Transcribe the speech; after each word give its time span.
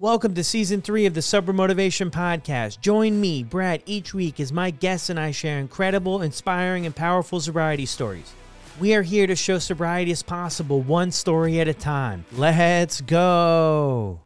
Welcome 0.00 0.32
to 0.36 0.44
season 0.44 0.80
three 0.80 1.04
of 1.04 1.12
the 1.12 1.20
Sober 1.20 1.52
Motivation 1.52 2.10
Podcast. 2.10 2.80
Join 2.80 3.20
me, 3.20 3.42
Brad, 3.42 3.82
each 3.84 4.14
week 4.14 4.40
as 4.40 4.50
my 4.50 4.70
guests 4.70 5.10
and 5.10 5.20
I 5.20 5.30
share 5.30 5.58
incredible, 5.58 6.22
inspiring, 6.22 6.86
and 6.86 6.96
powerful 6.96 7.38
sobriety 7.38 7.84
stories. 7.84 8.32
We 8.80 8.94
are 8.94 9.02
here 9.02 9.26
to 9.26 9.36
show 9.36 9.58
sobriety 9.58 10.10
is 10.10 10.22
possible, 10.22 10.80
one 10.80 11.10
story 11.10 11.60
at 11.60 11.68
a 11.68 11.74
time. 11.74 12.24
Let's 12.32 13.02
go. 13.02 14.22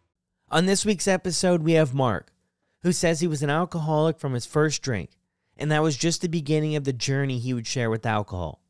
On 0.48 0.66
this 0.66 0.86
week's 0.86 1.08
episode, 1.08 1.64
we 1.64 1.72
have 1.72 1.92
Mark, 1.92 2.32
who 2.84 2.92
says 2.92 3.18
he 3.18 3.26
was 3.26 3.42
an 3.42 3.50
alcoholic 3.50 4.20
from 4.20 4.34
his 4.34 4.46
first 4.46 4.80
drink, 4.80 5.10
and 5.56 5.72
that 5.72 5.82
was 5.82 5.96
just 5.96 6.22
the 6.22 6.28
beginning 6.28 6.76
of 6.76 6.84
the 6.84 6.92
journey 6.92 7.40
he 7.40 7.52
would 7.52 7.66
share 7.66 7.90
with 7.90 8.06
alcohol. 8.06 8.62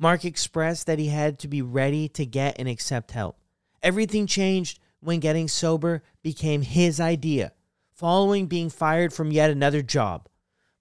Mark 0.00 0.24
expressed 0.24 0.88
that 0.88 0.98
he 0.98 1.10
had 1.10 1.38
to 1.38 1.46
be 1.46 1.62
ready 1.62 2.08
to 2.08 2.26
get 2.26 2.58
and 2.58 2.66
accept 2.68 3.12
help. 3.12 3.38
Everything 3.84 4.26
changed 4.26 4.80
when 5.00 5.20
getting 5.20 5.48
sober 5.48 6.02
became 6.22 6.62
his 6.62 7.00
idea, 7.00 7.52
following 7.90 8.46
being 8.46 8.70
fired 8.70 9.12
from 9.12 9.32
yet 9.32 9.50
another 9.50 9.82
job. 9.82 10.28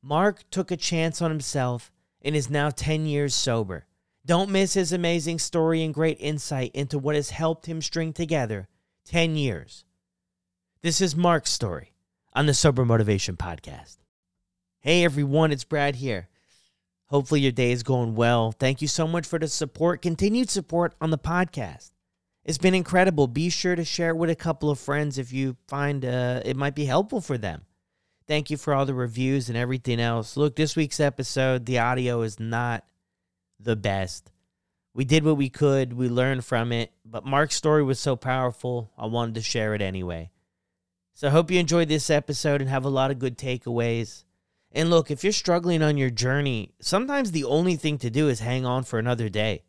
Mark 0.02 0.44
took 0.50 0.72
a 0.72 0.77
chance 0.77 1.22
on 1.22 1.32
himself 1.32 1.91
and 2.22 2.36
is 2.36 2.50
now 2.50 2.70
10 2.70 3.05
years 3.05 3.34
sober. 3.34 3.86
Don't 4.26 4.50
miss 4.50 4.74
his 4.74 4.94
amazing 4.94 5.40
story 5.40 5.84
and 5.84 5.94
great 5.94 6.18
insight 6.20 6.72
into 6.74 7.00
what 7.00 7.16
has 7.16 7.32
helped 7.32 7.66
him 7.66 7.82
string 7.82 8.13
together 8.13 8.68
10 9.05 9.36
years. 9.36 9.86
This 10.82 11.02
is 11.02 11.16
Mark's 11.16 11.52
story 11.52 11.94
on 12.34 12.46
the 12.46 12.54
Sober 12.54 12.86
Motivation 12.86 13.36
Podcast. 13.36 13.98
Hey 14.80 15.04
everyone, 15.04 15.52
it's 15.52 15.63
Brad 15.63 15.98
here. 15.98 16.30
Hopefully 17.08 17.41
your 17.41 17.52
day 17.52 17.72
is 17.72 17.84
going 17.84 18.16
well. 18.16 18.52
Thank 18.52 18.82
you 18.82 18.88
so 18.88 19.08
much 19.08 19.26
for 19.26 19.40
the 19.40 19.48
support, 19.48 20.02
continued 20.02 20.49
support 20.49 20.94
on 21.02 21.10
the 21.10 21.18
podcast. 21.18 21.91
It's 22.45 22.57
been 22.57 22.73
incredible. 22.73 23.27
Be 23.27 23.49
sure 23.49 23.75
to 23.75 23.84
share 23.84 24.09
it 24.09 24.17
with 24.17 24.29
a 24.29 24.35
couple 24.35 24.70
of 24.70 24.79
friends 24.79 25.17
if 25.17 25.31
you 25.31 25.57
find 25.67 26.03
uh, 26.05 26.41
it 26.45 26.55
might 26.55 26.75
be 26.75 26.85
helpful 26.85 27.21
for 27.21 27.38
them. 27.38 27.63
Thank 28.27 28.49
you 28.49 28.57
for 28.57 28.73
all 28.73 28.85
the 28.85 28.93
reviews 28.93 29.49
and 29.49 29.57
everything 29.57 29.99
else. 29.99 30.37
Look, 30.37 30.55
this 30.55 30.76
week's 30.76 30.99
episode, 30.99 31.65
the 31.65 31.79
audio 31.79 32.21
is 32.21 32.40
not 32.40 32.85
the 33.59 33.76
best. 33.76 34.31
We 34.93 35.05
did 35.05 35.23
what 35.23 35.37
we 35.37 35.49
could, 35.49 35.93
we 35.93 36.09
learned 36.09 36.46
from 36.46 36.71
it, 36.71 36.91
but 37.05 37.26
Mark's 37.26 37.55
story 37.55 37.84
was 37.84 37.99
so 37.99 38.15
powerful, 38.15 38.91
I 38.98 39.05
wanted 39.05 39.35
to 39.35 39.41
share 39.41 39.74
it 39.74 39.81
anyway. 39.81 40.31
So 41.13 41.27
I 41.27 41.31
hope 41.31 41.51
you 41.51 41.59
enjoyed 41.59 41.90
this 41.90 42.09
episode 42.09 42.62
and 42.62 42.70
have 42.70 42.85
a 42.85 42.90
lot 42.90 43.12
of 43.12 43.20
good 43.20 43.37
takeaways. 43.37 44.24
And 44.71 44.90
look, 44.90 45.09
if 45.09 45.24
you're 45.24 45.34
struggling 45.34 45.81
on 45.81 45.98
your 45.98 46.09
journey, 46.09 46.74
sometimes 46.79 47.31
the 47.31 47.43
only 47.43 47.76
thing 47.76 47.98
to 47.99 48.09
do 48.09 48.29
is 48.29 48.40
hang 48.40 48.65
on 48.65 48.84
for 48.84 48.99
another 48.99 49.29
day. 49.29 49.63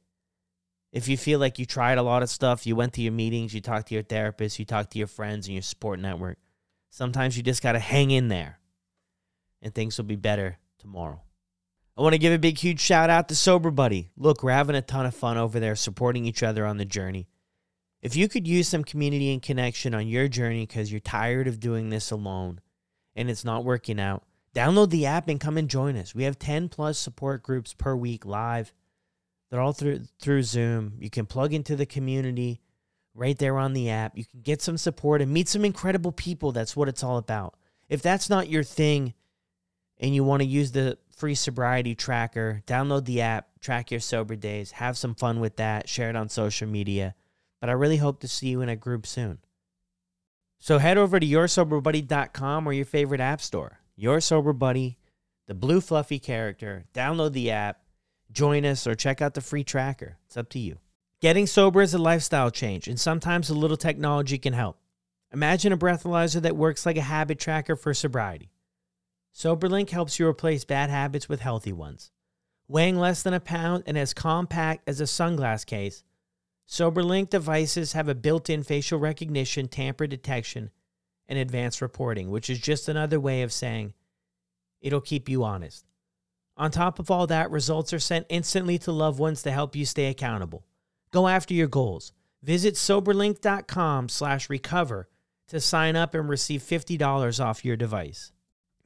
If 0.93 1.07
you 1.07 1.17
feel 1.17 1.39
like 1.39 1.59
you 1.59 1.67
tried 1.67 1.99
a 1.99 2.03
lot 2.03 2.23
of 2.23 2.31
stuff, 2.31 2.67
you 2.67 2.75
went 2.75 2.95
to 2.95 3.03
your 3.03 3.13
meetings, 3.13 3.55
you 3.55 3.61
talked 3.61 3.89
to 3.89 3.95
your 3.95 4.03
therapist, 4.03 4.59
you 4.59 4.65
talked 4.65 4.93
to 4.93 4.99
your 4.99 5.07
friends 5.07 5.47
and 5.47 5.55
your 5.55 5.63
support 5.63 6.01
network, 6.01 6.39
sometimes 6.91 7.37
you 7.37 7.43
just 7.43 7.63
got 7.63 7.73
to 7.73 7.79
hang 7.79 8.11
in 8.11 8.29
there 8.29 8.59
and 9.63 9.75
things 9.75 9.99
will 9.99 10.05
be 10.05 10.17
better 10.17 10.59
tomorrow. 10.79 11.21
I 11.97 12.03
want 12.03 12.15
to 12.15 12.19
give 12.19 12.33
a 12.33 12.39
big, 12.39 12.59
huge 12.59 12.81
shout 12.81 13.11
out 13.11 13.29
to 13.29 13.37
Sober 13.37 13.71
Buddy. 13.71 14.11
Look, 14.17 14.43
we're 14.43 14.53
having 14.53 14.77
a 14.77 14.83
ton 14.83 15.07
of 15.07 15.15
fun 15.15 15.37
over 15.37 15.61
there 15.61 15.77
supporting 15.77 16.25
each 16.25 16.43
other 16.43 16.65
on 16.65 16.79
the 16.79 16.85
journey. 16.85 17.29
If 18.01 18.17
you 18.17 18.29
could 18.29 18.49
use 18.49 18.69
some 18.69 18.85
community 18.85 19.33
and 19.33 19.43
connection 19.43 19.95
on 19.95 20.09
your 20.09 20.27
journey 20.27 20.67
because 20.67 20.91
you're 20.91 21.01
tired 21.01 21.47
of 21.47 21.61
doing 21.61 21.91
this 21.91 22.11
alone 22.11 22.61
and 23.15 23.29
it's 23.29 23.45
not 23.45 23.65
working 23.65 24.01
out, 24.01 24.25
download 24.55 24.91
the 24.91 25.07
app 25.07 25.29
and 25.29 25.39
come 25.39 25.59
and 25.59 25.69
join 25.69 25.97
us. 25.97 26.15
We 26.15 26.25
have 26.25 26.39
10 26.39 26.71
plus 26.71 26.99
support 26.99 27.43
groups 27.43 27.75
per 27.75 27.95
week 27.95 28.25
live 28.25 28.73
they're 29.51 29.61
all 29.61 29.73
through 29.73 30.03
through 30.21 30.43
Zoom. 30.45 30.95
You 30.99 31.11
can 31.11 31.27
plug 31.27 31.53
into 31.53 31.77
the 31.77 31.87
community 31.87 32.61
right 33.15 33.39
there 33.39 33.59
on 33.59 33.73
the 33.73 33.91
app. 33.91 34.17
You 34.17 34.25
can 34.25 34.41
get 34.41 34.63
some 34.63 34.77
support 34.77 35.21
and 35.21 35.33
meet 35.33 35.49
some 35.49 35.65
incredible 35.65 36.13
people. 36.13 36.53
That's 36.53 36.77
what 36.77 36.89
it's 36.89 37.03
all 37.03 37.19
about. 37.19 37.57
If 37.89 38.03
that's 38.03 38.31
not 38.31 38.49
your 38.49 38.63
thing 38.63 39.15
and 39.99 40.15
you 40.15 40.23
want 40.23 40.43
to 40.43 40.49
use 40.49 40.73
the 40.73 40.97
free 41.17 41.35
sobriety 41.35 41.95
tracker, 41.95 42.63
download 42.67 43.05
the 43.05 43.21
app, 43.21 43.49
track 43.61 43.91
your 43.91 44.01
sober 44.01 44.37
days, 44.37 44.73
have 44.73 44.97
some 44.97 45.15
fun 45.15 45.41
with 45.41 45.57
that, 45.57 45.89
share 45.89 46.09
it 46.09 46.17
on 46.17 46.29
social 46.29 46.69
media. 46.69 47.15
But 47.61 47.69
I 47.69 47.75
really 47.75 47.99
hope 47.99 48.21
to 48.21 48.29
see 48.29 48.49
you 48.49 48.63
in 48.63 48.69
a 48.69 48.77
group 48.77 49.07
soon. 49.07 49.39
So 50.61 50.79
head 50.79 50.97
over 50.97 51.19
to 51.19 51.27
yoursoberbuddy.com 51.27 52.67
or 52.67 52.73
your 52.73 52.85
favorite 52.85 53.21
app 53.21 53.41
store. 53.41 53.81
Your 53.97 54.21
Sober 54.21 54.53
Buddy, 54.53 54.99
the 55.47 55.55
blue 55.55 55.81
fluffy 55.81 56.19
character. 56.19 56.85
Download 56.95 57.33
the 57.33 57.51
app 57.51 57.81
join 58.33 58.65
us, 58.65 58.87
or 58.87 58.95
check 58.95 59.21
out 59.21 59.35
the 59.35 59.41
free 59.41 59.65
tracker. 59.65 60.19
It's 60.27 60.37
up 60.37 60.49
to 60.51 60.59
you. 60.59 60.79
Getting 61.21 61.47
sober 61.47 61.83
is 61.83 61.93
a 61.93 61.99
lifestyle 61.99 62.51
change, 62.51 62.89
and 62.89 62.99
sometimes 62.99 63.51
a 63.51 63.55
little 63.55 63.77
technology 63.77 64.39
can 64.39 64.53
help. 64.53 64.79
Imagine 65.33 65.73
a 65.73 65.77
breathalyzer 65.77 66.43
that 66.43 66.57
works 66.57 66.87
like 66.87 66.97
a 66.97 67.03
habit 67.03 67.39
tracker 67.39 67.77
for 67.77 67.95
sobriety. 67.95 68.51
SoberLink 69.35 69.91
helps 69.91 70.19
you 70.19 70.27
replace 70.27 70.65
bad 70.65 70.91
habits 70.91 71.29
with 71.29 71.41
healthy 71.41 71.73
ones. 71.73 72.11
Weighing 72.67 72.99
less 72.99 73.23
than 73.23 73.35
a 73.35 73.41
pound 73.41 73.85
and 73.87 73.99
as 73.99 74.15
compact 74.15 74.89
as 74.89 75.01
a 75.01 75.05
sunglass 75.05 75.65
case, 75.65 76.03
SoberLink 76.69 77.31
devices 77.31 77.93
have 77.93 78.09
a 78.09 78.15
built 78.15 78.49
in 78.49 78.63
facial 78.63 78.99
recognition, 78.99 79.69
tamper 79.69 80.07
detection, 80.07 80.71
and 81.29 81.39
advanced 81.39 81.81
reporting, 81.81 82.31
which 82.31 82.49
is 82.49 82.59
just 82.59 82.89
another 82.89 83.21
way 83.21 83.43
of 83.43 83.53
saying 83.53 83.93
it'll 84.81 85.01
keep 85.01 85.29
you 85.29 85.45
honest. 85.45 85.85
On 86.61 86.71
top 86.71 86.99
of 86.99 87.11
all 87.11 87.27
that, 87.29 87.51
results 87.51 87.91
are 87.95 87.99
sent 87.99 88.27
instantly 88.29 88.77
to 88.81 88.93
loved 88.93 89.19
ones 89.19 89.41
to 89.45 89.51
help 89.51 89.75
you 89.75 89.87
stay 89.87 90.09
accountable. 90.09 90.67
Go 91.11 91.27
after 91.27 91.55
your 91.55 91.69
goals. 91.69 92.13
Visit 92.43 92.75
soberlink.com 92.75 94.11
slash 94.11 94.51
recover 94.51 95.09
to 95.49 95.59
sign 95.59 95.97
up 95.97 96.15
and 96.15 96.29
receive 96.29 96.61
$50 96.61 97.43
off 97.43 97.65
your 97.65 97.77
device. 97.77 98.33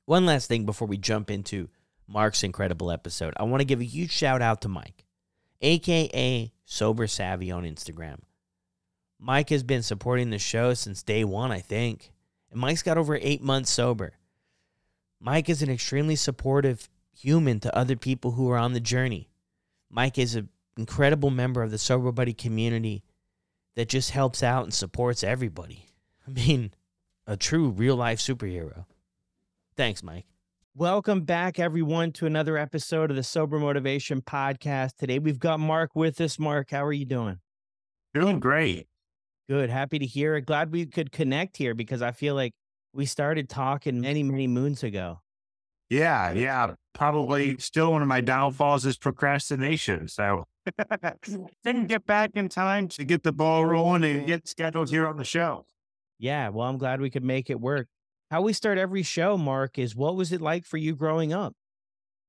One 0.05 0.25
last 0.25 0.47
thing 0.47 0.65
before 0.65 0.87
we 0.87 0.99
jump 0.99 1.33
into 1.33 1.69
Mark's 2.07 2.45
incredible 2.45 2.93
episode. 2.93 3.35
I 3.39 3.43
want 3.43 3.61
to 3.61 3.67
give 3.67 3.81
a 3.81 3.85
huge 3.85 4.13
shout 4.13 4.41
out 4.41 4.61
to 4.61 4.69
Mike, 4.69 5.05
aka 5.61 6.53
Sober 6.65 7.09
Savvy 7.09 7.51
on 7.51 7.65
Instagram. 7.65 8.21
Mike 9.19 9.51
has 9.51 9.65
been 9.65 9.83
supporting 9.83 10.31
the 10.31 10.39
show 10.39 10.75
since 10.75 11.03
day 11.03 11.25
one, 11.25 11.51
I 11.51 11.59
think, 11.59 12.13
and 12.53 12.61
Mike's 12.61 12.85
got 12.85 12.99
over 12.99 13.19
eight 13.21 13.43
months 13.43 13.73
sober. 13.73 14.13
Mike 15.19 15.49
is 15.49 15.61
an 15.61 15.71
extremely 15.71 16.15
supportive 16.15 16.89
human 17.15 17.61
to 17.61 17.77
other 17.77 17.97
people 17.97 18.33
who 18.33 18.51
are 18.51 18.59
on 18.59 18.73
the 18.73 18.81
journey. 18.81 19.29
Mike 19.91 20.19
is 20.19 20.35
an 20.35 20.49
incredible 20.77 21.31
member 21.31 21.63
of 21.63 21.71
the 21.71 21.79
Sober 21.79 22.13
Buddy 22.13 22.35
community 22.35 23.05
that 23.77 23.89
just 23.89 24.11
helps 24.11 24.43
out 24.43 24.65
and 24.65 24.75
supports 24.75 25.23
everybody. 25.23 25.87
I 26.27 26.31
mean, 26.31 26.73
a 27.27 27.37
true 27.37 27.71
real 27.71 27.97
life 27.97 28.19
superhero. 28.19 28.87
Thanks, 29.77 30.03
Mike. 30.03 30.27
Welcome 30.77 31.21
back, 31.23 31.61
everyone, 31.61 32.11
to 32.13 32.27
another 32.27 32.59
episode 32.59 33.11
of 33.11 33.17
the 33.17 33.23
Sober 33.23 33.59
Motivation 33.59 34.21
Podcast. 34.21 34.97
Today 34.97 35.21
we've 35.21 35.39
got 35.39 35.61
Mark 35.61 35.95
with 35.95 36.21
us. 36.21 36.39
Mark, 36.39 36.71
how 36.71 36.85
are 36.85 36.93
you 36.93 37.05
doing? 37.05 37.39
Doing 38.13 38.41
great. 38.41 38.89
Good. 39.49 39.71
Happy 39.71 39.99
to 39.99 40.07
hear 40.07 40.35
it. 40.37 40.47
Glad 40.47 40.73
we 40.73 40.87
could 40.87 41.13
connect 41.13 41.57
here 41.57 41.75
because 41.75 42.03
I 42.03 42.11
feel 42.11 42.35
like 42.35 42.55
we 42.93 43.07
started 43.07 43.49
talking 43.49 44.01
many, 44.01 44.23
many 44.23 44.47
moons 44.47 44.83
ago. 44.83 45.21
Yeah, 45.91 46.33
yeah. 46.33 46.75
Probably 46.95 47.59
still 47.59 47.93
one 47.93 48.03
of 48.03 48.09
my 48.09 48.21
downfalls 48.21 48.87
is 48.87 48.97
procrastination. 48.97 50.09
So 50.09 50.45
didn't 51.65 51.89
get 51.89 52.07
back 52.07 52.31
in 52.35 52.49
time 52.49 52.89
to 52.89 53.05
get 53.05 53.23
the 53.23 53.33
ball 53.33 53.67
rolling 53.67 54.05
and 54.05 54.27
get 54.27 54.49
scheduled 54.49 54.91
here 54.91 55.07
on 55.07 55.17
the 55.17 55.25
show. 55.25 55.67
Yeah, 56.19 56.49
well, 56.49 56.69
I'm 56.69 56.79
glad 56.79 57.01
we 57.01 57.11
could 57.11 57.25
make 57.25 57.51
it 57.51 57.61
work. 57.61 57.89
How 58.31 58.41
we 58.41 58.53
start 58.53 58.79
every 58.79 59.03
show, 59.03 59.37
Mark, 59.37 59.79
is 59.79 59.95
what 59.95 60.17
was 60.17 60.33
it 60.33 60.41
like 60.41 60.65
for 60.65 60.77
you 60.77 60.95
growing 60.95 61.33
up? 61.33 61.53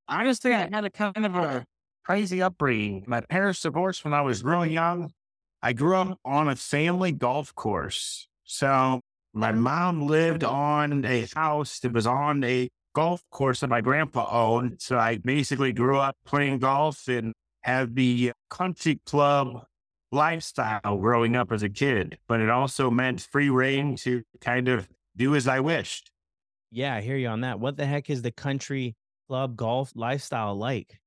Honestly, 0.08 0.52
I 0.52 0.68
had 0.70 0.84
a 0.84 0.90
kind 0.90 1.24
of 1.24 1.34
a 1.34 1.64
crazy 2.04 2.42
upbringing. 2.42 3.04
My 3.06 3.20
parents 3.20 3.62
divorced 3.62 4.04
when 4.04 4.14
I 4.14 4.20
was 4.20 4.44
really 4.44 4.72
young. 4.72 5.12
I 5.62 5.72
grew 5.72 5.96
up 5.96 6.18
on 6.24 6.48
a 6.48 6.56
family 6.56 7.12
golf 7.12 7.54
course. 7.54 8.28
So 8.44 9.00
my 9.32 9.52
mom 9.52 10.06
lived 10.06 10.44
on 10.44 11.04
a 11.04 11.26
house 11.34 11.80
that 11.80 11.92
was 11.92 12.06
on 12.06 12.44
a 12.44 12.68
golf 12.96 13.22
course 13.30 13.60
that 13.60 13.68
my 13.68 13.82
grandpa 13.82 14.26
owned. 14.30 14.80
So 14.80 14.98
I 14.98 15.18
basically 15.18 15.70
grew 15.70 15.98
up 15.98 16.16
playing 16.24 16.60
golf 16.60 17.08
and 17.08 17.34
had 17.60 17.94
the 17.94 18.32
country 18.48 19.00
club 19.04 19.66
lifestyle 20.12 20.96
growing 20.96 21.36
up 21.36 21.52
as 21.52 21.62
a 21.62 21.68
kid, 21.68 22.16
but 22.26 22.40
it 22.40 22.48
also 22.48 22.90
meant 22.90 23.20
free 23.20 23.50
rein 23.50 23.96
to 23.96 24.22
kind 24.40 24.68
of 24.68 24.88
do 25.14 25.36
as 25.36 25.46
I 25.46 25.60
wished. 25.60 26.10
Yeah, 26.70 26.94
I 26.94 27.02
hear 27.02 27.18
you 27.18 27.28
on 27.28 27.42
that. 27.42 27.60
What 27.60 27.76
the 27.76 27.84
heck 27.84 28.08
is 28.08 28.22
the 28.22 28.32
country 28.32 28.96
club 29.28 29.56
golf 29.56 29.92
lifestyle 29.94 30.54
like? 30.54 30.98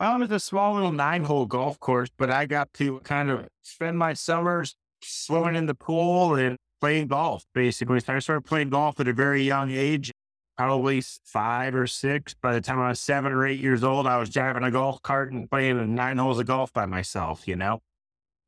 Well, 0.00 0.16
it 0.16 0.20
was 0.20 0.30
a 0.30 0.40
small 0.40 0.72
little 0.72 0.92
nine 0.92 1.24
hole 1.24 1.44
golf 1.44 1.78
course, 1.78 2.08
but 2.16 2.30
I 2.30 2.46
got 2.46 2.72
to 2.74 3.00
kind 3.00 3.28
of 3.28 3.48
spend 3.60 3.98
my 3.98 4.14
summers 4.14 4.76
swimming 5.02 5.56
in 5.56 5.66
the 5.66 5.74
pool 5.74 6.36
and 6.36 6.56
playing 6.80 7.08
golf, 7.08 7.44
basically. 7.54 8.00
So 8.00 8.14
I 8.14 8.18
started 8.20 8.46
playing 8.46 8.70
golf 8.70 8.98
at 8.98 9.08
a 9.08 9.12
very 9.12 9.42
young 9.42 9.70
age 9.70 10.10
probably 10.56 11.02
five 11.24 11.74
or 11.74 11.86
six. 11.86 12.34
By 12.34 12.54
the 12.54 12.60
time 12.60 12.78
I 12.78 12.88
was 12.88 13.00
seven 13.00 13.32
or 13.32 13.46
eight 13.46 13.60
years 13.60 13.82
old, 13.84 14.06
I 14.06 14.18
was 14.18 14.30
driving 14.30 14.64
a 14.64 14.70
golf 14.70 15.02
cart 15.02 15.32
and 15.32 15.50
playing 15.50 15.94
nine 15.94 16.18
holes 16.18 16.38
of 16.38 16.46
golf 16.46 16.72
by 16.72 16.86
myself, 16.86 17.48
you 17.48 17.56
know? 17.56 17.82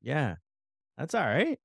Yeah. 0.02 0.36
That's 0.96 1.14
all 1.14 1.24
right. 1.24 1.58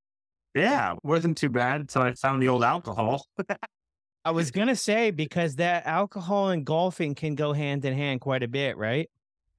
Yeah, 0.56 0.96
wasn't 1.04 1.38
too 1.38 1.50
bad 1.50 1.82
until 1.82 2.02
I 2.02 2.14
found 2.14 2.42
the 2.42 2.48
old 2.48 2.64
alcohol. 2.64 3.28
I 4.26 4.32
was 4.32 4.52
gonna 4.52 4.76
say 4.76 5.12
because 5.12 5.56
that 5.58 5.86
alcohol 5.86 6.50
and 6.50 6.66
golfing 6.66 7.16
can 7.16 7.36
go 7.36 7.54
hand 7.54 7.86
in 7.86 7.94
hand 7.94 8.22
quite 8.22 8.44
a 8.44 8.48
bit, 8.48 8.78
right? 8.78 9.10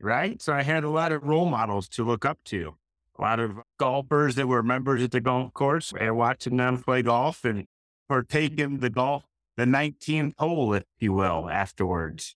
Right. 0.00 0.41
So 0.43 0.53
I 0.53 0.62
had 0.62 0.85
a 0.85 0.91
lot 0.91 1.12
of 1.12 1.23
role 1.23 1.47
models 1.47 1.88
to 1.91 2.05
look 2.05 2.25
up 2.25 2.38
to. 2.47 2.75
A 3.19 3.23
lot 3.23 3.38
of 3.38 3.59
golfers 3.79 4.35
that 4.37 4.49
were 4.49 4.62
members 4.62 5.03
at 5.03 5.11
the 5.11 5.21
golf 5.21 5.53
course 5.53 5.93
and 5.99 6.17
watching 6.17 6.56
them 6.56 6.82
play 6.82 7.03
golf 7.03 7.44
and 7.44 7.67
partaking 8.09 8.79
the 8.79 8.91
golf, 8.91 9.25
the 9.60 9.66
19th 9.66 10.32
hole, 10.38 10.72
if 10.72 10.84
you 11.00 11.12
will, 11.12 11.50
afterwards. 11.50 12.34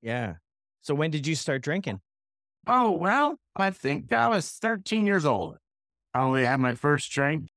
Yeah. 0.00 0.36
So 0.80 0.94
when 0.94 1.10
did 1.10 1.26
you 1.26 1.34
start 1.34 1.60
drinking? 1.60 2.00
Oh, 2.66 2.90
well, 2.92 3.36
I 3.54 3.70
think 3.70 4.10
I 4.14 4.28
was 4.28 4.48
13 4.50 5.04
years 5.04 5.26
old. 5.26 5.58
I 6.14 6.22
only 6.22 6.46
had 6.46 6.60
my 6.60 6.74
first 6.74 7.12
drink. 7.12 7.50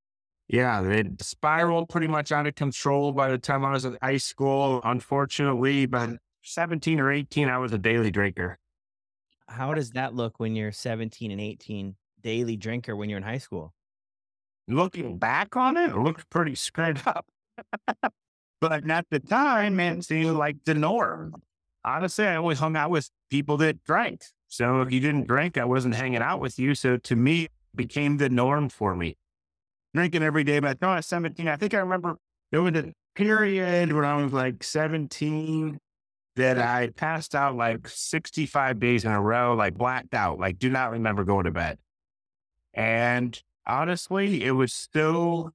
Yeah, 0.49 0.83
it 0.83 1.21
spiraled 1.21 1.87
pretty 1.87 2.07
much 2.07 2.33
out 2.33 2.47
of 2.47 2.55
control 2.55 3.13
by 3.13 3.29
the 3.29 3.37
time 3.37 3.63
I 3.63 3.71
was 3.71 3.85
in 3.85 3.97
high 4.01 4.17
school. 4.17 4.81
Unfortunately, 4.83 5.85
by 5.85 6.17
17 6.41 6.99
or 6.99 7.09
18, 7.09 7.47
I 7.47 7.59
was 7.59 7.71
a 7.71 7.77
daily 7.77 8.11
drinker. 8.11 8.57
How 9.47 9.73
does 9.73 9.91
that 9.91 10.15
look 10.15 10.37
when 10.37 10.53
you're 10.53 10.73
17 10.73 11.31
and 11.31 11.39
18, 11.39 11.95
daily 12.21 12.57
drinker 12.57 12.93
when 12.93 13.09
you're 13.09 13.17
in 13.17 13.23
high 13.23 13.37
school? 13.37 13.73
Looking 14.67 15.17
back 15.17 15.55
on 15.55 15.77
it, 15.77 15.91
it 15.91 15.97
looks 15.97 16.25
pretty 16.29 16.55
screwed 16.55 17.01
up. 17.05 17.25
but 18.59 18.89
at 18.89 19.05
the 19.09 19.19
time, 19.19 19.79
it 19.79 20.03
seemed 20.03 20.37
like 20.37 20.57
the 20.65 20.73
norm. 20.73 21.35
Honestly, 21.83 22.25
I 22.25 22.35
always 22.35 22.59
hung 22.59 22.75
out 22.75 22.89
with 22.89 23.09
people 23.29 23.57
that 23.57 23.83
drank. 23.83 24.23
So 24.47 24.81
if 24.81 24.91
you 24.91 24.99
didn't 24.99 25.27
drink, 25.27 25.57
I 25.57 25.65
wasn't 25.65 25.95
hanging 25.95 26.21
out 26.21 26.39
with 26.39 26.57
you. 26.57 26.75
So 26.75 26.97
to 26.97 27.15
me, 27.15 27.43
it 27.43 27.51
became 27.75 28.17
the 28.17 28.29
norm 28.29 28.69
for 28.69 28.95
me. 28.95 29.17
Drinking 29.93 30.23
every 30.23 30.43
day, 30.43 30.59
but 30.59 30.77
I 30.81 30.95
was 30.97 31.05
17. 31.05 31.47
I 31.47 31.55
think 31.55 31.73
I 31.73 31.79
remember 31.79 32.17
there 32.51 32.61
was 32.61 32.75
a 32.75 32.93
period 33.15 33.91
when 33.91 34.05
I 34.05 34.21
was 34.21 34.33
like 34.33 34.63
17 34.63 35.79
that 36.35 36.59
I 36.59 36.89
passed 36.95 37.33
out 37.33 37.55
like 37.55 37.87
65 37.87 38.79
days 38.79 39.05
in 39.05 39.11
a 39.11 39.21
row, 39.21 39.55
like 39.55 39.73
blacked 39.73 40.13
out, 40.13 40.39
like 40.39 40.59
do 40.59 40.69
not 40.69 40.91
remember 40.91 41.23
going 41.23 41.45
to 41.45 41.51
bed. 41.51 41.79
And 42.73 43.41
honestly, 43.65 44.43
it 44.43 44.51
was 44.51 44.87
so 44.93 45.51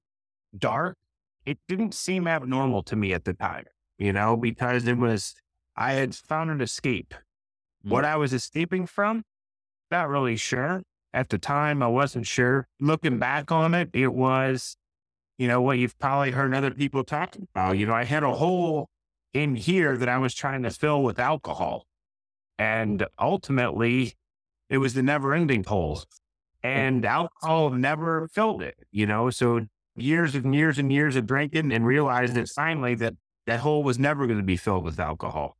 dark. 0.56 0.96
It 1.44 1.58
didn't 1.68 1.94
seem 1.94 2.26
abnormal 2.26 2.82
to 2.84 2.96
me 2.96 3.12
at 3.12 3.24
the 3.24 3.34
time, 3.34 3.64
you 3.98 4.12
know, 4.12 4.36
because 4.36 4.86
it 4.86 4.98
was, 4.98 5.34
I 5.76 5.94
had 5.94 6.14
found 6.14 6.50
an 6.50 6.60
escape. 6.60 7.14
Mm. 7.84 7.90
What 7.90 8.04
I 8.04 8.16
was 8.16 8.32
escaping 8.32 8.86
from, 8.86 9.24
not 9.90 10.08
really 10.08 10.36
sure. 10.36 10.82
At 11.14 11.28
the 11.28 11.38
time, 11.38 11.82
I 11.82 11.88
wasn't 11.88 12.26
sure. 12.26 12.66
Looking 12.80 13.18
back 13.18 13.52
on 13.52 13.74
it, 13.74 13.90
it 13.92 14.14
was, 14.14 14.76
you 15.36 15.46
know, 15.46 15.60
what 15.60 15.78
you've 15.78 15.98
probably 15.98 16.30
heard 16.30 16.54
other 16.54 16.70
people 16.70 17.04
talking 17.04 17.48
about. 17.54 17.76
You 17.76 17.86
know, 17.86 17.92
I 17.92 18.04
had 18.04 18.22
a 18.22 18.32
hole 18.32 18.88
in 19.34 19.56
here 19.56 19.96
that 19.96 20.08
I 20.08 20.18
was 20.18 20.34
trying 20.34 20.62
to 20.62 20.70
fill 20.70 21.02
with 21.02 21.18
alcohol. 21.18 21.84
And 22.58 23.06
ultimately, 23.18 24.14
it 24.70 24.78
was 24.78 24.94
the 24.94 25.02
never 25.02 25.34
ending 25.34 25.64
hole. 25.64 26.02
And 26.62 27.04
alcohol 27.04 27.70
never 27.70 28.28
filled 28.28 28.62
it, 28.62 28.76
you 28.90 29.06
know? 29.06 29.30
So 29.30 29.66
years 29.96 30.34
and 30.34 30.54
years 30.54 30.78
and 30.78 30.92
years 30.92 31.16
of 31.16 31.26
drinking 31.26 31.72
and 31.72 31.86
realized 31.86 32.34
that 32.34 32.48
finally 32.48 32.94
that 32.96 33.14
that 33.46 33.60
hole 33.60 33.82
was 33.82 33.98
never 33.98 34.26
going 34.26 34.38
to 34.38 34.44
be 34.44 34.56
filled 34.56 34.84
with 34.84 34.98
alcohol. 35.00 35.56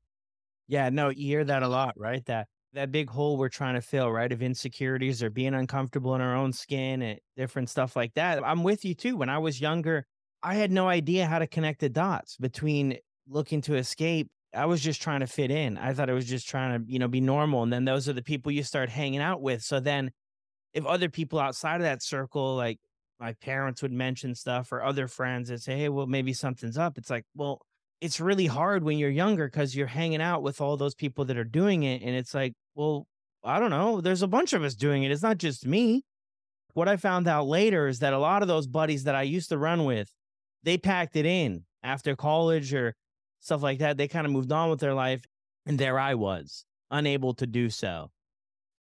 Yeah, 0.69 0.89
no, 0.89 1.09
you 1.09 1.27
hear 1.27 1.45
that 1.45 1.63
a 1.63 1.69
lot, 1.69 1.95
right? 1.97 2.25
That 2.27 2.49
that 2.75 2.91
big 2.91 3.11
hole 3.11 3.37
we're 3.37 3.49
trying 3.49 3.75
to 3.75 3.83
fill, 3.83 4.11
right? 4.11 4.33
Of 4.33 4.43
insecurities 4.43 5.23
or 5.23 5.31
being 5.31 5.55
uncomfortable 5.55 6.15
in 6.15 6.21
our 6.21 6.35
own 6.35 6.53
skin 6.53 7.03
and 7.03 7.19
different 7.37 7.69
stuff 7.69 7.97
like 7.97 8.15
that. 8.15 8.43
I'm 8.45 8.63
with 8.63 8.85
you 8.85 8.95
too. 8.95 9.17
When 9.17 9.29
I 9.29 9.39
was 9.39 9.61
younger, 9.61 10.07
I 10.43 10.55
had 10.55 10.71
no 10.71 10.89
idea 10.89 11.27
how 11.27 11.39
to 11.39 11.47
connect 11.47 11.81
the 11.81 11.89
dots 11.89 12.37
between 12.39 12.99
looking 13.29 13.61
to 13.63 13.75
escape. 13.75 14.31
I 14.55 14.67
was 14.67 14.81
just 14.81 15.03
trying 15.03 15.21
to 15.21 15.27
fit 15.27 15.51
in. 15.51 15.79
I 15.79 15.93
thought 15.93 16.11
I 16.11 16.15
was 16.15 16.27
just 16.27 16.49
trying 16.49 16.85
to, 16.85 16.91
you 16.91 16.99
know, 16.99 17.09
be 17.09 17.21
normal. 17.21 17.63
And 17.63 17.73
then 17.73 17.85
those 17.85 18.09
are 18.09 18.13
the 18.13 18.23
people 18.23 18.53
you 18.53 18.63
start 18.63 18.89
hanging 18.89 19.21
out 19.21 19.41
with. 19.41 19.63
So 19.63 19.81
then 19.81 20.11
if 20.75 20.85
other 20.87 21.09
people 21.09 21.39
outside 21.39 21.77
of 21.77 21.83
that 21.83 22.03
circle, 22.03 22.57
like 22.57 22.79
my 23.23 23.35
parents 23.35 23.83
would 23.83 23.93
mention 23.93 24.35
stuff 24.35 24.73
or 24.73 24.83
other 24.83 25.07
friends 25.07 25.49
and 25.49 25.63
say, 25.63 25.79
Hey, 25.79 25.89
well, 25.89 26.09
maybe 26.09 26.33
something's 26.33 26.77
up. 26.77 26.99
It's 26.99 27.09
like, 27.09 27.25
well, 27.37 27.61
it's 28.01 28.19
really 28.19 28.47
hard 28.47 28.83
when 28.83 28.99
you're 28.99 29.11
younger 29.11 29.47
because 29.47 29.77
you're 29.77 29.87
hanging 29.87 30.21
out 30.21 30.43
with 30.43 30.61
all 30.61 30.77
those 30.77 30.97
people 30.97 31.25
that 31.27 31.37
are 31.37 31.45
doing 31.45 31.85
it. 31.85 32.03
And 32.03 32.17
it's 32.17 32.35
like, 32.35 32.55
well, 32.75 33.07
I 33.45 33.61
don't 33.61 33.71
know. 33.71 34.01
There's 34.01 34.23
a 34.23 34.27
bunch 34.27 34.55
of 34.55 34.65
us 34.65 34.75
doing 34.75 35.05
it. 35.05 35.13
It's 35.13 35.23
not 35.23 35.39
just 35.39 35.65
me. 35.65 36.03
What 36.75 36.89
I 36.89 36.97
found 36.97 37.29
out 37.29 37.47
later 37.47 37.87
is 37.87 38.01
that 38.01 38.13
a 38.13 38.19
lot 38.19 38.43
of 38.43 38.49
those 38.49 38.67
buddies 38.67 39.05
that 39.05 39.15
I 39.15 39.23
used 39.23 39.51
to 39.51 39.59
run 39.59 39.85
with, 39.85 40.13
they 40.65 40.77
packed 40.77 41.15
it 41.15 41.25
in 41.25 41.63
after 41.85 42.17
college 42.17 42.75
or 42.75 42.97
stuff 43.39 43.63
like 43.63 43.79
that. 43.79 43.99
They 43.99 44.09
kind 44.09 44.27
of 44.27 44.33
moved 44.33 44.51
on 44.51 44.69
with 44.69 44.81
their 44.81 44.95
life. 44.95 45.25
And 45.65 45.79
there 45.79 45.97
I 45.97 46.15
was, 46.15 46.65
unable 46.91 47.35
to 47.35 47.47
do 47.47 47.71
so. 47.71 48.11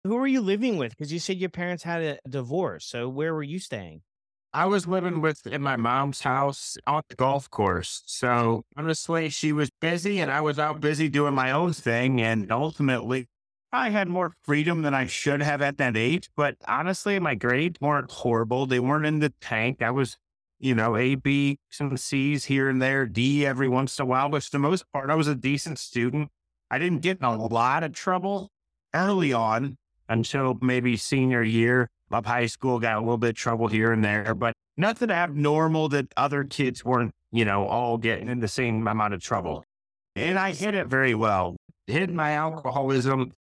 Who 0.04 0.14
were 0.14 0.28
you 0.28 0.40
living 0.40 0.76
with? 0.76 0.90
Because 0.90 1.12
you 1.12 1.18
said 1.18 1.38
your 1.38 1.50
parents 1.50 1.82
had 1.82 2.02
a 2.02 2.18
divorce. 2.28 2.86
So 2.86 3.08
where 3.08 3.34
were 3.34 3.42
you 3.42 3.58
staying? 3.58 4.02
I 4.52 4.66
was 4.66 4.86
living 4.86 5.20
with 5.20 5.46
in 5.46 5.62
my 5.62 5.76
mom's 5.76 6.22
house 6.22 6.76
on 6.86 7.02
the 7.08 7.14
golf 7.14 7.48
course. 7.50 8.02
So 8.06 8.64
honestly, 8.76 9.28
she 9.28 9.52
was 9.52 9.70
busy 9.80 10.20
and 10.20 10.30
I 10.30 10.40
was 10.40 10.58
out 10.58 10.80
busy 10.80 11.08
doing 11.08 11.34
my 11.34 11.52
own 11.52 11.72
thing. 11.72 12.20
And 12.20 12.50
ultimately, 12.50 13.28
I 13.72 13.90
had 13.90 14.08
more 14.08 14.32
freedom 14.42 14.82
than 14.82 14.94
I 14.94 15.06
should 15.06 15.40
have 15.40 15.62
at 15.62 15.78
that 15.78 15.96
age. 15.96 16.30
But 16.36 16.56
honestly, 16.66 17.18
my 17.20 17.36
grades 17.36 17.80
weren't 17.80 18.10
horrible. 18.10 18.66
They 18.66 18.80
weren't 18.80 19.06
in 19.06 19.20
the 19.20 19.32
tank. 19.40 19.82
I 19.82 19.92
was 19.92 20.16
you 20.60 20.74
know, 20.74 20.94
A, 20.94 21.14
B, 21.14 21.58
some 21.70 21.96
C's 21.96 22.44
here 22.44 22.68
and 22.68 22.80
there, 22.80 23.06
D 23.06 23.46
every 23.46 23.68
once 23.68 23.98
in 23.98 24.02
a 24.02 24.06
while. 24.06 24.28
But 24.28 24.44
for 24.44 24.50
the 24.50 24.58
most 24.58 24.84
part, 24.92 25.10
I 25.10 25.14
was 25.14 25.26
a 25.26 25.34
decent 25.34 25.78
student. 25.78 26.28
I 26.70 26.78
didn't 26.78 27.00
get 27.00 27.18
in 27.18 27.24
a 27.24 27.46
lot 27.46 27.82
of 27.82 27.92
trouble 27.92 28.50
early 28.94 29.32
on 29.32 29.78
until 30.08 30.58
maybe 30.60 30.96
senior 30.96 31.42
year 31.42 31.88
of 32.10 32.26
high 32.26 32.46
school, 32.46 32.78
got 32.78 32.96
a 32.96 33.00
little 33.00 33.18
bit 33.18 33.30
of 33.30 33.36
trouble 33.36 33.68
here 33.68 33.92
and 33.92 34.04
there, 34.04 34.34
but 34.34 34.54
nothing 34.76 35.10
abnormal 35.10 35.88
that 35.90 36.06
other 36.16 36.44
kids 36.44 36.84
weren't, 36.84 37.12
you 37.30 37.44
know, 37.44 37.66
all 37.66 37.98
getting 37.98 38.28
in 38.28 38.40
the 38.40 38.48
same 38.48 38.86
amount 38.86 39.14
of 39.14 39.22
trouble. 39.22 39.64
And 40.16 40.38
I 40.38 40.52
hid 40.52 40.74
it 40.74 40.88
very 40.88 41.14
well. 41.14 41.56
Hid 41.86 42.10
my 42.10 42.32
alcoholism. 42.32 43.32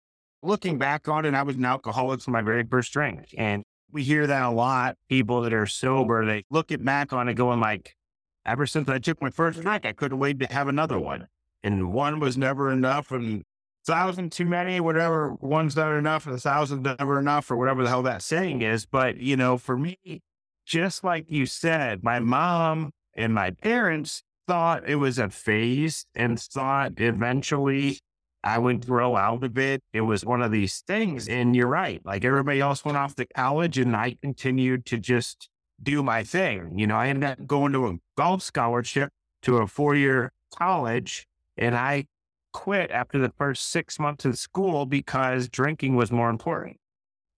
Looking 0.42 0.78
back 0.78 1.08
on 1.08 1.24
it, 1.24 1.34
I 1.34 1.42
was 1.42 1.56
an 1.56 1.64
alcoholic 1.64 2.20
from 2.20 2.32
my 2.32 2.42
very 2.42 2.64
first 2.64 2.92
drink. 2.92 3.34
And 3.36 3.62
we 3.90 4.02
hear 4.02 4.26
that 4.26 4.42
a 4.42 4.50
lot. 4.50 4.96
People 5.08 5.40
that 5.42 5.52
are 5.52 5.66
sober, 5.66 6.24
they 6.24 6.44
look 6.50 6.70
at 6.70 6.84
back 6.84 7.12
on 7.12 7.28
it 7.28 7.34
going 7.34 7.60
like, 7.60 7.96
ever 8.44 8.66
since 8.66 8.88
I 8.88 8.98
took 8.98 9.20
my 9.20 9.30
first 9.30 9.60
drink, 9.60 9.86
I 9.86 9.92
couldn't 9.92 10.18
wait 10.18 10.38
to 10.40 10.46
have 10.46 10.68
another 10.68 10.98
one. 10.98 11.26
And 11.62 11.92
one 11.92 12.20
was 12.20 12.36
never 12.36 12.70
enough. 12.70 13.10
And 13.10 13.44
thousand 13.88 14.30
too 14.30 14.44
many, 14.44 14.78
whatever, 14.80 15.34
one's 15.40 15.74
not 15.74 15.92
enough, 15.92 16.26
a 16.26 16.38
thousand 16.38 16.82
never 16.82 17.18
enough, 17.18 17.50
or 17.50 17.56
whatever 17.56 17.82
the 17.82 17.88
hell 17.88 18.02
that 18.02 18.22
saying 18.22 18.62
is. 18.62 18.86
But, 18.86 19.16
you 19.16 19.36
know, 19.36 19.58
for 19.58 19.76
me, 19.76 20.22
just 20.66 21.02
like 21.02 21.26
you 21.28 21.46
said, 21.46 22.04
my 22.04 22.20
mom 22.20 22.92
and 23.14 23.34
my 23.34 23.50
parents 23.50 24.22
thought 24.46 24.88
it 24.88 24.96
was 24.96 25.18
a 25.18 25.30
phase 25.30 26.06
and 26.14 26.38
thought 26.38 26.92
eventually 26.98 27.98
I 28.44 28.58
would 28.58 28.86
grow 28.86 29.16
out 29.16 29.42
of 29.42 29.58
it. 29.58 29.82
It 29.92 30.02
was 30.02 30.24
one 30.24 30.42
of 30.42 30.52
these 30.52 30.82
things. 30.86 31.28
And 31.28 31.56
you're 31.56 31.66
right. 31.66 32.00
Like 32.04 32.24
everybody 32.24 32.60
else 32.60 32.84
went 32.84 32.98
off 32.98 33.14
to 33.16 33.26
college 33.26 33.78
and 33.78 33.96
I 33.96 34.16
continued 34.22 34.86
to 34.86 34.98
just 34.98 35.48
do 35.82 36.02
my 36.02 36.22
thing. 36.22 36.78
You 36.78 36.86
know, 36.86 36.96
I 36.96 37.08
ended 37.08 37.30
up 37.30 37.46
going 37.46 37.72
to 37.72 37.86
a 37.86 37.96
golf 38.16 38.42
scholarship 38.42 39.10
to 39.42 39.58
a 39.58 39.66
four 39.66 39.96
year 39.96 40.32
college 40.54 41.26
and 41.56 41.74
I 41.74 42.06
quit 42.52 42.90
after 42.90 43.18
the 43.18 43.32
first 43.36 43.70
six 43.70 43.98
months 43.98 44.24
of 44.24 44.38
school 44.38 44.86
because 44.86 45.48
drinking 45.48 45.96
was 45.96 46.10
more 46.10 46.30
important. 46.30 46.78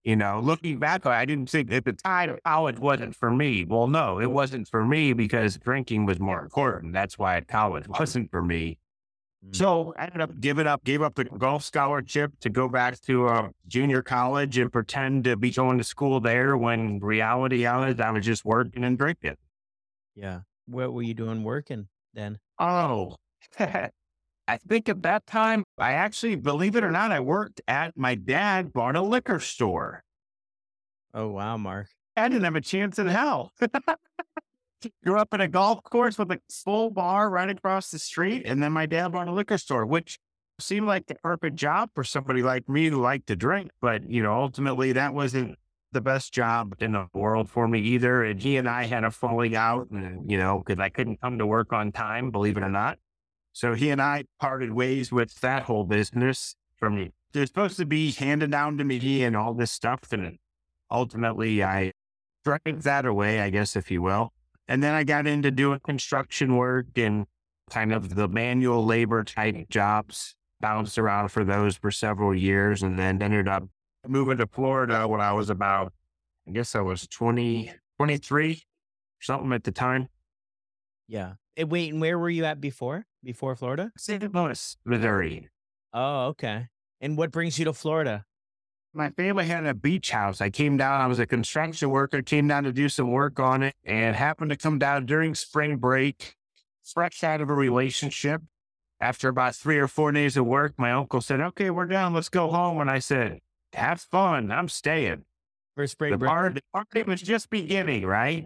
You 0.03 0.15
know, 0.15 0.39
looking 0.43 0.79
back, 0.79 1.05
I 1.05 1.25
didn't 1.25 1.49
think 1.49 1.71
at 1.71 1.85
the 1.85 1.93
time 1.93 2.37
college 2.43 2.79
wasn't 2.79 3.15
for 3.15 3.29
me. 3.29 3.65
Well, 3.65 3.87
no, 3.87 4.19
it 4.19 4.31
wasn't 4.31 4.67
for 4.67 4.83
me 4.83 5.13
because 5.13 5.57
drinking 5.57 6.07
was 6.07 6.19
more 6.19 6.41
important. 6.41 6.93
That's 6.93 7.19
why 7.19 7.39
college 7.41 7.87
wasn't 7.87 8.31
for 8.31 8.41
me. 8.41 8.79
Mm. 9.45 9.55
So 9.55 9.93
I 9.97 10.05
ended 10.05 10.21
up 10.21 10.39
giving 10.39 10.65
up, 10.65 10.83
gave 10.83 11.03
up 11.03 11.13
the 11.13 11.25
golf 11.25 11.63
scholarship 11.63 12.31
to 12.39 12.49
go 12.49 12.67
back 12.67 12.99
to 13.01 13.27
a 13.27 13.51
junior 13.67 14.01
college 14.01 14.57
and 14.57 14.71
pretend 14.71 15.25
to 15.25 15.35
be 15.35 15.51
going 15.51 15.77
to 15.77 15.83
school 15.83 16.19
there 16.19 16.57
when 16.57 16.99
reality 16.99 17.65
was, 17.65 17.99
I 17.99 18.09
was 18.09 18.25
just 18.25 18.43
working 18.43 18.83
and 18.83 18.97
drinking. 18.97 19.35
Yeah. 20.15 20.41
What 20.65 20.93
were 20.93 21.03
you 21.03 21.13
doing 21.13 21.43
working 21.43 21.87
then? 22.13 22.39
Oh, 22.57 23.17
I 24.51 24.57
think 24.57 24.89
at 24.89 25.01
that 25.03 25.25
time, 25.25 25.63
I 25.77 25.93
actually, 25.93 26.35
believe 26.35 26.75
it 26.75 26.83
or 26.83 26.91
not, 26.91 27.13
I 27.13 27.21
worked 27.21 27.61
at 27.69 27.95
my 27.95 28.15
dad 28.15 28.73
bought 28.73 28.97
a 28.97 29.01
liquor 29.01 29.39
store. 29.39 30.03
Oh, 31.13 31.29
wow, 31.29 31.55
Mark. 31.55 31.87
I 32.17 32.27
didn't 32.27 32.43
have 32.43 32.57
a 32.57 32.61
chance 32.61 32.99
in 32.99 33.07
hell. 33.07 33.53
grew 35.05 35.17
up 35.17 35.33
in 35.33 35.39
a 35.39 35.47
golf 35.47 35.81
course 35.83 36.17
with 36.17 36.29
a 36.31 36.39
full 36.49 36.89
bar 36.89 37.29
right 37.29 37.49
across 37.49 37.91
the 37.91 37.99
street. 37.99 38.41
And 38.45 38.61
then 38.61 38.73
my 38.73 38.85
dad 38.85 39.13
bought 39.13 39.29
a 39.29 39.31
liquor 39.31 39.57
store, 39.57 39.85
which 39.85 40.19
seemed 40.59 40.85
like 40.85 41.07
the 41.07 41.15
perfect 41.15 41.55
job 41.55 41.89
for 41.95 42.03
somebody 42.03 42.43
like 42.43 42.67
me 42.67 42.89
who 42.89 42.99
liked 42.99 43.27
to 43.27 43.37
drink. 43.37 43.71
But, 43.79 44.09
you 44.09 44.21
know, 44.21 44.33
ultimately 44.33 44.91
that 44.91 45.13
wasn't 45.13 45.55
the 45.93 46.01
best 46.01 46.33
job 46.33 46.75
in 46.79 46.91
the 46.91 47.07
world 47.13 47.49
for 47.49 47.69
me 47.69 47.79
either. 47.79 48.25
And 48.25 48.41
he 48.41 48.57
and 48.57 48.67
I 48.67 48.83
had 48.83 49.05
a 49.05 49.11
falling 49.11 49.55
out, 49.55 49.89
and, 49.91 50.29
you 50.29 50.37
know, 50.37 50.61
because 50.65 50.81
I 50.81 50.89
couldn't 50.89 51.21
come 51.21 51.37
to 51.37 51.45
work 51.45 51.71
on 51.71 51.93
time, 51.93 52.31
believe 52.31 52.57
it 52.57 52.63
or 52.63 52.69
not. 52.69 52.97
So 53.53 53.73
he 53.73 53.89
and 53.89 54.01
I 54.01 54.25
parted 54.39 54.73
ways 54.73 55.11
with 55.11 55.41
that 55.41 55.63
whole 55.63 55.83
business 55.83 56.55
from 56.77 57.11
they're 57.33 57.45
supposed 57.45 57.77
to 57.77 57.85
be 57.85 58.11
handed 58.11 58.51
down 58.51 58.77
to 58.77 58.83
me 58.83 59.23
and 59.23 59.35
all 59.35 59.53
this 59.53 59.71
stuff. 59.71 60.11
And 60.11 60.37
ultimately 60.89 61.63
I 61.63 61.91
dragged 62.43 62.83
that 62.83 63.05
away, 63.05 63.39
I 63.39 63.49
guess, 63.49 63.75
if 63.75 63.91
you 63.91 64.01
will. 64.01 64.33
And 64.67 64.81
then 64.81 64.93
I 64.93 65.03
got 65.03 65.27
into 65.27 65.51
doing 65.51 65.79
construction 65.83 66.55
work 66.55 66.87
and 66.95 67.25
kind 67.69 67.93
of 67.93 68.15
the 68.15 68.27
manual 68.27 68.85
labor 68.85 69.23
type 69.23 69.69
jobs, 69.69 70.35
bounced 70.59 70.97
around 70.97 71.29
for 71.29 71.43
those 71.43 71.77
for 71.77 71.91
several 71.91 72.35
years 72.35 72.83
and 72.83 72.97
then 72.97 73.21
ended 73.21 73.47
up 73.47 73.63
moving 74.07 74.37
to 74.37 74.47
Florida 74.47 75.07
when 75.07 75.21
I 75.21 75.33
was 75.33 75.49
about, 75.49 75.93
I 76.47 76.51
guess 76.51 76.75
I 76.75 76.81
was 76.81 77.07
20, 77.07 77.71
23, 77.97 78.61
something 79.21 79.53
at 79.53 79.63
the 79.63 79.71
time. 79.71 80.09
Yeah. 81.07 81.33
Wait, 81.57 81.91
and 81.91 82.01
where 82.01 82.17
were 82.17 82.29
you 82.29 82.45
at 82.45 82.59
before? 82.59 83.05
Before 83.23 83.55
Florida? 83.55 83.91
St. 83.97 84.33
Louis, 84.33 84.77
Missouri. 84.85 85.49
Oh, 85.93 86.27
okay. 86.27 86.67
And 86.99 87.17
what 87.17 87.31
brings 87.31 87.59
you 87.59 87.65
to 87.65 87.73
Florida? 87.73 88.25
My 88.93 89.09
family 89.11 89.45
had 89.45 89.65
a 89.65 89.73
beach 89.73 90.11
house. 90.11 90.41
I 90.41 90.49
came 90.49 90.75
down, 90.75 90.99
I 90.99 91.07
was 91.07 91.19
a 91.19 91.25
construction 91.25 91.89
worker, 91.89 92.21
came 92.21 92.47
down 92.47 92.63
to 92.63 92.73
do 92.73 92.89
some 92.89 93.11
work 93.11 93.39
on 93.39 93.63
it 93.63 93.73
and 93.85 94.15
happened 94.15 94.49
to 94.51 94.57
come 94.57 94.79
down 94.79 95.05
during 95.05 95.33
spring 95.35 95.77
break, 95.77 96.35
fresh 96.83 97.23
out 97.23 97.41
of 97.41 97.49
a 97.49 97.53
relationship. 97.53 98.41
After 98.99 99.29
about 99.29 99.55
three 99.55 99.77
or 99.79 99.87
four 99.87 100.11
days 100.11 100.35
of 100.37 100.45
work, 100.45 100.73
my 100.77 100.91
uncle 100.91 101.21
said, 101.21 101.39
Okay, 101.41 101.69
we're 101.69 101.85
down, 101.87 102.13
let's 102.13 102.29
go 102.29 102.49
home. 102.49 102.79
And 102.81 102.89
I 102.89 102.99
said, 102.99 103.39
Have 103.73 104.01
fun, 104.01 104.51
I'm 104.51 104.67
staying. 104.67 105.23
For 105.75 105.87
spring 105.87 106.11
The 106.11 106.17
break. 106.17 106.29
party, 106.29 106.55
the 106.55 106.61
party 106.73 107.03
was 107.03 107.21
just 107.21 107.49
beginning, 107.49 108.05
right? 108.05 108.45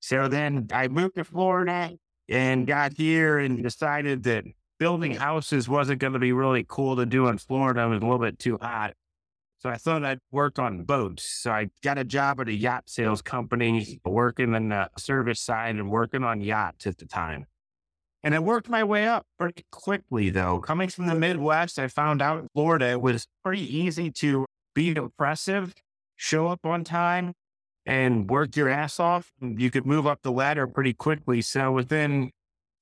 So 0.00 0.28
then 0.28 0.68
I 0.72 0.88
moved 0.88 1.16
to 1.16 1.24
Florida 1.24 1.90
and 2.28 2.66
got 2.66 2.94
here 2.96 3.38
and 3.38 3.62
decided 3.62 4.22
that 4.24 4.44
building 4.78 5.12
mm. 5.12 5.18
houses 5.18 5.68
wasn't 5.68 6.00
going 6.00 6.12
to 6.12 6.18
be 6.18 6.32
really 6.32 6.64
cool 6.66 6.96
to 6.96 7.06
do 7.06 7.28
in 7.28 7.38
Florida. 7.38 7.82
It 7.82 7.88
was 7.88 7.98
a 8.00 8.04
little 8.04 8.18
bit 8.18 8.38
too 8.38 8.58
hot. 8.60 8.94
So 9.58 9.70
I 9.70 9.76
thought 9.76 10.04
I'd 10.04 10.18
work 10.30 10.58
on 10.58 10.82
boats. 10.82 11.24
So 11.24 11.50
I 11.50 11.70
got 11.82 11.96
a 11.96 12.04
job 12.04 12.38
at 12.40 12.48
a 12.48 12.52
yacht 12.52 12.84
sales 12.86 13.22
company, 13.22 13.98
working 14.04 14.54
in 14.54 14.68
the 14.68 14.90
service 14.98 15.40
side 15.40 15.76
and 15.76 15.90
working 15.90 16.22
on 16.22 16.42
yachts 16.42 16.86
at 16.86 16.98
the 16.98 17.06
time. 17.06 17.46
And 18.22 18.34
I 18.34 18.40
worked 18.40 18.68
my 18.68 18.84
way 18.84 19.06
up 19.06 19.26
pretty 19.38 19.64
quickly, 19.70 20.30
though. 20.30 20.58
Coming 20.58 20.88
from 20.88 21.06
the 21.06 21.14
Midwest, 21.14 21.78
I 21.78 21.88
found 21.88 22.20
out 22.20 22.40
in 22.40 22.48
Florida 22.54 22.90
it 22.90 23.00
was 23.00 23.26
pretty 23.42 23.76
easy 23.76 24.10
to 24.12 24.46
be 24.74 24.90
impressive, 24.90 25.74
show 26.16 26.48
up 26.48 26.66
on 26.66 26.84
time, 26.84 27.32
and 27.86 28.30
work 28.30 28.56
your 28.56 28.68
ass 28.68 28.98
off. 28.98 29.32
You 29.40 29.70
could 29.70 29.86
move 29.86 30.06
up 30.06 30.22
the 30.22 30.32
ladder 30.32 30.66
pretty 30.66 30.94
quickly. 30.94 31.42
So 31.42 31.72
within 31.72 32.30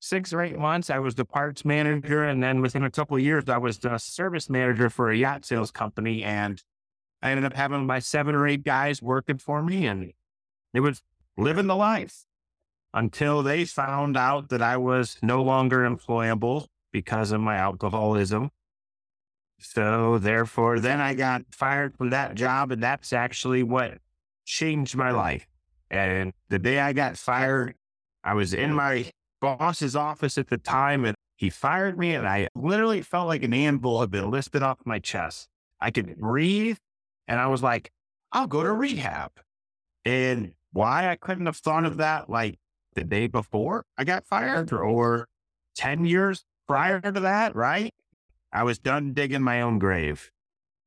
six 0.00 0.32
or 0.32 0.42
eight 0.42 0.59
months, 0.59 0.90
I 0.90 0.99
was 0.99 1.14
the 1.14 1.25
parts 1.25 1.64
manager. 1.64 2.25
And 2.25 2.42
then 2.42 2.61
within 2.61 2.85
a 2.85 2.90
couple 2.90 3.16
of 3.16 3.23
years, 3.23 3.44
I 3.49 3.59
was 3.59 3.78
the 3.78 3.99
service 3.99 4.49
manager 4.49 4.90
for 4.90 5.11
a 5.11 5.16
yacht 5.16 5.44
sales 5.44 5.71
company. 5.71 6.23
And 6.23 6.62
I 7.23 7.30
ended 7.30 7.44
up 7.44 7.54
having 7.54 7.87
my 7.87 7.99
seven 7.99 8.35
or 8.35 8.47
eight 8.47 8.64
guys 8.64 9.02
working 9.02 9.38
for 9.38 9.62
me. 9.62 9.87
And 9.87 10.12
it 10.75 10.80
was 10.80 11.02
living 11.37 11.66
the 11.66 11.76
life 11.76 12.25
until 12.94 13.42
they 13.42 13.64
found 13.64 14.16
out 14.16 14.50
that 14.50 14.62
I 14.62 14.76
was 14.76 15.16
no 15.23 15.42
longer 15.42 15.88
employable 15.88 16.66
because 16.92 17.32
of 17.32 17.40
my 17.40 17.56
alcoholism. 17.56 18.50
So 19.59 20.18
therefore, 20.18 20.80
then 20.80 21.00
I 21.00 21.14
got 21.14 21.42
fired 21.52 21.97
from 21.97 22.11
that 22.11 22.35
job. 22.35 22.73
And 22.73 22.82
that's 22.82 23.12
actually 23.12 23.62
what 23.62 23.99
changed 24.52 24.97
my 24.97 25.11
mm. 25.11 25.16
life. 25.16 25.47
And 25.90 26.32
the 26.49 26.59
day 26.59 26.78
I 26.78 26.92
got 26.92 27.16
fired, 27.16 27.75
I 28.23 28.35
was 28.35 28.52
in 28.54 28.71
mm. 28.71 28.75
my 28.75 29.11
boss's 29.40 29.97
office 29.97 30.38
at 30.38 30.49
the 30.49 30.59
time 30.59 31.04
and 31.04 31.16
he 31.37 31.50
fired 31.50 31.99
me 31.99 32.14
and 32.14 32.28
I 32.28 32.49
literally 32.54 33.02
felt 33.02 33.26
like 33.26 33.42
an 33.42 33.54
anvil 33.54 34.00
had 34.00 34.11
been 34.11 34.30
lifted 34.30 34.62
off 34.62 34.78
my 34.85 34.99
chest. 34.99 35.49
I 35.80 35.90
could 35.90 36.16
breathe 36.18 36.76
and 37.26 37.40
I 37.40 37.49
was 37.49 37.62
like, 37.62 37.90
I'll 38.30 38.47
go 38.47 38.62
to 38.62 38.73
rehab. 38.73 39.32
And 40.04 40.52
why 40.73 41.09
I 41.09 41.16
couldn't 41.16 41.47
have 41.47 41.56
thought 41.56 41.85
of 41.85 41.97
that 41.97 42.30
like 42.30 42.59
the 42.94 43.04
day 43.04 43.26
before 43.26 43.85
I 43.99 44.04
got 44.04 44.26
fired 44.26 44.73
or 44.73 45.28
10 45.76 46.04
years 46.04 46.44
prior 46.68 47.00
to 47.00 47.21
that, 47.21 47.56
right? 47.56 47.92
I 48.52 48.62
was 48.62 48.78
done 48.78 49.12
digging 49.12 49.42
my 49.42 49.61
own 49.62 49.78
grave. 49.78 50.30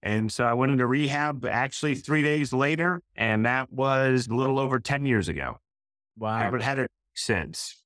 And 0.06 0.32
so 0.32 0.46
I 0.46 0.54
went 0.54 0.72
into 0.72 0.86
rehab 0.86 1.46
actually 1.46 1.96
three 1.96 2.22
days 2.22 2.54
later, 2.54 3.02
and 3.16 3.44
that 3.48 3.74
was 3.74 4.28
a 4.28 4.36
little 4.36 4.60
over 4.60 4.80
10 4.80 5.04
years 5.08 5.28
ago. 5.28 5.58
I 6.24 6.44
haven't 6.44 6.62
had 6.62 6.78
it 6.78 6.92
since. 7.16 7.82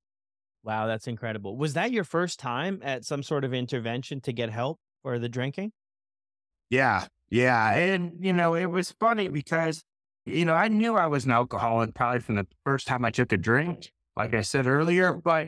Wow, 0.61 0.85
that's 0.85 1.07
incredible. 1.07 1.55
Was 1.55 1.73
that 1.75 1.91
your 1.91 2.03
first 2.03 2.37
time 2.37 2.81
at 2.83 3.05
some 3.05 3.23
sort 3.23 3.45
of 3.45 3.53
intervention 3.53 4.19
to 4.21 4.33
get 4.33 4.49
help 4.49 4.79
for 5.01 5.17
the 5.17 5.29
drinking? 5.29 5.71
Yeah. 6.69 7.05
Yeah. 7.29 7.73
And, 7.73 8.17
you 8.19 8.33
know, 8.33 8.53
it 8.53 8.65
was 8.65 8.93
funny 8.99 9.29
because, 9.29 9.81
you 10.25 10.43
know, 10.43 10.55
I 10.55 10.67
knew 10.67 10.95
I 10.95 11.07
was 11.07 11.23
an 11.23 11.31
alcoholic 11.31 11.95
probably 11.95 12.19
from 12.19 12.35
the 12.35 12.47
first 12.65 12.85
time 12.85 13.05
I 13.05 13.11
took 13.11 13.31
a 13.31 13.37
drink, 13.37 13.93
like 14.17 14.33
I 14.33 14.41
said 14.41 14.67
earlier. 14.67 15.13
But 15.13 15.47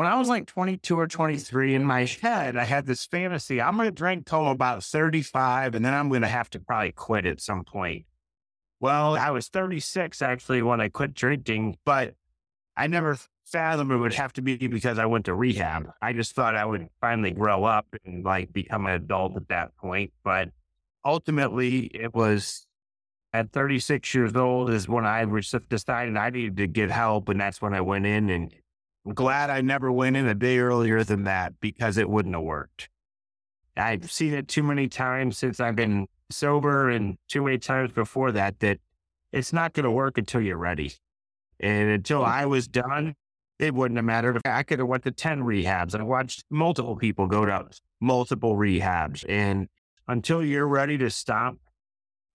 when 0.00 0.08
I 0.08 0.18
was 0.18 0.30
like 0.30 0.46
22 0.46 0.98
or 0.98 1.06
23 1.06 1.74
in 1.74 1.84
my 1.84 2.06
head, 2.06 2.56
I 2.56 2.64
had 2.64 2.86
this 2.86 3.04
fantasy 3.04 3.60
I'm 3.60 3.76
going 3.76 3.86
to 3.86 3.92
drink 3.92 4.24
till 4.24 4.48
about 4.48 4.82
35 4.82 5.74
and 5.74 5.84
then 5.84 5.92
I'm 5.92 6.08
going 6.08 6.22
to 6.22 6.26
have 6.26 6.48
to 6.50 6.58
probably 6.58 6.92
quit 6.92 7.26
at 7.26 7.38
some 7.38 7.64
point. 7.64 8.06
Well, 8.80 9.14
I 9.14 9.30
was 9.30 9.48
36 9.48 10.22
actually 10.22 10.62
when 10.62 10.80
I 10.80 10.88
quit 10.88 11.12
drinking, 11.12 11.76
but 11.84 12.14
I 12.78 12.86
never 12.86 13.18
fathomed 13.44 13.92
it 13.92 13.98
would 13.98 14.14
have 14.14 14.32
to 14.32 14.40
be 14.40 14.56
because 14.56 14.98
I 14.98 15.04
went 15.04 15.26
to 15.26 15.34
rehab. 15.34 15.90
I 16.00 16.14
just 16.14 16.34
thought 16.34 16.56
I 16.56 16.64
would 16.64 16.88
finally 17.02 17.32
grow 17.32 17.64
up 17.64 17.86
and 18.02 18.24
like 18.24 18.54
become 18.54 18.86
an 18.86 18.92
adult 18.92 19.36
at 19.36 19.48
that 19.48 19.76
point. 19.76 20.14
But 20.24 20.48
ultimately, 21.04 21.90
it 21.92 22.14
was 22.14 22.66
at 23.34 23.52
36 23.52 24.14
years 24.14 24.34
old 24.34 24.70
is 24.70 24.88
when 24.88 25.04
I 25.04 25.26
decided 25.68 26.16
I 26.16 26.30
needed 26.30 26.56
to 26.56 26.66
get 26.66 26.90
help. 26.90 27.28
And 27.28 27.38
that's 27.38 27.60
when 27.60 27.74
I 27.74 27.82
went 27.82 28.06
in. 28.06 28.30
And 28.30 28.54
I'm 29.10 29.14
glad 29.14 29.50
I 29.50 29.60
never 29.60 29.90
went 29.90 30.16
in 30.16 30.28
a 30.28 30.36
day 30.36 30.60
earlier 30.60 31.02
than 31.02 31.24
that 31.24 31.54
because 31.60 31.96
it 31.96 32.08
wouldn't 32.08 32.36
have 32.36 32.44
worked. 32.44 32.88
I've 33.76 34.08
seen 34.08 34.32
it 34.34 34.46
too 34.46 34.62
many 34.62 34.86
times 34.86 35.36
since 35.36 35.58
I've 35.58 35.74
been 35.74 36.06
sober 36.30 36.88
and 36.88 37.18
too 37.26 37.42
many 37.42 37.58
times 37.58 37.90
before 37.90 38.30
that, 38.30 38.60
that 38.60 38.78
it's 39.32 39.52
not 39.52 39.72
going 39.72 39.82
to 39.82 39.90
work 39.90 40.16
until 40.16 40.40
you're 40.40 40.56
ready. 40.56 40.92
And 41.58 41.90
until 41.90 42.20
mm. 42.20 42.28
I 42.28 42.46
was 42.46 42.68
done, 42.68 43.16
it 43.58 43.74
wouldn't 43.74 43.98
have 43.98 44.04
mattered. 44.04 44.36
if 44.36 44.42
I 44.44 44.62
could 44.62 44.78
have 44.78 44.86
went 44.86 45.02
to 45.02 45.10
10 45.10 45.40
rehabs. 45.40 45.98
I 45.98 46.04
watched 46.04 46.44
multiple 46.48 46.94
people 46.94 47.26
go 47.26 47.44
to 47.44 47.66
multiple 48.00 48.54
rehabs. 48.54 49.24
And 49.28 49.66
until 50.06 50.40
you're 50.40 50.68
ready 50.68 50.96
to 50.98 51.10
stop, 51.10 51.56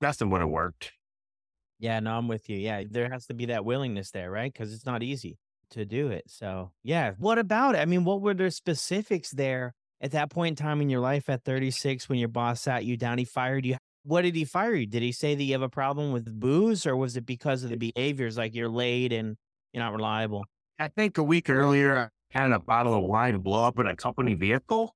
nothing 0.02 0.30
would 0.30 0.42
have 0.42 0.50
worked. 0.50 0.92
Yeah, 1.80 2.02
no, 2.02 2.18
I'm 2.18 2.28
with 2.28 2.50
you. 2.50 2.58
Yeah, 2.58 2.84
there 2.92 3.10
has 3.10 3.28
to 3.28 3.34
be 3.34 3.46
that 3.46 3.64
willingness 3.64 4.12
there, 4.12 4.30
right? 4.30 4.52
Because 4.52 4.74
it's 4.74 4.86
not 4.86 5.02
easy 5.02 5.38
to 5.72 5.86
do 5.86 6.10
it. 6.10 6.26
So, 6.28 6.72
yeah. 6.84 7.14
What 7.18 7.38
about 7.38 7.76
it? 7.76 7.80
I 7.80 7.86
mean, 7.86 8.04
what 8.04 8.22
were 8.22 8.34
the 8.34 8.52
specifics 8.52 9.32
there 9.32 9.74
at 10.02 10.12
that 10.12 10.30
point 10.30 10.60
in 10.60 10.66
time 10.66 10.82
in 10.82 10.90
your 10.90 11.00
life 11.00 11.30
at 11.30 11.44
36 11.44 12.10
when 12.10 12.20
your 12.20 12.30
boss 12.30 12.62
sat 12.62 12.86
you 12.86 12.98
down? 12.98 13.18
He 13.18 13.26
fired 13.26 13.66
you. 13.66 13.78
What 14.04 14.22
did 14.22 14.36
he 14.36 14.46
fire 14.46 14.76
you? 14.76 14.86
Did 14.86 15.02
he 15.02 15.12
say 15.12 15.36
that 15.36 15.44
you 15.44 15.54
have 15.54 15.62
a 15.62 15.70
problem 15.70 16.12
with 16.12 16.40
booze 16.40 16.86
or 16.86 16.96
was 16.96 17.18
it 17.18 17.26
because 17.26 17.64
of 17.64 17.72
the 17.72 17.78
behaviors 17.78 18.38
like 18.38 18.54
you're 18.54 18.70
late 18.70 19.12
and 19.12 19.36
you're 19.74 19.84
not 19.84 19.94
reliable? 19.94 20.46
I 20.78 20.90
think 20.90 21.18
a 21.18 21.24
week 21.24 21.50
earlier, 21.50 22.12
I 22.34 22.40
had 22.40 22.52
a 22.52 22.60
bottle 22.60 22.94
of 22.94 23.04
wine 23.04 23.38
blow 23.40 23.64
up 23.64 23.80
in 23.80 23.88
a 23.88 23.96
company 23.96 24.36
vehicle. 24.36 24.94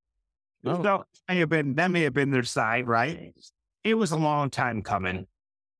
Oh. 0.66 0.84
So 0.84 1.04
have 1.28 1.50
been 1.50 1.76
that 1.76 1.90
may 1.90 2.02
have 2.02 2.14
been 2.14 2.32
their 2.32 2.44
side, 2.44 2.88
right? 2.88 3.34
It 3.84 3.94
was 3.94 4.12
a 4.12 4.18
long 4.18 4.50
time 4.50 4.82
coming. 4.82 5.26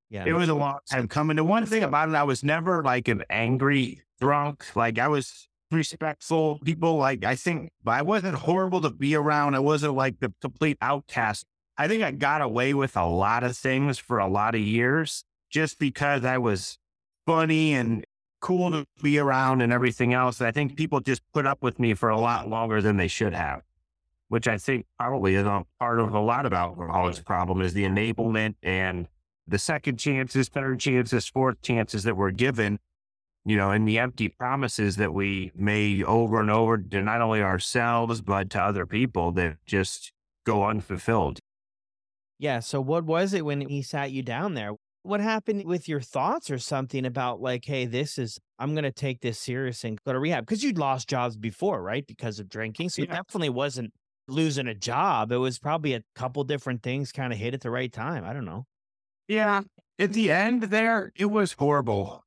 Yeah. 0.10 0.26
It 0.26 0.34
was 0.34 0.50
a 0.50 0.56
long 0.56 0.80
time 0.90 1.08
coming. 1.08 1.36
The 1.36 1.44
one 1.44 1.66
thing 1.66 1.84
about 1.84 2.10
it, 2.10 2.16
I 2.16 2.24
was 2.24 2.44
never 2.44 2.84
like 2.84 3.08
an 3.08 3.24
angry 3.30 4.02
drunk. 4.20 4.66
Like 4.76 4.98
I 4.98 5.08
was 5.08 5.48
respectful. 5.72 6.60
People 6.60 6.98
like 6.98 7.24
I 7.24 7.36
think, 7.36 7.72
but 7.84 7.92
I 7.92 8.02
wasn't 8.02 8.36
horrible 8.36 8.82
to 8.82 8.90
be 8.90 9.16
around. 9.16 9.56
I 9.56 9.60
wasn't 9.60 9.96
like 9.96 10.20
the 10.20 10.34
complete 10.42 10.78
outcast. 10.82 11.46
I 11.78 11.88
think 11.88 12.04
I 12.04 12.12
got 12.12 12.42
away 12.42 12.74
with 12.74 12.98
a 12.98 13.06
lot 13.06 13.44
of 13.44 13.56
things 13.56 13.98
for 13.98 14.20
a 14.20 14.28
lot 14.28 14.56
of 14.56 14.62
years 14.62 15.24
just 15.50 15.80
because 15.80 16.26
I 16.26 16.38
was 16.38 16.78
funny 17.26 17.74
and 17.74 18.04
cool 18.42 18.72
to 18.72 18.86
be 19.02 19.20
around 19.20 19.62
and 19.62 19.72
everything 19.72 20.14
else. 20.14 20.42
I 20.42 20.52
think 20.52 20.76
people 20.76 21.00
just 21.00 21.22
put 21.34 21.46
up 21.46 21.62
with 21.62 21.80
me 21.80 21.94
for 21.94 22.10
a 22.10 22.20
lot 22.20 22.50
longer 22.50 22.82
than 22.82 22.98
they 22.98 23.08
should 23.08 23.34
have, 23.34 23.62
which 24.28 24.48
I 24.48 24.58
think 24.58 24.86
probably 24.98 25.36
is 25.36 25.46
a 25.46 25.66
part 25.80 26.00
of 26.00 26.14
a 26.14 26.20
lot 26.20 26.46
of 26.46 26.54
alcoholics' 26.54 27.20
problem 27.20 27.62
is 27.62 27.74
the 27.74 27.84
enablement 27.84 28.56
and 28.64 29.08
the 29.50 29.60
second 29.60 29.98
chances, 29.98 30.50
third 30.50 30.80
chances, 30.80 31.28
fourth 31.28 31.62
chances 31.62 32.04
that 32.04 32.16
we're 32.16 32.32
given, 32.32 32.80
you 33.46 33.58
know, 33.58 33.72
and 33.72 33.88
the 33.88 34.00
empty 34.00 34.30
promises 34.30 34.96
that 34.98 35.14
we 35.14 35.52
made 35.56 36.04
over 36.04 36.40
and 36.40 36.50
over 36.50 36.78
to 36.78 37.02
not 37.02 37.22
only 37.22 37.42
ourselves, 37.42 38.22
but 38.22 38.50
to 38.52 38.62
other 38.62 38.86
people 38.86 39.32
that 39.34 39.58
just 39.66 40.12
go 40.46 40.66
unfulfilled. 40.66 41.40
Yeah. 42.38 42.60
So 42.60 42.80
what 42.80 43.04
was 43.04 43.34
it 43.34 43.44
when 43.44 43.62
he 43.62 43.82
sat 43.82 44.12
you 44.12 44.24
down 44.24 44.54
there? 44.54 44.74
what 45.04 45.22
happened 45.22 45.66
with 45.66 45.88
your 45.88 46.02
thoughts 46.02 46.52
or 46.52 46.58
something 46.58 47.06
about 47.06 47.42
like, 47.42 47.66
hey, 47.66 47.86
this 47.86 48.18
is 48.18 48.40
I'm 48.58 48.76
gonna 48.76 48.92
take 48.92 49.22
this 49.22 49.40
serious 49.40 49.84
and 49.84 49.98
go 50.06 50.14
to 50.14 50.20
rehab 50.20 50.46
because 50.46 50.64
you'd 50.64 50.78
lost 50.78 51.08
jobs 51.08 51.38
before, 51.38 51.82
right? 51.82 52.06
Because 52.06 52.40
of 52.40 52.50
drinking. 52.50 52.90
So 52.90 53.04
it 53.04 53.10
definitely 53.10 53.50
wasn't 53.50 53.94
losing 54.28 54.68
a 54.68 54.76
job. 54.76 55.32
It 55.32 55.38
was 55.38 55.58
probably 55.58 55.94
a 55.94 56.02
couple 56.16 56.44
different 56.44 56.84
things 56.84 57.12
kind 57.12 57.32
of 57.32 57.40
hit 57.40 57.54
at 57.54 57.62
the 57.62 57.72
right 57.72 57.92
time. 57.92 58.24
I 58.26 58.34
don't 58.34 58.46
know. 58.46 58.66
Yeah. 59.30 59.62
At 60.00 60.14
the 60.14 60.32
end 60.32 60.64
there, 60.64 61.12
it 61.16 61.28
was 61.28 61.54
horrible. 61.54 62.24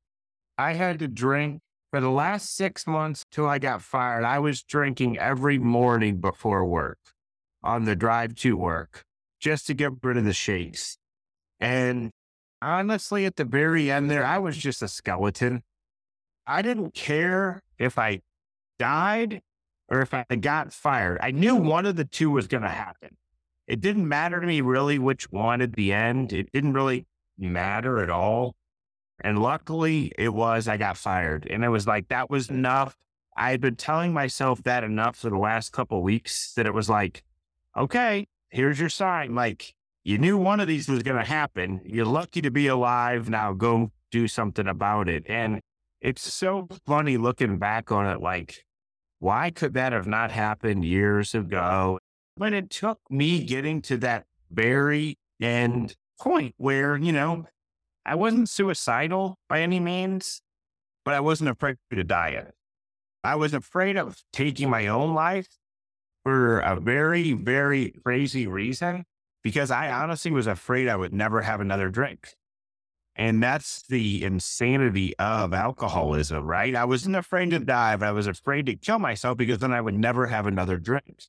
I 0.57 0.73
had 0.73 0.99
to 0.99 1.07
drink 1.09 1.59
for 1.91 1.99
the 1.99 2.09
last 2.09 2.55
six 2.55 2.87
months 2.87 3.25
till 3.29 3.45
I 3.45 3.59
got 3.59 3.81
fired. 3.81 4.23
I 4.23 4.39
was 4.39 4.63
drinking 4.63 5.19
every 5.19 5.59
morning 5.59 6.21
before 6.21 6.65
work 6.65 6.99
on 7.61 7.83
the 7.83 7.95
drive 7.95 8.35
to 8.35 8.55
work 8.55 9.03
just 9.39 9.67
to 9.67 9.73
get 9.73 9.91
rid 10.01 10.15
of 10.15 10.23
the 10.23 10.33
shakes. 10.33 10.97
And 11.59 12.11
honestly, 12.61 13.25
at 13.25 13.35
the 13.35 13.45
very 13.45 13.91
end 13.91 14.09
there, 14.09 14.25
I 14.25 14.37
was 14.37 14.55
just 14.55 14.81
a 14.81 14.87
skeleton. 14.87 15.61
I 16.47 16.61
didn't 16.61 16.93
care 16.93 17.63
if 17.77 17.99
I 17.99 18.21
died 18.79 19.41
or 19.89 19.99
if 20.01 20.13
I 20.13 20.23
got 20.39 20.71
fired. 20.71 21.19
I 21.21 21.31
knew 21.31 21.55
one 21.55 21.85
of 21.85 21.97
the 21.97 22.05
two 22.05 22.31
was 22.31 22.47
going 22.47 22.63
to 22.63 22.69
happen. 22.69 23.17
It 23.73 23.81
didn't 23.81 24.07
matter 24.07 24.39
to 24.39 24.45
me 24.45 24.61
really 24.61 24.99
which 24.99 25.31
one 25.31 25.59
at 25.59 25.73
the 25.73 25.93
end. 25.93 26.31
It 26.31 26.51
didn't 26.51 26.73
really 26.73 27.07
matter 27.39 28.03
at 28.03 28.11
all. 28.11 28.53
And 29.19 29.39
luckily, 29.39 30.11
it 30.15 30.31
was 30.31 30.67
I 30.67 30.77
got 30.77 30.95
fired. 30.95 31.47
And 31.49 31.63
it 31.63 31.69
was 31.69 31.87
like, 31.87 32.09
that 32.09 32.29
was 32.29 32.51
enough. 32.51 32.95
I 33.35 33.49
had 33.49 33.61
been 33.61 33.75
telling 33.75 34.13
myself 34.13 34.61
that 34.61 34.83
enough 34.83 35.15
for 35.15 35.31
the 35.31 35.39
last 35.39 35.71
couple 35.71 36.03
weeks 36.03 36.53
that 36.53 36.67
it 36.67 36.73
was 36.75 36.87
like, 36.87 37.23
okay, 37.75 38.27
here's 38.49 38.79
your 38.79 38.89
sign. 38.89 39.33
Like, 39.33 39.73
you 40.03 40.19
knew 40.19 40.37
one 40.37 40.59
of 40.59 40.67
these 40.67 40.87
was 40.87 41.01
going 41.01 41.17
to 41.17 41.27
happen. 41.27 41.81
You're 41.83 42.05
lucky 42.05 42.43
to 42.43 42.51
be 42.51 42.67
alive. 42.67 43.27
Now 43.27 43.53
go 43.53 43.91
do 44.11 44.27
something 44.27 44.67
about 44.67 45.09
it. 45.09 45.23
And 45.27 45.61
it's 45.99 46.31
so 46.31 46.67
funny 46.85 47.17
looking 47.17 47.57
back 47.57 47.91
on 47.91 48.05
it. 48.05 48.21
Like, 48.21 48.67
why 49.17 49.49
could 49.49 49.73
that 49.73 49.93
have 49.93 50.05
not 50.05 50.29
happened 50.29 50.85
years 50.85 51.33
ago? 51.33 51.97
But 52.35 52.53
it 52.53 52.69
took 52.69 52.99
me 53.09 53.43
getting 53.43 53.81
to 53.83 53.97
that 53.97 54.25
very 54.51 55.17
end 55.41 55.95
point 56.19 56.55
where, 56.57 56.97
you 56.97 57.11
know, 57.11 57.45
I 58.05 58.15
wasn't 58.15 58.49
suicidal 58.49 59.37
by 59.47 59.61
any 59.61 59.79
means, 59.79 60.41
but 61.05 61.13
I 61.13 61.19
wasn't 61.19 61.49
afraid 61.49 61.77
to 61.91 62.03
die. 62.03 62.43
I 63.23 63.35
was 63.35 63.53
afraid 63.53 63.97
of 63.97 64.21
taking 64.33 64.69
my 64.69 64.87
own 64.87 65.13
life 65.13 65.47
for 66.23 66.59
a 66.59 66.79
very, 66.79 67.33
very 67.33 67.93
crazy 68.03 68.47
reason 68.47 69.05
because 69.43 69.71
I 69.71 69.91
honestly 69.91 70.31
was 70.31 70.47
afraid 70.47 70.87
I 70.87 70.95
would 70.95 71.13
never 71.13 71.41
have 71.41 71.61
another 71.61 71.89
drink. 71.89 72.29
And 73.15 73.43
that's 73.43 73.83
the 73.83 74.23
insanity 74.23 75.15
of 75.19 75.53
alcoholism, 75.53 76.45
right? 76.45 76.75
I 76.75 76.85
wasn't 76.85 77.15
afraid 77.15 77.51
to 77.51 77.59
die, 77.59 77.95
but 77.95 78.07
I 78.07 78.11
was 78.11 78.25
afraid 78.25 78.65
to 78.65 78.75
kill 78.75 78.97
myself 78.97 79.37
because 79.37 79.59
then 79.59 79.71
I 79.71 79.81
would 79.81 79.93
never 79.93 80.27
have 80.27 80.47
another 80.47 80.77
drink. 80.77 81.25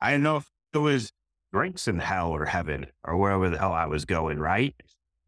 I 0.00 0.12
didn't 0.12 0.24
know 0.24 0.36
if 0.36 0.50
it 0.72 0.78
was 0.78 1.12
drinks 1.52 1.88
in 1.88 1.98
hell 1.98 2.30
or 2.30 2.44
heaven 2.44 2.86
or 3.04 3.16
wherever 3.16 3.48
the 3.50 3.58
hell 3.58 3.72
I 3.72 3.86
was 3.86 4.04
going, 4.04 4.38
right? 4.38 4.74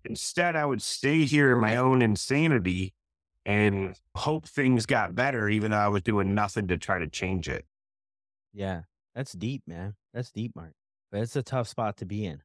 Instead, 0.05 0.57
I 0.57 0.65
would 0.65 0.83
stay 0.83 1.25
here 1.25 1.53
in 1.53 1.61
my 1.61 1.77
own 1.77 2.03
insanity 2.03 2.95
and 3.45 3.99
hope 4.17 4.47
things 4.47 4.87
got 4.87 5.15
better, 5.15 5.49
even 5.49 5.71
though 5.71 5.79
I 5.79 5.89
was 5.89 6.03
doing 6.03 6.35
nothing 6.35 6.69
to 6.69 6.79
try 6.79 6.99
to 6.99 7.09
change 7.09 7.49
it. 7.49 7.65
Yeah, 8.53 8.83
that's 9.15 9.33
deep, 9.33 9.63
man. 9.67 9.95
That's 10.13 10.31
deep, 10.31 10.55
Mark. 10.55 10.73
But 11.11 11.23
it's 11.23 11.37
a 11.37 11.43
tough 11.43 11.69
spot 11.69 11.97
to 11.99 12.07
be 12.07 12.25
in. 12.27 12.43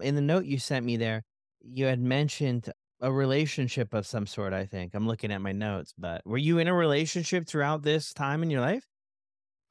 In 0.00 0.14
the 0.14 0.20
note 0.20 0.44
you 0.44 0.58
sent 0.58 0.84
me 0.84 0.96
there, 0.96 1.22
you 1.60 1.86
had 1.86 2.00
mentioned 2.00 2.70
a 3.00 3.12
relationship 3.12 3.94
of 3.94 4.06
some 4.06 4.26
sort, 4.26 4.52
I 4.52 4.66
think. 4.66 4.94
I'm 4.94 5.06
looking 5.06 5.32
at 5.32 5.40
my 5.40 5.52
notes, 5.52 5.92
but 5.96 6.22
were 6.24 6.38
you 6.38 6.58
in 6.58 6.68
a 6.68 6.74
relationship 6.74 7.46
throughout 7.46 7.82
this 7.82 8.12
time 8.12 8.42
in 8.42 8.50
your 8.50 8.60
life? 8.60 8.86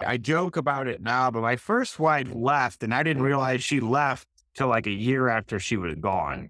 I 0.03 0.17
joke 0.17 0.57
about 0.57 0.87
it 0.87 1.01
now, 1.01 1.31
but 1.31 1.41
my 1.41 1.55
first 1.55 1.99
wife 1.99 2.29
left, 2.33 2.83
and 2.83 2.93
I 2.93 3.03
didn't 3.03 3.23
realize 3.23 3.63
she 3.63 3.79
left 3.79 4.27
till 4.55 4.67
like 4.67 4.87
a 4.87 4.91
year 4.91 5.29
after 5.29 5.59
she 5.59 5.77
was 5.77 5.95
gone. 5.95 6.49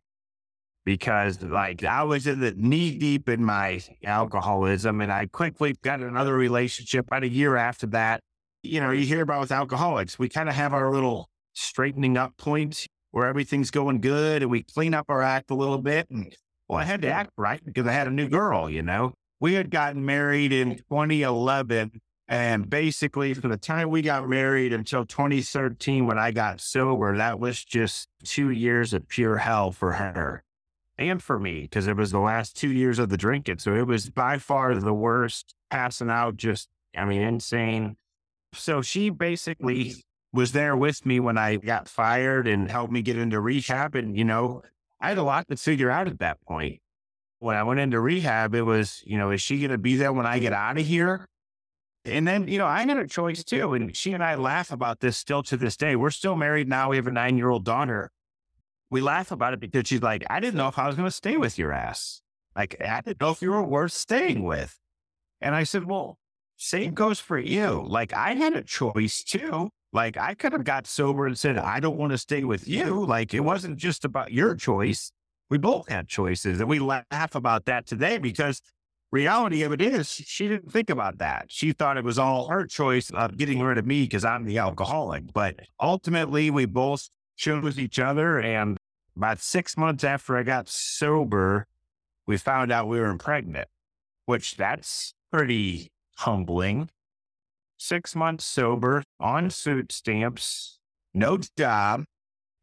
Because 0.86 1.42
like 1.42 1.84
I 1.84 2.04
was 2.04 2.28
in 2.28 2.42
the 2.42 2.54
knee 2.58 2.98
deep 2.98 3.30
in 3.30 3.44
my 3.44 3.82
alcoholism, 4.04 5.00
and 5.02 5.12
I 5.12 5.28
quickly 5.28 5.76
got 5.82 6.02
another 6.02 6.34
relationship 6.36 7.08
about 7.08 7.24
a 7.24 7.30
year 7.30 7.56
after 7.56 7.88
that. 7.88 8.20
You 8.64 8.82
know, 8.82 8.92
you 8.92 9.06
hear 9.06 9.22
about 9.22 9.42
with 9.42 9.52
alcoholics, 9.52 10.20
we 10.20 10.28
kind 10.30 10.50
of 10.50 10.56
have 10.56 10.74
our 10.74 10.92
little 10.92 11.30
straightening 11.54 12.18
up 12.18 12.36
points 12.38 12.88
where 13.12 13.28
everything's 13.28 13.72
going 13.72 14.02
good, 14.02 14.42
and 14.42 14.52
we 14.52 14.64
clean 14.64 14.94
up 14.94 15.06
our 15.08 15.22
act 15.22 15.52
a 15.52 15.56
little 15.56 15.78
bit. 15.78 16.10
And 16.10 16.36
well, 16.68 16.80
I 16.80 16.84
had 16.84 17.02
to 17.04 17.10
act 17.10 17.32
right 17.38 17.64
because 17.64 17.88
I 17.88 17.94
had 17.94 18.08
a 18.08 18.12
new 18.12 18.28
girl. 18.28 18.70
You 18.70 18.82
know, 18.82 19.14
we 19.40 19.54
had 19.54 19.70
gotten 19.70 20.06
married 20.06 20.52
in 20.52 20.78
2011 20.78 22.02
and 22.28 22.70
basically, 22.70 23.34
from 23.34 23.52
the 23.52 23.58
time 23.58 23.90
we 23.90 24.02
got 24.02 24.30
married 24.30 24.72
until 24.72 25.06
2013, 25.06 26.06
when 26.06 26.18
I 26.18 26.32
got 26.32 26.62
sober, 26.62 27.18
that 27.18 27.40
was 27.40 27.64
just 27.64 28.08
two 28.24 28.50
years 28.50 28.94
of 28.94 29.08
pure 29.08 29.38
hell 29.38 29.72
for 29.72 29.94
her 29.94 30.44
and 30.98 31.22
for 31.22 31.38
me, 31.38 31.62
because 31.62 31.88
it 31.88 31.98
was 31.98 32.12
the 32.12 32.20
last 32.20 32.56
two 32.56 32.72
years 32.72 32.98
of 33.00 33.10
the 33.10 33.18
drinking. 33.18 33.60
So 33.60 33.76
it 33.76 33.88
was 33.88 34.10
by 34.10 34.38
far 34.38 34.74
the 34.76 34.94
worst, 34.94 35.54
passing 35.70 36.10
out, 36.10 36.38
just, 36.38 36.70
I 36.96 37.06
mean, 37.06 37.22
insane. 37.22 37.98
So 38.54 38.82
she 38.82 39.10
basically 39.10 39.96
was 40.32 40.52
there 40.54 40.78
with 40.78 41.06
me 41.06 41.20
when 41.20 41.38
I 41.38 41.58
got 41.58 41.90
fired 41.90 42.48
and 42.48 42.70
helped 42.70 42.94
me 42.94 43.02
get 43.02 43.18
into 43.18 43.42
rehab. 43.42 43.96
And, 43.96 44.18
you 44.18 44.24
know, 44.24 44.62
I 45.02 45.10
had 45.10 45.18
a 45.18 45.24
lot 45.24 45.48
to 45.50 45.58
figure 45.58 45.90
out 45.90 46.08
at 46.08 46.20
that 46.20 46.40
point. 46.42 46.80
When 47.40 47.58
I 47.58 47.64
went 47.64 47.82
into 47.82 48.00
rehab, 48.00 48.56
it 48.56 48.62
was, 48.62 49.04
you 49.06 49.18
know, 49.18 49.32
is 49.32 49.42
she 49.42 49.58
going 49.60 49.72
to 49.72 49.78
be 49.78 49.98
there 49.98 50.14
when 50.14 50.26
I 50.26 50.40
get 50.40 50.54
out 50.54 50.78
of 50.78 50.86
here? 50.86 51.28
And 52.06 52.28
then, 52.28 52.48
you 52.48 52.58
know, 52.58 52.66
I 52.66 52.86
had 52.86 52.98
a 52.98 53.08
choice 53.08 53.44
too. 53.44 53.74
And 53.74 53.96
she 53.96 54.14
and 54.14 54.24
I 54.24 54.36
laugh 54.36 54.72
about 54.72 55.00
this 55.00 55.18
still 55.18 55.44
to 55.44 55.58
this 55.58 55.78
day. 55.78 55.96
We're 55.96 56.10
still 56.10 56.36
married 56.36 56.68
now. 56.68 56.90
We 56.90 56.98
have 56.98 57.08
a 57.08 57.12
nine 57.12 57.38
year 57.38 57.50
old 57.50 57.64
daughter. 57.64 58.12
We 58.90 59.02
laugh 59.02 59.32
about 59.32 59.54
it 59.54 59.60
because 59.60 59.88
she's 59.88 60.02
like, 60.02 60.24
I 60.30 60.40
didn't 60.40 60.56
know 60.56 60.68
if 60.68 60.78
I 60.78 60.86
was 60.86 60.96
going 60.96 61.08
to 61.08 61.12
stay 61.12 61.38
with 61.38 61.58
your 61.58 61.72
ass. 61.72 62.22
Like, 62.56 62.80
I 62.80 63.02
didn't 63.02 63.22
know 63.22 63.32
if 63.32 63.42
you 63.42 63.52
were 63.52 63.64
worth 63.64 63.94
staying 63.94 64.44
with. 64.44 64.78
And 65.42 65.56
I 65.56 65.64
said, 65.64 65.86
well, 65.86 66.18
same 66.58 66.94
goes 66.94 67.20
for 67.20 67.40
you. 67.40 67.84
Like, 67.88 68.14
I 68.14 68.36
had 68.36 68.56
a 68.56 68.62
choice 68.62 69.24
too. 69.24 69.70
Like, 69.92 70.18
I 70.18 70.34
could 70.34 70.54
have 70.54 70.64
got 70.64 70.88
sober 70.88 71.26
and 71.26 71.38
said, 71.38 71.58
I 71.58 71.80
don't 71.80 71.98
want 71.98 72.12
to 72.12 72.18
stay 72.18 72.44
with 72.44 72.68
you. 72.68 73.06
Like, 73.06 73.34
it 73.34 73.42
wasn't 73.42 73.78
just 73.78 74.06
about 74.06 74.32
your 74.32 74.56
choice. 74.56 75.12
We 75.50 75.58
both 75.58 75.88
had 75.88 76.08
choices. 76.08 76.60
And 76.60 76.70
we 76.70 76.80
laugh 76.80 77.36
about 77.36 77.66
that 77.66 77.86
today 77.86 78.18
because 78.18 78.62
reality 79.14 79.62
of 79.62 79.72
it 79.72 79.82
is 79.82 80.10
she 80.10 80.48
didn't 80.48 80.72
think 80.72 80.90
about 80.90 81.20
that. 81.20 81.46
She 81.50 81.72
thought 81.72 81.98
it 81.98 82.04
was 82.04 82.18
all 82.18 82.48
her 82.48 82.66
choice 82.66 83.12
of 83.12 83.38
getting 83.38 83.62
rid 83.62 83.78
of 83.78 83.86
me 83.86 84.02
because 84.02 84.26
I'm 84.26 84.44
the 84.44 84.58
alcoholic. 84.58 85.32
But 85.32 85.60
ultimately, 85.80 86.50
we 86.50 86.66
both 86.66 87.10
chose 87.38 87.80
each 87.80 88.00
other. 88.00 88.40
And 88.40 88.76
about 89.16 89.40
six 89.40 89.78
months 89.78 90.04
after 90.04 90.36
I 90.36 90.44
got 90.44 90.68
sober, 90.68 91.68
we 92.26 92.38
found 92.38 92.72
out 92.72 92.88
we 92.88 93.00
were 93.00 93.16
pregnant, 93.18 93.68
which 94.26 94.58
that's 94.58 95.14
pretty 95.32 95.92
humbling. 96.18 96.90
Six 97.78 98.16
months 98.16 98.46
sober, 98.46 99.04
on 99.20 99.50
food 99.52 99.92
stamps, 99.92 100.80
no 101.14 101.38
job, 101.58 102.06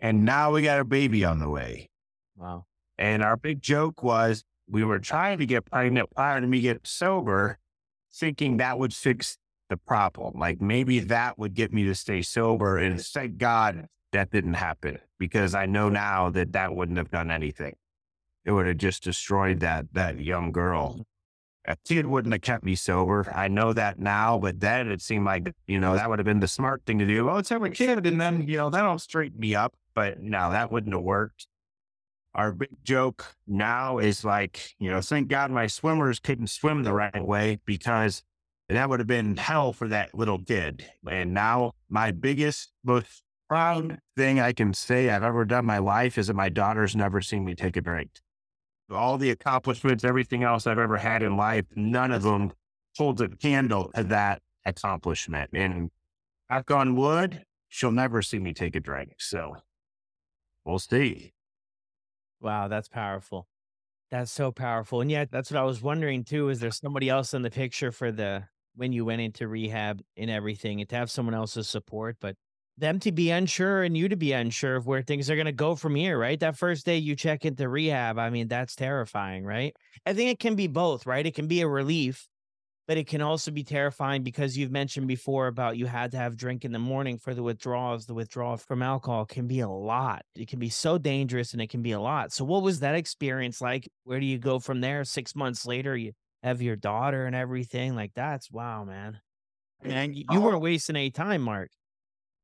and 0.01 0.25
now 0.25 0.51
we 0.51 0.63
got 0.63 0.81
a 0.81 0.85
baby 0.85 1.25
on 1.25 1.39
the 1.39 1.49
way. 1.49 1.91
Wow. 2.37 2.65
And 2.99 3.23
our 3.23 3.37
big 3.37 3.63
joke 3.63 4.03
was 4.03 4.45
we 4.71 4.85
were 4.85 4.99
trying 4.99 5.39
to 5.39 5.47
get 5.47 5.67
pregnant 5.67 6.11
prior 6.15 6.41
to 6.41 6.47
me 6.47 6.61
get 6.61 6.87
sober, 6.87 7.59
thinking 8.13 8.57
that 8.59 8.79
would 8.79 8.95
fix 8.95 9.37
the 9.69 9.77
problem. 9.77 10.39
Like 10.39 10.61
maybe 10.61 11.01
that 11.01 11.39
would 11.39 11.55
get 11.55 11.73
me 11.73 11.85
to 11.85 11.95
stay 11.95 12.23
sober. 12.23 12.79
And 12.79 13.01
thank 13.01 13.39
God 13.39 13.87
that 14.13 14.31
didn't 14.31 14.55
happen 14.55 14.99
because 15.19 15.55
I 15.55 15.67
know 15.67 15.89
now 15.89 16.31
that 16.31 16.53
that 16.53 16.75
wouldn't 16.75 16.99
have 16.99 17.11
done 17.11 17.31
anything. 17.31 17.75
It 18.45 18.53
would 18.53 18.67
have 18.67 18.79
just 18.79 19.03
destroyed 19.05 19.61
that 19.61 19.87
that 19.93 20.21
young 20.21 20.51
girl. 20.53 21.07
A 21.67 21.77
kid 21.87 22.07
wouldn't 22.07 22.33
have 22.33 22.41
kept 22.41 22.65
me 22.65 22.75
sober. 22.75 23.31
I 23.35 23.49
know 23.49 23.75
that 23.75 23.99
now, 23.99 24.39
but 24.39 24.61
then 24.61 24.91
it 24.91 25.03
seemed 25.03 25.27
like, 25.27 25.53
you 25.67 25.79
know, 25.79 25.95
that 25.95 26.09
would 26.09 26.19
have 26.19 26.27
been 26.27 26.41
the 26.41 26.49
smart 26.49 26.83
thing 26.87 26.99
to 26.99 27.07
do. 27.07 27.29
Oh, 27.29 27.35
let's 27.35 27.51
have 27.51 27.63
a 27.63 27.69
kid. 27.69 28.07
And 28.07 28.19
then, 28.19 28.49
you 28.49 28.57
know, 28.57 28.71
that'll 28.71 28.99
straighten 28.99 29.39
me 29.39 29.55
up. 29.55 29.75
But 29.95 30.21
no, 30.21 30.51
that 30.51 30.73
wouldn't 30.73 30.95
have 30.95 31.03
worked 31.03 31.47
our 32.35 32.53
big 32.53 32.71
joke 32.85 33.35
now 33.47 33.99
is 33.99 34.25
like, 34.25 34.75
you 34.79 34.91
know, 34.91 35.01
thank 35.01 35.29
God 35.29 35.51
my 35.51 35.67
swimmers 35.67 36.21
couldn't 36.21 36.49
swim 36.49 36.83
the 36.83 36.93
right 36.93 37.25
way 37.25 37.59
because 37.65 38.23
that 38.69 38.89
would 38.89 39.01
have 39.01 39.09
been 39.09 39.37
hell 39.37 39.73
for 39.73 39.89
that 39.89 40.15
little 40.15 40.39
kid. 40.39 40.85
And 41.09 41.35
now 41.35 41.73
my 41.89 42.13
biggest, 42.13 42.71
most 42.85 43.23
proud 43.49 43.99
thing 44.17 44.39
I 44.39 44.53
can 44.53 44.73
say 44.73 45.11
I've 45.11 45.25
ever 45.25 45.45
done 45.45 45.61
in 45.61 45.67
my 45.67 45.79
life 45.79 46.19
is 46.19 46.29
that 46.29 46.35
my 46.35 46.49
daughter's 46.49 46.95
never 46.95 47.21
seen 47.21 47.45
me 47.45 47.57
take 47.57 47.77
a 47.77 47.81
drink. 47.81 48.11
All 48.91 49.19
the 49.19 49.31
accomplishments, 49.31 50.05
everything 50.05 50.45
else 50.45 50.67
I've 50.67 50.79
ever 50.79 50.99
had 50.99 51.23
in 51.23 51.37
life, 51.37 51.65
none 51.75 52.13
of 52.13 52.23
them 52.23 52.53
holds 52.97 53.21
a 53.21 53.29
candle 53.29 53.91
to 53.95 54.05
that 54.05 54.41
accomplishment. 54.65 55.51
And 55.53 55.91
knock 56.49 56.71
on 56.71 56.95
wood, 56.95 57.45
she'll 57.69 57.93
never 57.93 58.23
see 58.23 58.39
me 58.39 58.53
take 58.53 58.77
a 58.77 58.81
drink. 58.81 59.15
So 59.19 59.57
we'll 60.65 60.79
see. 60.79 61.33
Wow, 62.41 62.69
that's 62.69 62.89
powerful. 62.89 63.47
That's 64.11 64.33
so 64.33 64.53
powerful. 64.53 65.03
And 65.03 65.11
yeah, 65.11 65.27
that's 65.31 65.51
what 65.51 65.61
I 65.61 65.65
was 65.65 65.83
wondering 65.83 66.25
too. 66.25 66.51
Is 66.51 66.61
there 66.61 66.73
somebody 66.73 67.11
else 67.11 67.35
in 67.35 67.43
the 67.43 67.51
picture 67.51 67.93
for 67.93 68.13
the 68.13 68.45
when 68.77 68.93
you 68.93 69.05
went 69.07 69.23
into 69.23 69.49
rehab 69.49 70.03
and 70.17 70.31
everything 70.31 70.81
and 70.81 70.91
to 70.91 70.97
have 70.97 71.11
someone 71.11 71.35
else's 71.35 71.69
support, 71.69 72.17
but 72.21 72.37
them 72.79 73.01
to 73.01 73.13
be 73.13 73.31
unsure 73.31 73.85
and 73.85 73.97
you 73.97 74.09
to 74.09 74.17
be 74.17 74.33
unsure 74.33 74.77
of 74.77 74.87
where 74.87 75.03
things 75.03 75.31
are 75.31 75.37
going 75.37 75.47
to 75.47 75.53
go 75.53 75.77
from 75.77 75.97
here, 75.97 76.19
right? 76.19 76.41
That 76.41 76.57
first 76.59 76.87
day 76.87 76.99
you 76.99 77.17
check 77.17 77.45
into 77.45 77.69
rehab, 77.69 78.19
I 78.19 78.31
mean, 78.31 78.49
that's 78.49 78.77
terrifying, 78.77 79.45
right? 79.45 79.77
I 80.07 80.15
think 80.15 80.31
it 80.33 80.41
can 80.41 80.57
be 80.57 80.69
both, 80.69 81.07
right? 81.07 81.27
It 81.27 81.35
can 81.37 81.49
be 81.49 81.63
a 81.63 81.69
relief 81.69 82.29
but 82.91 82.99
it 82.99 83.07
can 83.07 83.23
also 83.23 83.53
be 83.53 83.63
terrifying 83.63 84.25
because 84.25 84.59
you've 84.59 84.73
mentioned 84.73 85.07
before 85.07 85.47
about 85.47 85.77
you 85.77 85.87
had 85.87 86.11
to 86.11 86.17
have 86.17 86.37
drink 86.37 86.65
in 86.65 86.73
the 86.73 86.79
morning 86.81 87.19
for 87.19 87.35
the 87.35 87.43
withdrawals. 87.45 88.05
The 88.05 88.15
withdrawal 88.15 88.57
from 88.57 88.83
alcohol 88.83 89.27
can 89.27 89.47
be 89.47 89.61
a 89.61 89.69
lot. 89.69 90.25
It 90.35 90.49
can 90.49 90.59
be 90.59 90.71
so 90.71 90.99
dangerous 90.99 91.53
and 91.53 91.63
it 91.63 91.71
can 91.71 91.83
be 91.83 91.93
a 91.93 92.01
lot. 92.01 92.33
So, 92.33 92.45
what 92.45 92.65
was 92.65 92.81
that 92.81 92.97
experience 92.97 93.61
like? 93.61 93.89
Where 94.03 94.19
do 94.19 94.27
you 94.27 94.39
go 94.39 94.59
from 94.59 94.81
there? 94.81 95.05
Six 95.05 95.37
months 95.37 95.65
later, 95.67 95.97
you 95.97 96.15
have 96.43 96.63
your 96.63 96.75
daughter 96.75 97.27
and 97.27 97.37
everything. 97.37 97.95
Like, 97.95 98.11
that's 98.17 98.51
wow, 98.51 98.83
man. 98.83 99.21
Man, 99.85 100.13
you, 100.13 100.25
you 100.29 100.41
weren't 100.41 100.61
wasting 100.61 100.97
any 100.97 101.13
time, 101.13 101.43
Mark. 101.43 101.71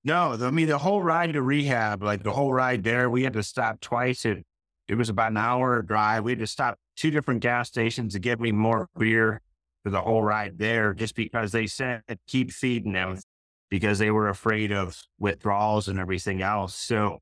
No, 0.04 0.38
I 0.40 0.52
mean, 0.52 0.68
the 0.68 0.78
whole 0.78 1.02
ride 1.02 1.32
to 1.32 1.42
rehab, 1.42 2.04
like 2.04 2.22
the 2.22 2.30
whole 2.30 2.52
ride 2.52 2.84
there, 2.84 3.10
we 3.10 3.24
had 3.24 3.32
to 3.32 3.42
stop 3.42 3.80
twice. 3.80 4.24
It, 4.24 4.46
it 4.86 4.94
was 4.94 5.08
about 5.08 5.32
an 5.32 5.38
hour 5.38 5.82
drive. 5.82 6.22
We 6.22 6.30
had 6.30 6.38
to 6.38 6.46
stop 6.46 6.78
two 6.94 7.10
different 7.10 7.40
gas 7.40 7.66
stations 7.66 8.12
to 8.12 8.20
get 8.20 8.38
me 8.38 8.52
more 8.52 8.88
beer 8.96 9.42
for 9.86 9.90
the 9.90 10.00
whole 10.00 10.20
ride 10.20 10.58
there 10.58 10.92
just 10.92 11.14
because 11.14 11.52
they 11.52 11.68
said 11.68 12.02
keep 12.26 12.50
feeding 12.50 12.90
them 12.90 13.20
because 13.70 14.00
they 14.00 14.10
were 14.10 14.28
afraid 14.28 14.72
of 14.72 15.00
withdrawals 15.20 15.86
and 15.86 16.00
everything 16.00 16.42
else. 16.42 16.74
So 16.74 17.20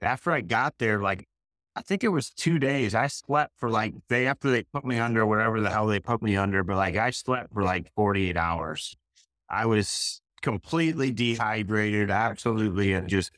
after 0.00 0.30
I 0.30 0.40
got 0.40 0.74
there, 0.78 1.00
like 1.00 1.26
I 1.74 1.82
think 1.82 2.04
it 2.04 2.10
was 2.10 2.30
two 2.30 2.60
days, 2.60 2.94
I 2.94 3.08
slept 3.08 3.54
for 3.56 3.68
like 3.68 3.92
day 4.08 4.28
after 4.28 4.52
they 4.52 4.62
put 4.62 4.84
me 4.84 5.00
under, 5.00 5.26
whatever 5.26 5.60
the 5.60 5.68
hell 5.68 5.88
they 5.88 5.98
put 5.98 6.22
me 6.22 6.36
under, 6.36 6.62
but 6.62 6.76
like 6.76 6.94
I 6.94 7.10
slept 7.10 7.52
for 7.52 7.64
like 7.64 7.90
48 7.96 8.36
hours. 8.36 8.96
I 9.50 9.66
was 9.66 10.20
completely 10.42 11.10
dehydrated, 11.10 12.08
absolutely, 12.08 12.92
and 12.92 13.08
just 13.08 13.32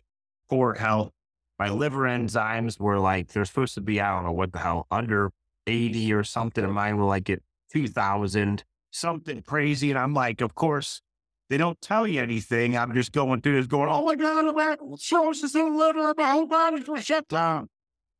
poor 0.50 0.74
health. 0.74 1.10
My 1.58 1.70
liver 1.70 2.00
enzymes 2.00 2.78
were 2.78 2.98
like, 2.98 3.28
they're 3.28 3.46
supposed 3.46 3.76
to 3.76 3.80
be, 3.80 3.98
I 3.98 4.14
don't 4.14 4.24
know 4.24 4.32
what 4.32 4.52
the 4.52 4.58
hell, 4.58 4.86
under 4.90 5.30
80 5.66 6.12
or 6.12 6.22
something. 6.22 6.62
And 6.62 6.74
mine 6.74 6.98
were 6.98 7.04
like 7.04 7.30
at 7.30 7.40
2000, 7.72 8.64
something 8.90 9.42
crazy. 9.42 9.90
And 9.90 9.98
I'm 9.98 10.14
like, 10.14 10.40
of 10.40 10.54
course, 10.54 11.02
they 11.50 11.56
don't 11.56 11.80
tell 11.80 12.06
you 12.06 12.20
anything. 12.20 12.76
I'm 12.76 12.94
just 12.94 13.12
going 13.12 13.40
through 13.40 13.56
this 13.56 13.66
going, 13.66 13.88
oh 13.90 14.04
my 14.04 14.14
God, 14.14 14.46
I'm 14.58 14.96
cirrhosis 14.96 15.54
in 15.54 15.72
the 15.72 15.78
liver, 15.78 16.14
my 16.16 16.30
whole 16.30 16.42
oh, 16.42 16.46
body's 16.46 16.88
oh 16.88 16.96
shut 16.96 17.28
down. 17.28 17.68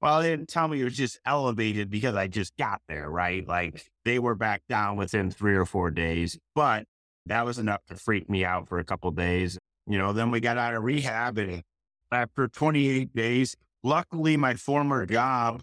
Well, 0.01 0.23
they 0.23 0.31
didn't 0.31 0.49
tell 0.49 0.69
me 0.69 0.81
it 0.81 0.85
was 0.85 0.97
just 0.97 1.19
elevated 1.27 1.91
because 1.91 2.15
I 2.15 2.29
just 2.29 2.57
got 2.57 2.81
there, 2.89 3.11
right? 3.11 3.47
Like 3.47 3.85
they 4.05 4.19
were 4.19 4.37
back 4.37 4.63
down 4.69 4.97
within 4.97 5.31
three 5.31 5.57
or 5.57 5.65
four 5.65 5.91
days, 5.91 6.39
but 6.55 6.85
that 7.27 7.45
was 7.45 7.59
enough 7.59 7.85
to 7.89 7.97
freak 7.97 8.31
me 8.31 8.45
out 8.45 8.69
for 8.69 8.79
a 8.79 8.85
couple 8.85 9.11
days. 9.11 9.59
You 9.87 9.99
know, 9.99 10.13
then 10.13 10.31
we 10.31 10.41
got 10.41 10.57
out 10.57 10.75
of 10.75 10.85
rehab 10.85 11.37
and 11.39 11.63
after 12.13 12.49
28 12.49 13.15
days, 13.15 13.57
luckily 13.83 14.37
my 14.37 14.55
former 14.55 15.05
job, 15.05 15.63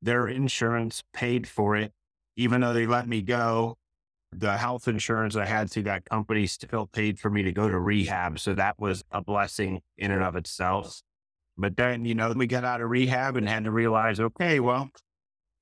their 0.00 0.28
insurance 0.28 1.02
paid 1.12 1.48
for 1.48 1.76
it 1.76 1.92
even 2.36 2.60
though 2.60 2.72
they 2.72 2.86
let 2.86 3.08
me 3.08 3.22
go, 3.22 3.76
the 4.32 4.56
health 4.56 4.88
insurance 4.88 5.36
I 5.36 5.46
had 5.46 5.70
through 5.70 5.84
that 5.84 6.04
company 6.04 6.46
still 6.46 6.86
paid 6.86 7.18
for 7.18 7.30
me 7.30 7.42
to 7.42 7.52
go 7.52 7.68
to 7.68 7.78
rehab. 7.78 8.38
So 8.38 8.54
that 8.54 8.78
was 8.78 9.02
a 9.10 9.22
blessing 9.22 9.80
in 9.96 10.10
and 10.10 10.22
of 10.22 10.36
itself. 10.36 11.00
But 11.56 11.76
then, 11.76 12.04
you 12.04 12.14
know, 12.14 12.32
we 12.36 12.46
got 12.46 12.64
out 12.64 12.82
of 12.82 12.90
rehab 12.90 13.36
and 13.36 13.48
had 13.48 13.64
to 13.64 13.70
realize, 13.70 14.20
okay, 14.20 14.60
well, 14.60 14.90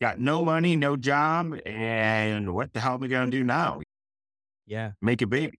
got 0.01 0.19
no 0.19 0.45
money, 0.45 0.75
no 0.75 0.97
job. 0.97 1.55
And 1.65 2.53
what 2.53 2.73
the 2.73 2.81
hell 2.81 2.95
am 2.95 3.05
I 3.05 3.07
going 3.07 3.31
to 3.31 3.37
do 3.37 3.45
now? 3.45 3.81
Yeah. 4.67 4.93
Make 5.01 5.23
a 5.23 5.27
baby. 5.27 5.59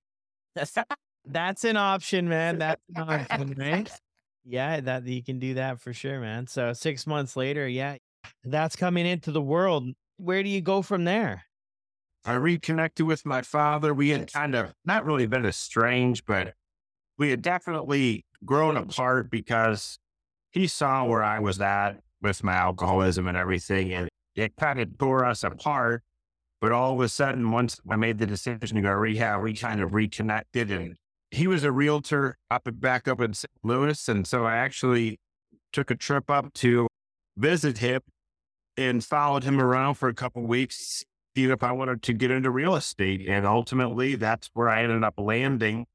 That's 1.27 1.63
an 1.63 1.77
option, 1.77 2.27
man. 2.27 2.57
That's 2.59 2.81
an 2.95 3.09
option, 3.09 3.55
right? 3.57 3.91
Yeah, 4.43 4.79
that 4.81 5.07
you 5.07 5.23
can 5.23 5.39
do 5.39 5.55
that 5.55 5.79
for 5.79 5.91
sure, 5.91 6.19
man. 6.19 6.45
So 6.45 6.73
six 6.73 7.07
months 7.07 7.35
later, 7.35 7.67
yeah, 7.67 7.97
that's 8.43 8.75
coming 8.75 9.07
into 9.07 9.31
the 9.31 9.41
world 9.41 9.87
where 10.17 10.43
do 10.43 10.49
you 10.49 10.61
go 10.61 10.81
from 10.81 11.03
there? 11.03 11.43
I 12.25 12.33
reconnected 12.33 13.05
with 13.05 13.25
my 13.25 13.41
father. 13.41 13.93
We 13.93 14.09
had 14.09 14.31
kind 14.31 14.55
of 14.55 14.73
not 14.83 15.05
really 15.05 15.27
been 15.27 15.45
estranged, 15.45 16.25
but 16.25 16.53
we 17.17 17.29
had 17.29 17.41
definitely 17.41 18.25
grown 18.43 18.77
apart 18.77 19.29
because 19.29 19.99
he 20.51 20.67
saw 20.67 21.05
where 21.05 21.23
I 21.23 21.39
was 21.39 21.61
at 21.61 21.99
with 22.21 22.43
my 22.43 22.53
alcoholism 22.53 23.27
and 23.27 23.37
everything. 23.37 23.93
And 23.93 24.09
it 24.35 24.55
kind 24.57 24.79
of 24.79 24.97
tore 24.97 25.23
us 25.23 25.43
apart. 25.43 26.03
But 26.61 26.71
all 26.71 26.93
of 26.93 27.01
a 27.01 27.09
sudden, 27.09 27.51
once 27.51 27.79
I 27.89 27.95
made 27.95 28.17
the 28.17 28.25
decision 28.25 28.75
to 28.75 28.81
go 28.81 28.89
to 28.89 28.95
rehab, 28.95 29.43
we 29.43 29.53
kind 29.53 29.81
of 29.81 29.93
reconnected. 29.93 30.71
And 30.71 30.95
he 31.29 31.45
was 31.45 31.63
a 31.63 31.71
realtor 31.71 32.37
up 32.49 32.65
and 32.65 32.79
back 32.79 33.07
up 33.07 33.21
in 33.21 33.33
St. 33.33 33.51
Louis. 33.63 34.07
And 34.07 34.25
so 34.25 34.45
I 34.45 34.55
actually 34.55 35.19
took 35.71 35.91
a 35.91 35.95
trip 35.95 36.31
up 36.31 36.53
to 36.53 36.87
visit 37.37 37.79
him 37.79 38.01
and 38.77 39.03
followed 39.03 39.43
him 39.43 39.59
around 39.59 39.95
for 39.95 40.09
a 40.09 40.13
couple 40.13 40.43
weeks, 40.43 41.03
see 41.35 41.45
if 41.45 41.63
I 41.63 41.71
wanted 41.71 42.01
to 42.03 42.13
get 42.13 42.31
into 42.31 42.49
real 42.49 42.75
estate. 42.75 43.27
And 43.27 43.45
ultimately, 43.45 44.15
that's 44.15 44.49
where 44.53 44.69
I 44.69 44.83
ended 44.83 45.03
up 45.03 45.15
landing, 45.17 45.85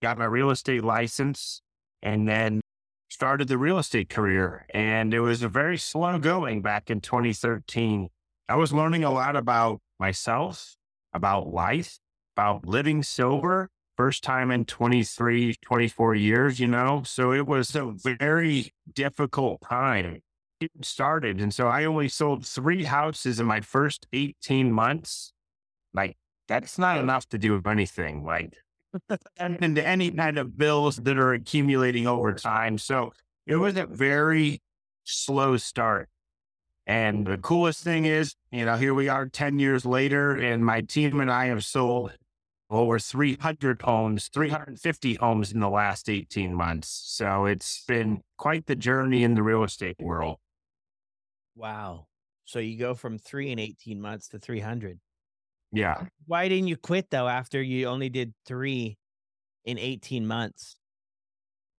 got 0.00 0.18
my 0.18 0.24
real 0.24 0.50
estate 0.50 0.84
license, 0.84 1.62
and 2.02 2.28
then 2.28 2.60
started 3.10 3.48
the 3.48 3.58
real 3.58 3.78
estate 3.78 4.08
career. 4.08 4.66
And 4.72 5.12
it 5.12 5.20
was 5.20 5.42
a 5.42 5.48
very 5.48 5.78
slow 5.78 6.18
going 6.18 6.62
back 6.62 6.90
in 6.90 7.00
2013. 7.00 8.08
I 8.48 8.56
was 8.56 8.72
learning 8.72 9.04
a 9.04 9.10
lot 9.10 9.36
about 9.36 9.80
myself, 9.98 10.76
about 11.12 11.48
life, 11.48 11.98
about 12.36 12.66
living 12.66 13.02
sober. 13.02 13.68
First 13.96 14.24
time 14.24 14.50
in 14.50 14.64
23, 14.64 15.54
24 15.62 16.14
years, 16.14 16.58
you 16.58 16.66
know? 16.66 17.02
So 17.04 17.32
it 17.32 17.46
was 17.46 17.76
a 17.76 17.92
very 17.94 18.72
difficult 18.94 19.60
time 19.60 20.22
started. 20.82 21.40
And 21.40 21.52
so 21.52 21.68
I 21.68 21.84
only 21.84 22.08
sold 22.08 22.46
three 22.46 22.84
houses 22.84 23.40
in 23.40 23.46
my 23.46 23.60
first 23.60 24.06
18 24.12 24.72
months. 24.72 25.32
Like, 25.94 26.16
that's 26.48 26.78
not 26.78 26.98
enough 26.98 27.28
to 27.30 27.38
do 27.38 27.60
anything. 27.66 28.24
Like, 28.24 28.56
and 29.36 29.56
into 29.62 29.86
any 29.86 30.10
kind 30.10 30.38
of 30.38 30.56
bills 30.56 30.96
that 30.96 31.18
are 31.18 31.32
accumulating 31.32 32.06
over 32.06 32.32
time. 32.32 32.78
So 32.78 33.12
it 33.46 33.56
was 33.56 33.76
a 33.76 33.86
very 33.86 34.60
slow 35.04 35.56
start. 35.56 36.08
And 36.86 37.26
the 37.26 37.38
coolest 37.38 37.84
thing 37.84 38.06
is, 38.06 38.34
you 38.50 38.64
know, 38.64 38.76
here 38.76 38.92
we 38.92 39.08
are 39.08 39.26
10 39.26 39.58
years 39.58 39.86
later, 39.86 40.34
and 40.34 40.64
my 40.64 40.80
team 40.80 41.20
and 41.20 41.30
I 41.30 41.46
have 41.46 41.64
sold 41.64 42.12
over 42.68 42.98
300 42.98 43.82
homes, 43.82 44.28
350 44.28 45.14
homes 45.14 45.52
in 45.52 45.60
the 45.60 45.68
last 45.68 46.08
18 46.08 46.54
months. 46.54 46.88
So 46.88 47.44
it's 47.44 47.84
been 47.86 48.22
quite 48.36 48.66
the 48.66 48.74
journey 48.74 49.22
in 49.22 49.34
the 49.34 49.42
real 49.42 49.62
estate 49.62 49.96
world. 50.00 50.38
Wow. 51.54 52.06
So 52.44 52.58
you 52.58 52.78
go 52.78 52.94
from 52.94 53.18
three 53.18 53.50
in 53.50 53.58
18 53.58 54.00
months 54.00 54.28
to 54.28 54.38
300. 54.38 54.98
Yeah. 55.72 56.04
Why 56.26 56.48
didn't 56.48 56.68
you 56.68 56.76
quit 56.76 57.10
though 57.10 57.28
after 57.28 57.62
you 57.62 57.86
only 57.86 58.08
did 58.08 58.34
three 58.46 58.98
in 59.64 59.78
18 59.78 60.26
months? 60.26 60.76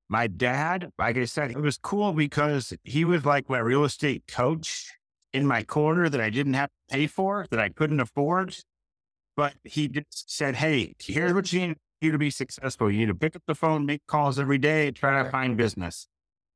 My 0.09 0.27
dad, 0.27 0.91
like 0.99 1.17
I 1.17 1.25
said, 1.25 1.51
it 1.51 1.59
was 1.59 1.77
cool 1.77 2.13
because 2.13 2.73
he 2.83 3.05
was 3.05 3.25
like 3.25 3.49
my 3.49 3.59
real 3.59 3.83
estate 3.83 4.23
coach 4.27 4.91
in 5.31 5.47
my 5.47 5.63
corner 5.63 6.09
that 6.09 6.21
I 6.21 6.29
didn't 6.29 6.53
have 6.53 6.69
to 6.69 6.95
pay 6.95 7.07
for, 7.07 7.47
that 7.49 7.59
I 7.59 7.69
couldn't 7.69 7.99
afford. 7.99 8.55
But 9.35 9.53
he 9.63 9.87
just 9.87 10.29
said, 10.29 10.55
Hey, 10.55 10.93
here's 10.99 11.33
what 11.33 11.51
you 11.51 11.75
need 12.01 12.11
to 12.11 12.17
be 12.17 12.29
successful. 12.29 12.91
You 12.91 12.99
need 12.99 13.07
to 13.07 13.15
pick 13.15 13.35
up 13.35 13.43
the 13.47 13.55
phone, 13.55 13.85
make 13.85 14.05
calls 14.07 14.37
every 14.37 14.59
day, 14.59 14.91
try 14.91 15.23
to 15.23 15.29
find 15.29 15.57
business. 15.57 16.07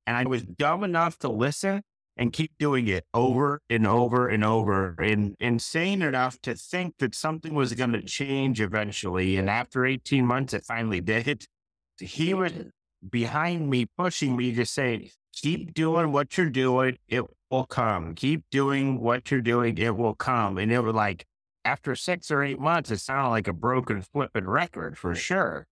And 0.05 0.15
I 0.15 0.25
was 0.25 0.43
dumb 0.43 0.83
enough 0.83 1.17
to 1.19 1.29
listen 1.29 1.81
and 2.17 2.33
keep 2.33 2.51
doing 2.57 2.87
it 2.87 3.05
over 3.13 3.61
and 3.69 3.85
over 3.85 4.27
and 4.27 4.43
over 4.43 4.95
and 4.99 5.35
insane 5.39 6.01
enough 6.01 6.39
to 6.41 6.55
think 6.55 6.95
that 6.99 7.13
something 7.13 7.53
was 7.53 7.73
going 7.73 7.93
to 7.93 8.01
change 8.01 8.59
eventually. 8.59 9.37
And 9.37 9.49
after 9.49 9.85
18 9.85 10.25
months, 10.25 10.53
it 10.53 10.65
finally 10.65 11.01
did. 11.01 11.45
He 11.99 12.33
was 12.33 12.51
behind 13.07 13.69
me, 13.69 13.85
pushing 13.97 14.35
me 14.35 14.53
to 14.55 14.65
say, 14.65 15.11
keep 15.33 15.73
doing 15.73 16.11
what 16.11 16.37
you're 16.37 16.49
doing. 16.49 16.97
It 17.07 17.23
will 17.51 17.65
come. 17.65 18.15
Keep 18.15 18.45
doing 18.51 18.99
what 18.99 19.29
you're 19.29 19.41
doing. 19.41 19.77
It 19.77 19.95
will 19.95 20.15
come. 20.15 20.57
And 20.57 20.71
it 20.71 20.79
was 20.79 20.95
like, 20.95 21.25
after 21.63 21.95
six 21.95 22.31
or 22.31 22.43
eight 22.43 22.59
months, 22.59 22.91
it 22.91 22.99
sounded 22.99 23.29
like 23.29 23.47
a 23.47 23.53
broken 23.53 24.01
flipping 24.01 24.47
record 24.47 24.97
for 24.97 25.13
sure. 25.13 25.67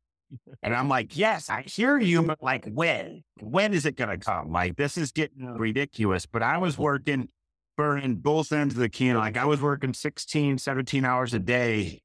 And 0.64 0.74
I'm 0.74 0.90
like, 0.90 1.18
yes, 1.18 1.50
I 1.50 1.62
hear 1.64 1.98
you, 1.98 2.24
but 2.24 2.42
like, 2.42 2.66
when? 2.66 3.24
When 3.40 3.74
is 3.74 3.86
it 3.86 3.96
going 3.96 4.10
to 4.10 4.18
come? 4.18 4.52
Like, 4.52 4.76
this 4.76 4.98
is 4.98 5.12
getting 5.12 5.46
ridiculous. 5.46 6.26
But 6.26 6.44
I 6.44 6.58
was 6.58 6.78
working, 6.78 7.30
burning 7.78 8.16
both 8.16 8.52
ends 8.52 8.76
of 8.76 8.80
the 8.80 8.90
can. 8.90 9.18
Like, 9.18 9.38
I 9.38 9.46
was 9.46 9.62
working 9.62 9.94
16, 9.94 10.58
17 10.58 11.06
hours 11.06 11.34
a 11.34 11.40
day, 11.40 12.02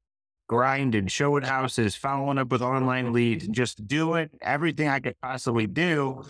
grinding, 0.47 1.07
showing 1.07 1.43
houses, 1.43 1.95
following 1.95 2.37
up 2.37 2.51
with 2.51 2.61
online 2.61 3.13
leads, 3.13 3.45
and 3.45 3.55
just 3.55 3.87
doing 3.87 4.29
everything 4.41 4.87
I 4.87 4.99
could 4.99 5.19
possibly 5.21 5.67
do. 5.67 6.23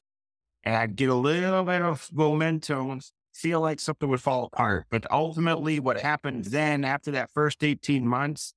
And 0.64 0.76
I'd 0.76 0.96
get 0.96 1.10
a 1.10 1.16
little 1.16 1.64
bit 1.64 1.82
of 1.82 2.08
momentum, 2.14 3.02
feel 3.34 3.62
like 3.62 3.80
something 3.80 4.10
would 4.10 4.22
fall 4.22 4.46
apart. 4.46 4.86
But 4.92 5.12
ultimately, 5.12 5.80
what 5.80 6.00
happened 6.00 6.46
then 6.46 6.86
after 6.86 7.12
that 7.12 7.32
first 7.34 7.64
18 7.64 8.08
months, 8.08 8.54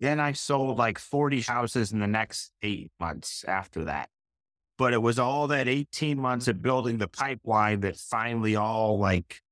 then 0.00 0.20
I 0.20 0.32
sold 0.32 0.78
like 0.78 0.98
40 0.98 1.42
houses 1.42 1.92
in 1.92 2.00
the 2.00 2.06
next 2.06 2.52
eight 2.62 2.90
months 3.00 3.44
after 3.46 3.84
that. 3.84 4.08
But 4.76 4.92
it 4.92 5.02
was 5.02 5.18
all 5.18 5.48
that 5.48 5.66
18 5.66 6.20
months 6.20 6.46
of 6.46 6.62
building 6.62 6.98
the 6.98 7.08
pipeline 7.08 7.80
that 7.80 7.96
finally 7.96 8.54
all 8.54 8.98
like 8.98 9.42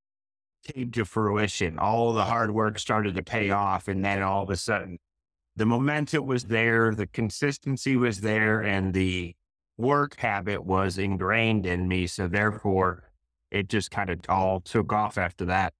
came 0.64 0.92
to 0.92 1.04
fruition. 1.04 1.78
All 1.78 2.12
the 2.12 2.24
hard 2.24 2.52
work 2.52 2.78
started 2.78 3.16
to 3.16 3.22
pay 3.22 3.50
off. 3.50 3.88
And 3.88 4.04
then 4.04 4.22
all 4.22 4.44
of 4.44 4.50
a 4.50 4.56
sudden, 4.56 4.98
the 5.56 5.66
momentum 5.66 6.26
was 6.26 6.44
there, 6.44 6.94
the 6.94 7.06
consistency 7.06 7.96
was 7.96 8.20
there, 8.20 8.60
and 8.60 8.92
the 8.92 9.34
work 9.76 10.16
habit 10.16 10.64
was 10.64 10.98
ingrained 10.98 11.66
in 11.66 11.88
me. 11.88 12.06
So 12.06 12.28
therefore, 12.28 13.10
it 13.50 13.68
just 13.68 13.90
kind 13.90 14.10
of 14.10 14.20
all 14.28 14.60
took 14.60 14.92
off 14.92 15.18
after 15.18 15.46
that. 15.46 15.72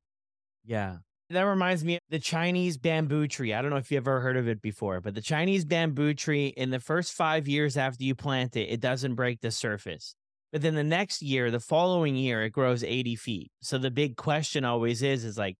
Yeah. 0.64 0.96
That 1.30 1.42
reminds 1.42 1.84
me 1.84 1.96
of 1.96 2.00
the 2.08 2.20
Chinese 2.20 2.78
bamboo 2.78 3.26
tree. 3.26 3.52
I 3.52 3.60
don't 3.60 3.70
know 3.70 3.78
if 3.78 3.90
you 3.90 3.96
ever 3.96 4.20
heard 4.20 4.36
of 4.36 4.46
it 4.46 4.62
before, 4.62 5.00
but 5.00 5.14
the 5.14 5.20
Chinese 5.20 5.64
bamboo 5.64 6.14
tree, 6.14 6.48
in 6.56 6.70
the 6.70 6.78
first 6.78 7.12
five 7.12 7.48
years 7.48 7.76
after 7.76 8.04
you 8.04 8.14
plant 8.14 8.56
it, 8.56 8.70
it 8.70 8.80
doesn't 8.80 9.16
break 9.16 9.40
the 9.40 9.50
surface. 9.50 10.14
But 10.52 10.62
then 10.62 10.76
the 10.76 10.84
next 10.84 11.22
year, 11.22 11.50
the 11.50 11.58
following 11.58 12.14
year, 12.14 12.44
it 12.44 12.50
grows 12.50 12.84
80 12.84 13.16
feet. 13.16 13.50
So 13.60 13.76
the 13.76 13.90
big 13.90 14.16
question 14.16 14.64
always 14.64 15.02
is, 15.02 15.24
is 15.24 15.36
like, 15.36 15.56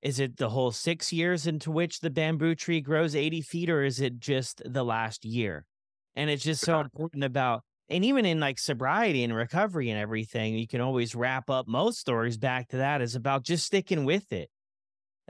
is 0.00 0.20
it 0.20 0.36
the 0.36 0.50
whole 0.50 0.70
six 0.70 1.12
years 1.12 1.44
into 1.46 1.72
which 1.72 2.00
the 2.00 2.10
bamboo 2.10 2.54
tree 2.54 2.80
grows 2.80 3.16
80 3.16 3.42
feet, 3.42 3.68
or 3.68 3.82
is 3.82 4.00
it 4.00 4.20
just 4.20 4.62
the 4.64 4.84
last 4.84 5.24
year? 5.24 5.66
And 6.14 6.30
it's 6.30 6.44
just 6.44 6.64
so 6.64 6.80
important 6.80 7.24
about 7.24 7.62
and 7.88 8.04
even 8.04 8.24
in 8.24 8.38
like 8.38 8.60
sobriety 8.60 9.24
and 9.24 9.34
recovery 9.34 9.90
and 9.90 9.98
everything, 9.98 10.54
you 10.54 10.68
can 10.68 10.80
always 10.80 11.16
wrap 11.16 11.50
up 11.50 11.66
most 11.66 11.98
stories 11.98 12.38
back 12.38 12.68
to 12.68 12.76
that 12.76 13.02
is 13.02 13.16
about 13.16 13.42
just 13.42 13.66
sticking 13.66 14.04
with 14.04 14.32
it. 14.32 14.48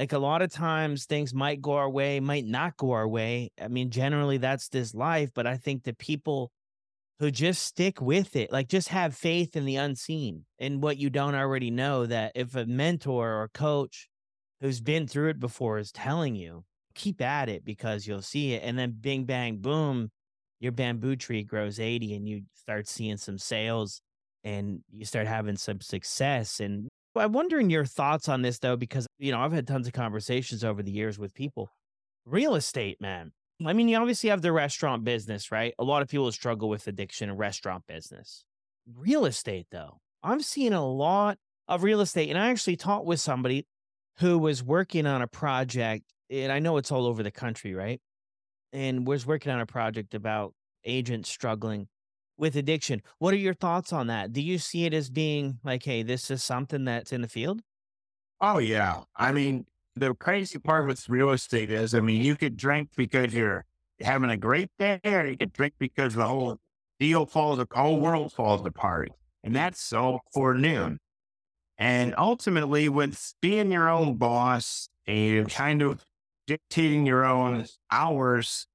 Like 0.00 0.14
a 0.14 0.18
lot 0.18 0.40
of 0.40 0.50
times 0.50 1.04
things 1.04 1.34
might 1.34 1.60
go 1.60 1.72
our 1.72 1.90
way, 1.90 2.20
might 2.20 2.46
not 2.46 2.78
go 2.78 2.92
our 2.92 3.06
way. 3.06 3.50
I 3.60 3.68
mean, 3.68 3.90
generally 3.90 4.38
that's 4.38 4.70
this 4.70 4.94
life, 4.94 5.28
but 5.34 5.46
I 5.46 5.58
think 5.58 5.82
the 5.82 5.92
people 5.92 6.50
who 7.18 7.30
just 7.30 7.64
stick 7.64 8.00
with 8.00 8.34
it, 8.34 8.50
like 8.50 8.66
just 8.66 8.88
have 8.88 9.14
faith 9.14 9.56
in 9.56 9.66
the 9.66 9.76
unseen 9.76 10.46
and 10.58 10.82
what 10.82 10.96
you 10.96 11.10
don't 11.10 11.34
already 11.34 11.70
know 11.70 12.06
that 12.06 12.32
if 12.34 12.56
a 12.56 12.64
mentor 12.64 13.42
or 13.42 13.50
coach 13.52 14.08
who's 14.62 14.80
been 14.80 15.06
through 15.06 15.28
it 15.28 15.38
before 15.38 15.76
is 15.76 15.92
telling 15.92 16.34
you, 16.34 16.64
keep 16.94 17.20
at 17.20 17.50
it 17.50 17.62
because 17.62 18.06
you'll 18.06 18.22
see 18.22 18.54
it. 18.54 18.62
And 18.64 18.78
then 18.78 18.96
bing, 18.98 19.24
bang, 19.24 19.58
boom, 19.58 20.10
your 20.60 20.72
bamboo 20.72 21.16
tree 21.16 21.44
grows 21.44 21.78
80 21.78 22.14
and 22.14 22.26
you 22.26 22.44
start 22.54 22.88
seeing 22.88 23.18
some 23.18 23.36
sales 23.36 24.00
and 24.44 24.80
you 24.90 25.04
start 25.04 25.26
having 25.26 25.56
some 25.56 25.82
success. 25.82 26.58
And 26.58 26.88
I'm 27.20 27.33
wondering 27.33 27.70
your 27.70 27.85
thoughts 27.85 28.28
on 28.28 28.42
this 28.42 28.59
though, 28.59 28.76
because, 28.76 29.06
you 29.18 29.33
know, 29.33 29.40
I've 29.40 29.52
had 29.52 29.66
tons 29.66 29.87
of 29.87 29.92
conversations 29.92 30.64
over 30.64 30.83
the 30.83 30.90
years 30.90 31.18
with 31.18 31.35
people. 31.35 31.70
Real 32.26 32.54
estate, 32.54 33.00
man. 33.00 33.33
I 33.64 33.72
mean, 33.72 33.88
you 33.88 33.98
obviously 33.98 34.30
have 34.30 34.42
the 34.42 34.52
restaurant 34.52 35.04
business, 35.04 35.52
right? 35.52 35.74
A 35.78 35.85
lot 35.85 36.02
of 36.02 36.09
people 36.09 36.30
struggle 36.33 36.68
with 36.68 36.87
addiction 36.87 37.28
in 37.28 37.37
restaurant 37.37 37.85
business. 37.87 38.44
Real 38.96 39.26
estate, 39.26 39.66
though, 39.70 39.98
I'm 40.22 40.40
seeing 40.40 40.72
a 40.72 40.87
lot 40.87 41.38
of 41.68 41.83
real 41.83 42.00
estate. 42.00 42.30
And 42.30 42.38
I 42.38 42.50
actually 42.50 42.76
talked 42.76 43.04
with 43.04 43.20
somebody 43.20 43.66
who 44.18 44.38
was 44.38 44.62
working 44.62 45.06
on 45.06 45.20
a 45.20 45.26
project, 45.26 46.04
and 46.30 46.50
I 46.50 46.59
know 46.59 46.78
it's 46.78 46.90
all 46.90 47.06
over 47.06 47.22
the 47.22 47.30
country, 47.30 47.74
right? 47.74 48.00
and 48.72 49.06
was 49.06 49.26
working 49.26 49.52
on 49.52 49.61
a 49.61 49.66
project 49.66 50.14
about 50.14 50.54
agents 50.85 51.28
struggling 51.28 51.88
with 52.40 52.57
addiction. 52.57 53.03
What 53.18 53.35
are 53.35 53.38
your 53.38 53.55
thoughts 53.55 53.92
on 53.92 54.07
that? 54.09 54.33
Do 54.33 54.40
you 54.40 54.59
see 54.59 54.87
it 54.87 54.94
as 54.94 55.11
being 55.11 55.59
like, 55.62 55.85
hey, 55.85 56.03
this 56.03 56.31
is 56.31 56.42
something 56.42 56.85
that's 56.87 57.12
in 57.12 57.20
the 57.20 57.29
field? 57.29 57.61
Oh, 58.40 58.59
yeah. 58.59 59.03
I 59.14 59.33
mean, 59.33 59.66
the 59.96 60.14
crazy 60.14 60.59
part 60.59 60.87
with 60.87 61.09
real 61.09 61.31
estate 61.31 61.70
is, 61.70 61.94
I 61.94 62.00
mean, 62.00 62.24
you 62.24 62.37
could 62.37 62.57
drink 62.57 62.88
because 62.96 63.35
you're 63.35 63.66
having 64.00 64.31
a 64.31 64.37
great 64.37 64.70
day, 64.79 64.98
or 65.05 65.26
you 65.26 65.37
could 65.37 65.53
drink 65.53 65.74
because 65.79 66.14
the 66.14 66.26
whole 66.26 66.57
deal 66.98 67.26
falls, 67.26 67.59
the 67.59 67.66
whole 67.70 68.00
world 68.00 68.33
falls 68.33 68.66
apart. 68.66 69.11
And 69.44 69.55
that's 69.55 69.92
all 69.92 70.20
for 70.33 70.55
noon. 70.55 70.98
And 71.76 72.14
ultimately, 72.16 72.88
with 72.88 73.35
being 73.40 73.70
your 73.70 73.88
own 73.88 74.16
boss 74.16 74.88
and 75.07 75.48
kind 75.50 75.83
of 75.83 76.05
dictating 76.46 77.07
your 77.07 77.24
own 77.24 77.66
hours 77.90 78.66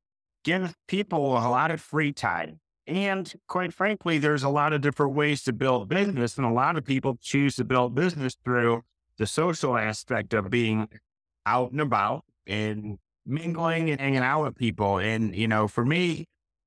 gives 0.44 0.74
people 0.88 1.34
a 1.34 1.50
lot 1.50 1.72
of 1.72 1.82
free 1.82 2.14
time. 2.14 2.60
And 2.88 3.34
quite 3.48 3.74
frankly, 3.74 4.18
there's 4.18 4.44
a 4.44 4.50
lot 4.50 4.74
of 4.74 4.82
different 4.82 5.14
ways 5.14 5.44
to 5.44 5.54
build 5.54 5.90
business. 5.90 6.38
And 6.38 6.46
a 6.46 6.52
lot 6.52 6.78
of 6.78 6.86
people 6.86 7.18
choose 7.22 7.56
to 7.56 7.64
build 7.64 7.96
business 7.96 8.38
through 8.44 8.84
the 9.18 9.26
social 9.26 9.78
aspect 9.78 10.34
of 10.34 10.50
being 10.50 10.90
out 11.46 11.72
and 11.72 11.82
about 11.82 12.26
and 12.46 13.00
mingling 13.26 13.90
and 13.90 14.00
hanging 14.00 14.20
out 14.20 14.44
with 14.44 14.56
people. 14.56 14.98
And, 15.00 15.36
you 15.36 15.48
know, 15.48 15.68
for 15.68 15.86
me, 15.86 16.26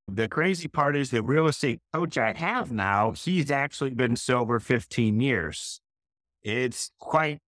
the 0.09 0.28
crazy 0.28 0.68
part 0.68 0.96
is 0.96 1.11
the 1.11 1.22
real 1.22 1.46
estate 1.46 1.81
coach 1.92 2.16
I 2.16 2.33
have 2.33 2.72
now, 2.72 3.12
he's 3.12 3.50
actually 3.50 3.90
been 3.90 4.16
sober 4.16 4.59
15 4.59 5.20
years. 5.20 5.81
It's 6.42 6.90
quite 6.98 7.40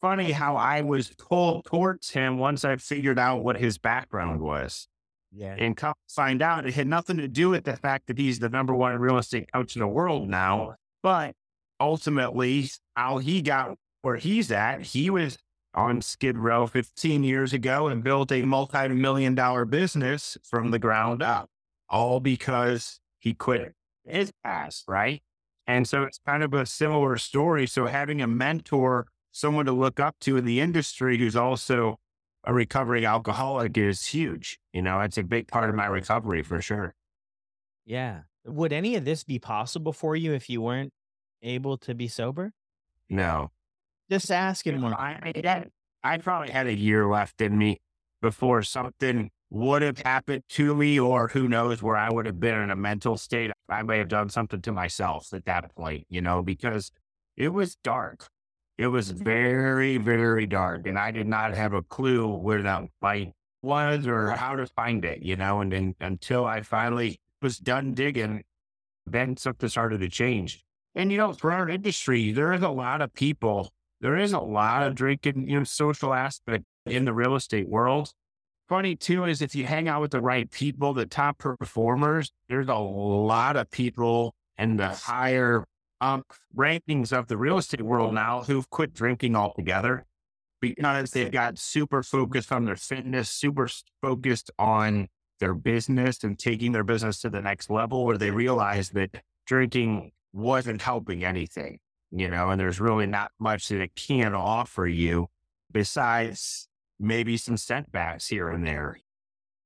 funny 0.00 0.32
how 0.32 0.56
I 0.56 0.82
was 0.82 1.12
pulled 1.16 1.66
towards 1.66 2.10
him 2.10 2.38
once 2.38 2.64
I 2.64 2.76
figured 2.76 3.18
out 3.18 3.44
what 3.44 3.58
his 3.58 3.78
background 3.78 4.40
was. 4.40 4.88
Yeah. 5.32 5.54
And 5.58 5.76
come 5.76 5.94
find 6.08 6.42
out 6.42 6.66
it 6.66 6.74
had 6.74 6.88
nothing 6.88 7.16
to 7.18 7.28
do 7.28 7.50
with 7.50 7.64
the 7.64 7.76
fact 7.76 8.06
that 8.08 8.18
he's 8.18 8.38
the 8.38 8.48
number 8.48 8.74
one 8.74 8.98
real 8.98 9.18
estate 9.18 9.50
coach 9.52 9.76
in 9.76 9.80
the 9.80 9.86
world 9.88 10.28
now. 10.28 10.74
But 11.02 11.34
ultimately, 11.78 12.68
how 12.96 13.18
he 13.18 13.42
got 13.42 13.76
where 14.02 14.16
he's 14.16 14.50
at, 14.50 14.82
he 14.82 15.10
was 15.10 15.38
on 15.74 16.02
Skid 16.02 16.36
Row 16.36 16.66
15 16.66 17.22
years 17.22 17.52
ago 17.52 17.86
and 17.86 18.02
built 18.02 18.32
a 18.32 18.42
multi 18.42 18.88
million 18.88 19.34
dollar 19.34 19.64
business 19.64 20.36
from 20.42 20.72
the 20.72 20.78
ground 20.78 21.22
up, 21.22 21.48
all 21.88 22.20
because 22.20 22.98
he 23.18 23.34
quit 23.34 23.74
his 24.04 24.32
past, 24.44 24.84
right? 24.88 25.22
And 25.66 25.86
so 25.88 26.02
it's 26.02 26.18
kind 26.26 26.42
of 26.42 26.52
a 26.52 26.66
similar 26.66 27.16
story. 27.16 27.66
So 27.66 27.86
having 27.86 28.20
a 28.20 28.26
mentor 28.26 29.06
someone 29.32 29.66
to 29.66 29.72
look 29.72 30.00
up 30.00 30.16
to 30.20 30.36
in 30.36 30.44
the 30.44 30.60
industry 30.60 31.16
who's 31.16 31.36
also 31.36 31.98
a 32.44 32.54
recovering 32.54 33.04
alcoholic 33.04 33.76
is 33.76 34.06
huge. 34.06 34.58
You 34.72 34.82
know, 34.82 35.00
it's 35.00 35.18
a 35.18 35.22
big 35.22 35.48
part 35.48 35.68
of 35.68 35.76
my 35.76 35.86
recovery 35.86 36.42
for 36.42 36.60
sure. 36.60 36.94
Yeah. 37.84 38.22
Would 38.44 38.72
any 38.72 38.94
of 38.96 39.04
this 39.04 39.24
be 39.24 39.38
possible 39.38 39.92
for 39.92 40.16
you 40.16 40.32
if 40.32 40.48
you 40.48 40.62
weren't 40.62 40.92
able 41.42 41.76
to 41.78 41.94
be 41.94 42.08
sober? 42.08 42.52
No. 43.08 43.50
Just 44.10 44.30
asking 44.30 44.80
more. 44.80 44.94
I, 44.94 45.66
I 46.02 46.18
probably 46.18 46.50
had 46.50 46.66
a 46.66 46.74
year 46.74 47.06
left 47.06 47.40
in 47.40 47.58
me 47.58 47.80
before 48.22 48.62
something 48.62 49.30
would 49.50 49.82
have 49.82 49.98
happened 49.98 50.44
to 50.48 50.74
me, 50.74 50.98
or 50.98 51.28
who 51.28 51.48
knows 51.48 51.82
where 51.82 51.96
I 51.96 52.10
would 52.10 52.26
have 52.26 52.38
been 52.38 52.60
in 52.60 52.70
a 52.70 52.76
mental 52.76 53.16
state. 53.16 53.50
I 53.68 53.82
may 53.82 53.98
have 53.98 54.08
done 54.08 54.28
something 54.28 54.62
to 54.62 54.72
myself 54.72 55.32
at 55.32 55.44
that 55.46 55.74
point, 55.74 56.06
you 56.08 56.20
know, 56.20 56.42
because 56.42 56.92
it 57.36 57.48
was 57.48 57.76
dark. 57.82 58.28
It 58.80 58.86
was 58.86 59.10
very, 59.10 59.98
very 59.98 60.46
dark, 60.46 60.86
and 60.86 60.98
I 60.98 61.10
did 61.10 61.26
not 61.26 61.54
have 61.54 61.74
a 61.74 61.82
clue 61.82 62.26
where 62.26 62.62
that 62.62 62.84
light 63.02 63.34
was 63.60 64.06
or 64.06 64.30
how 64.30 64.56
to 64.56 64.64
find 64.64 65.04
it, 65.04 65.20
you 65.20 65.36
know. 65.36 65.60
And 65.60 65.70
then 65.70 65.94
until 66.00 66.46
I 66.46 66.62
finally 66.62 67.20
was 67.42 67.58
done 67.58 67.92
digging, 67.92 68.42
then 69.04 69.36
something 69.36 69.68
started 69.68 70.00
to 70.00 70.08
change. 70.08 70.64
And 70.94 71.12
you 71.12 71.18
know, 71.18 71.34
for 71.34 71.52
our 71.52 71.68
industry, 71.68 72.32
there 72.32 72.54
is 72.54 72.62
a 72.62 72.70
lot 72.70 73.02
of 73.02 73.12
people. 73.12 73.70
There 74.00 74.16
is 74.16 74.32
a 74.32 74.40
lot 74.40 74.82
of 74.84 74.94
drinking, 74.94 75.46
you 75.46 75.58
know, 75.58 75.64
social 75.64 76.14
aspect 76.14 76.64
in 76.86 77.04
the 77.04 77.12
real 77.12 77.34
estate 77.34 77.68
world. 77.68 78.14
Funny 78.66 78.96
too 78.96 79.26
is 79.26 79.42
if 79.42 79.54
you 79.54 79.66
hang 79.66 79.88
out 79.88 80.00
with 80.00 80.12
the 80.12 80.22
right 80.22 80.50
people, 80.50 80.94
the 80.94 81.04
top 81.04 81.36
performers, 81.36 82.32
there's 82.48 82.68
a 82.68 82.76
lot 82.76 83.56
of 83.56 83.70
people 83.70 84.34
in 84.56 84.78
the 84.78 84.88
higher 84.88 85.66
um, 86.00 86.24
rankings 86.56 87.12
of 87.12 87.28
the 87.28 87.36
real 87.36 87.58
estate 87.58 87.82
world 87.82 88.14
now 88.14 88.42
who've 88.42 88.68
quit 88.70 88.94
drinking 88.94 89.36
altogether 89.36 90.06
because 90.60 91.10
they've 91.10 91.32
got 91.32 91.58
super 91.58 92.02
focused 92.02 92.52
on 92.52 92.64
their 92.64 92.76
fitness, 92.76 93.30
super 93.30 93.68
focused 94.02 94.50
on 94.58 95.08
their 95.40 95.54
business 95.54 96.22
and 96.22 96.38
taking 96.38 96.72
their 96.72 96.84
business 96.84 97.20
to 97.20 97.30
the 97.30 97.40
next 97.40 97.70
level 97.70 98.04
where 98.04 98.18
they 98.18 98.30
realize 98.30 98.90
that 98.90 99.22
drinking 99.46 100.12
wasn't 100.32 100.82
helping 100.82 101.24
anything, 101.24 101.78
you 102.10 102.28
know, 102.28 102.50
and 102.50 102.60
there's 102.60 102.80
really 102.80 103.06
not 103.06 103.30
much 103.38 103.68
that 103.68 103.80
it 103.80 103.94
can 103.94 104.34
offer 104.34 104.86
you 104.86 105.28
besides 105.72 106.68
maybe 106.98 107.36
some 107.36 107.56
setbacks 107.56 108.28
here 108.28 108.48
and 108.50 108.66
there. 108.66 108.98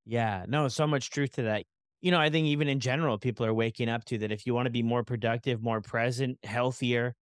Yeah, 0.07 0.45
no, 0.47 0.69
so 0.69 0.87
much 0.87 1.11
truth 1.11 1.33
to 1.33 1.43
that 1.43 1.65
you 2.05 2.11
know, 2.11 2.21
I 2.21 2.31
think 2.31 2.47
even 2.47 2.69
in 2.69 2.81
general, 2.81 3.19
people 3.19 3.47
are 3.47 3.55
waking 3.55 3.89
up 3.89 4.05
to 4.07 4.19
that 4.19 4.31
if 4.31 4.47
you 4.47 4.55
want 4.55 4.67
to 4.67 4.71
be 4.71 4.83
more 4.83 5.03
productive, 5.03 5.63
more 5.63 5.81
present, 5.81 6.39
healthier, 6.45 7.15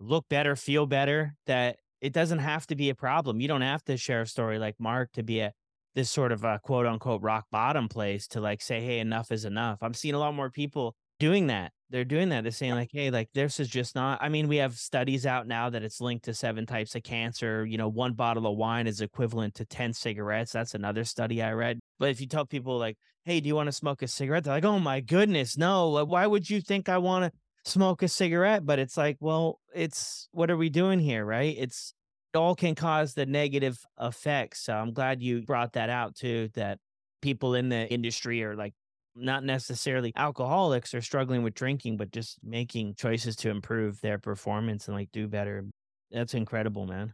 look 0.00 0.28
better, 0.28 0.56
feel 0.56 0.86
better, 0.86 1.34
that 1.46 1.76
it 2.00 2.12
doesn't 2.12 2.38
have 2.38 2.66
to 2.68 2.74
be 2.74 2.88
a 2.88 2.94
problem. 2.94 3.40
You 3.40 3.48
don't 3.48 3.60
have 3.60 3.84
to 3.84 3.96
share 3.96 4.22
a 4.22 4.26
story 4.26 4.58
like 4.58 4.76
Mark 4.78 5.12
to 5.12 5.22
be 5.22 5.40
a 5.40 5.52
this 5.94 6.10
sort 6.10 6.32
of 6.32 6.44
a 6.44 6.58
quote 6.62 6.86
unquote 6.86 7.22
rock 7.22 7.46
bottom 7.52 7.88
place 7.88 8.26
to 8.28 8.40
like 8.40 8.62
say, 8.62 8.80
hey, 8.80 8.98
enough 8.98 9.30
is 9.30 9.44
enough. 9.44 9.78
I'm 9.82 9.94
seeing 9.94 10.14
a 10.14 10.18
lot 10.18 10.34
more 10.34 10.50
people 10.50 10.94
doing 11.18 11.48
that 11.48 11.72
they're 11.90 12.04
doing 12.04 12.28
that. 12.28 12.42
They're 12.42 12.52
saying 12.52 12.74
like, 12.74 12.90
hey, 12.92 13.10
like 13.10 13.28
this 13.34 13.60
is 13.60 13.68
just 13.68 13.94
not. 13.94 14.22
I 14.22 14.28
mean, 14.28 14.48
we 14.48 14.56
have 14.56 14.74
studies 14.76 15.26
out 15.26 15.46
now 15.46 15.68
that 15.70 15.82
it's 15.82 16.00
linked 16.00 16.24
to 16.26 16.34
seven 16.34 16.64
types 16.64 16.94
of 16.94 17.02
cancer. 17.02 17.66
You 17.66 17.78
know, 17.78 17.88
one 17.88 18.14
bottle 18.14 18.46
of 18.46 18.56
wine 18.56 18.86
is 18.86 19.00
equivalent 19.00 19.54
to 19.56 19.64
ten 19.64 19.92
cigarettes. 19.92 20.52
That's 20.52 20.74
another 20.74 21.04
study 21.04 21.42
I 21.42 21.52
read. 21.52 21.80
But 22.00 22.08
if 22.08 22.20
you 22.20 22.26
tell 22.26 22.46
people 22.46 22.78
like, 22.78 22.96
hey, 23.24 23.40
do 23.40 23.46
you 23.46 23.54
want 23.54 23.66
to 23.68 23.72
smoke 23.72 24.02
a 24.02 24.08
cigarette? 24.08 24.44
They're 24.44 24.54
like, 24.54 24.64
oh 24.64 24.80
my 24.80 25.00
goodness, 25.00 25.56
no. 25.56 26.04
Why 26.04 26.26
would 26.26 26.48
you 26.48 26.62
think 26.62 26.88
I 26.88 26.98
want 26.98 27.26
to 27.26 27.70
smoke 27.70 28.02
a 28.02 28.08
cigarette? 28.08 28.64
But 28.64 28.78
it's 28.78 28.96
like, 28.96 29.18
well, 29.20 29.60
it's 29.74 30.26
what 30.32 30.50
are 30.50 30.56
we 30.56 30.70
doing 30.70 30.98
here, 30.98 31.24
right? 31.24 31.54
It's 31.56 31.94
it 32.32 32.38
all 32.38 32.54
can 32.54 32.74
cause 32.74 33.14
the 33.14 33.26
negative 33.26 33.78
effects. 34.00 34.62
So 34.62 34.72
I'm 34.72 34.92
glad 34.92 35.20
you 35.22 35.42
brought 35.42 35.74
that 35.74 35.90
out 35.90 36.16
too. 36.16 36.48
That 36.54 36.78
people 37.20 37.54
in 37.54 37.68
the 37.68 37.86
industry 37.92 38.42
are 38.44 38.56
like 38.56 38.72
not 39.14 39.44
necessarily 39.44 40.12
alcoholics 40.16 40.94
or 40.94 41.02
struggling 41.02 41.42
with 41.42 41.54
drinking, 41.54 41.98
but 41.98 42.12
just 42.12 42.38
making 42.42 42.94
choices 42.94 43.36
to 43.36 43.50
improve 43.50 44.00
their 44.00 44.18
performance 44.18 44.88
and 44.88 44.96
like 44.96 45.10
do 45.12 45.28
better. 45.28 45.64
That's 46.10 46.34
incredible, 46.34 46.86
man. 46.86 47.12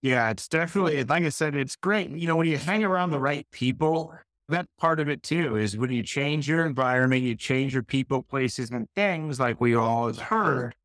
Yeah, 0.00 0.30
it's 0.30 0.46
definitely, 0.46 1.02
like 1.04 1.24
I 1.24 1.28
said, 1.28 1.56
it's 1.56 1.74
great. 1.74 2.10
You 2.10 2.28
know, 2.28 2.36
when 2.36 2.46
you 2.46 2.56
hang 2.56 2.84
around 2.84 3.10
the 3.10 3.18
right 3.18 3.46
people, 3.50 4.14
that 4.48 4.66
part 4.78 5.00
of 5.00 5.08
it 5.08 5.22
too 5.22 5.56
is 5.56 5.76
when 5.76 5.90
you 5.90 6.02
change 6.02 6.48
your 6.48 6.64
environment, 6.64 7.22
you 7.22 7.34
change 7.34 7.74
your 7.74 7.82
people, 7.82 8.22
places, 8.22 8.70
and 8.70 8.86
things, 8.94 9.40
like 9.40 9.60
we 9.60 9.74
all 9.74 10.06
have 10.06 10.18
heard, 10.18 10.76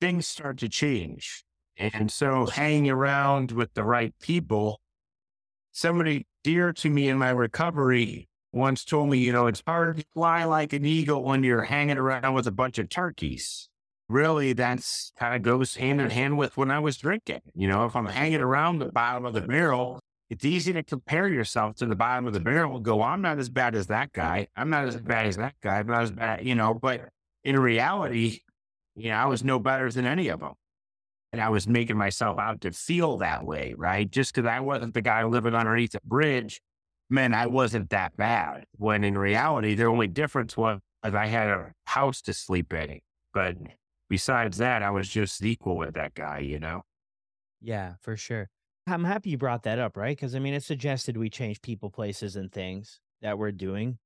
things 0.00 0.26
start 0.26 0.58
to 0.58 0.68
change. 0.68 1.44
And 1.78 2.10
so 2.10 2.46
hanging 2.46 2.90
around 2.90 3.52
with 3.52 3.72
the 3.74 3.84
right 3.84 4.12
people, 4.20 4.80
somebody 5.72 6.26
dear 6.44 6.72
to 6.74 6.90
me 6.90 7.08
in 7.08 7.18
my 7.18 7.30
recovery 7.30 8.28
once 8.52 8.84
told 8.84 9.08
me, 9.10 9.18
you 9.18 9.32
know, 9.32 9.46
it's 9.46 9.62
hard 9.66 9.98
to 9.98 10.04
fly 10.12 10.44
like 10.44 10.72
an 10.72 10.84
eagle 10.84 11.22
when 11.22 11.44
you're 11.44 11.62
hanging 11.62 11.98
around 11.98 12.34
with 12.34 12.46
a 12.46 12.52
bunch 12.52 12.78
of 12.78 12.88
turkeys. 12.88 13.68
Really, 14.08 14.54
that's 14.54 15.12
kind 15.18 15.34
of 15.34 15.42
goes 15.42 15.74
hand 15.76 16.00
in 16.00 16.10
hand 16.10 16.38
with 16.38 16.56
when 16.56 16.70
I 16.70 16.78
was 16.78 16.96
drinking. 16.96 17.40
You 17.54 17.68
know, 17.68 17.84
if 17.84 17.94
I'm 17.94 18.06
hanging 18.06 18.40
around 18.40 18.78
the 18.78 18.86
bottom 18.86 19.26
of 19.26 19.34
the 19.34 19.42
barrel, 19.42 20.00
it's 20.30 20.44
easy 20.44 20.72
to 20.72 20.82
compare 20.82 21.28
yourself 21.28 21.76
to 21.76 21.86
the 21.86 21.96
bottom 21.96 22.26
of 22.26 22.32
the 22.32 22.40
barrel 22.40 22.76
and 22.76 22.84
go, 22.84 23.02
I'm 23.02 23.20
not 23.20 23.38
as 23.38 23.50
bad 23.50 23.74
as 23.74 23.88
that 23.88 24.12
guy. 24.12 24.48
I'm 24.56 24.70
not 24.70 24.86
as 24.86 24.96
bad 24.96 25.26
as 25.26 25.36
that 25.36 25.54
guy. 25.62 25.78
I'm 25.78 25.86
not 25.86 26.02
as 26.02 26.10
bad, 26.10 26.46
you 26.46 26.54
know, 26.54 26.74
but 26.74 27.08
in 27.44 27.58
reality, 27.58 28.40
you 28.96 29.10
know, 29.10 29.16
I 29.16 29.26
was 29.26 29.44
no 29.44 29.58
better 29.58 29.90
than 29.90 30.06
any 30.06 30.28
of 30.28 30.40
them. 30.40 30.54
And 31.32 31.42
I 31.42 31.50
was 31.50 31.68
making 31.68 31.98
myself 31.98 32.38
out 32.38 32.62
to 32.62 32.72
feel 32.72 33.18
that 33.18 33.44
way, 33.44 33.74
right? 33.76 34.10
Just 34.10 34.34
because 34.34 34.48
I 34.48 34.60
wasn't 34.60 34.94
the 34.94 35.02
guy 35.02 35.24
living 35.24 35.54
underneath 35.54 35.94
a 35.94 36.00
bridge 36.02 36.60
man, 37.10 37.34
I 37.34 37.46
wasn't 37.46 37.90
that 37.90 38.16
bad. 38.16 38.64
When 38.76 39.04
in 39.04 39.16
reality, 39.16 39.74
the 39.74 39.84
only 39.84 40.08
difference 40.08 40.56
was 40.56 40.80
I 41.02 41.26
had 41.26 41.48
a 41.48 41.72
house 41.86 42.20
to 42.22 42.34
sleep 42.34 42.72
in. 42.72 43.00
But 43.32 43.56
besides 44.08 44.58
that, 44.58 44.82
I 44.82 44.90
was 44.90 45.08
just 45.08 45.42
equal 45.44 45.76
with 45.76 45.94
that 45.94 46.14
guy, 46.14 46.40
you 46.40 46.58
know? 46.58 46.82
Yeah, 47.60 47.94
for 48.00 48.16
sure. 48.16 48.48
I'm 48.86 49.04
happy 49.04 49.30
you 49.30 49.38
brought 49.38 49.64
that 49.64 49.78
up, 49.78 49.96
right? 49.96 50.16
Because 50.16 50.34
I 50.34 50.38
mean, 50.38 50.54
it 50.54 50.64
suggested 50.64 51.16
we 51.16 51.30
change 51.30 51.60
people, 51.60 51.90
places, 51.90 52.36
and 52.36 52.50
things 52.50 53.00
that 53.20 53.38
we're 53.38 53.52
doing. 53.52 53.98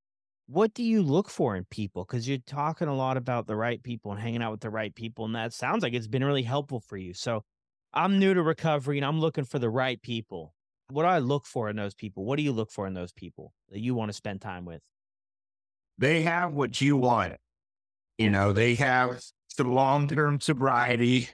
What 0.46 0.74
do 0.74 0.82
you 0.82 1.02
look 1.02 1.30
for 1.30 1.54
in 1.56 1.64
people? 1.70 2.04
Because 2.04 2.28
you're 2.28 2.38
talking 2.38 2.88
a 2.88 2.94
lot 2.94 3.16
about 3.16 3.46
the 3.46 3.56
right 3.56 3.82
people 3.82 4.12
and 4.12 4.20
hanging 4.20 4.42
out 4.42 4.50
with 4.50 4.60
the 4.60 4.70
right 4.70 4.94
people. 4.94 5.24
And 5.24 5.34
that 5.36 5.52
sounds 5.52 5.82
like 5.82 5.94
it's 5.94 6.08
been 6.08 6.24
really 6.24 6.42
helpful 6.42 6.80
for 6.80 6.96
you. 6.96 7.14
So 7.14 7.44
I'm 7.94 8.18
new 8.18 8.34
to 8.34 8.42
recovery 8.42 8.98
and 8.98 9.06
I'm 9.06 9.20
looking 9.20 9.44
for 9.44 9.58
the 9.58 9.70
right 9.70 10.02
people. 10.02 10.54
What 10.90 11.04
do 11.04 11.08
I 11.08 11.20
look 11.20 11.46
for 11.46 11.70
in 11.70 11.76
those 11.76 11.94
people? 11.94 12.24
What 12.24 12.36
do 12.36 12.42
you 12.42 12.52
look 12.52 12.70
for 12.70 12.86
in 12.86 12.94
those 12.94 13.12
people 13.12 13.52
that 13.70 13.80
you 13.80 13.94
want 13.94 14.08
to 14.10 14.12
spend 14.12 14.40
time 14.40 14.64
with? 14.64 14.82
They 15.96 16.22
have 16.22 16.52
what 16.52 16.80
you 16.80 16.96
want. 16.96 17.36
You 18.18 18.30
know, 18.30 18.52
they 18.52 18.74
have 18.74 19.22
some 19.56 19.72
long 19.72 20.08
term 20.08 20.40
sobriety. 20.40 21.28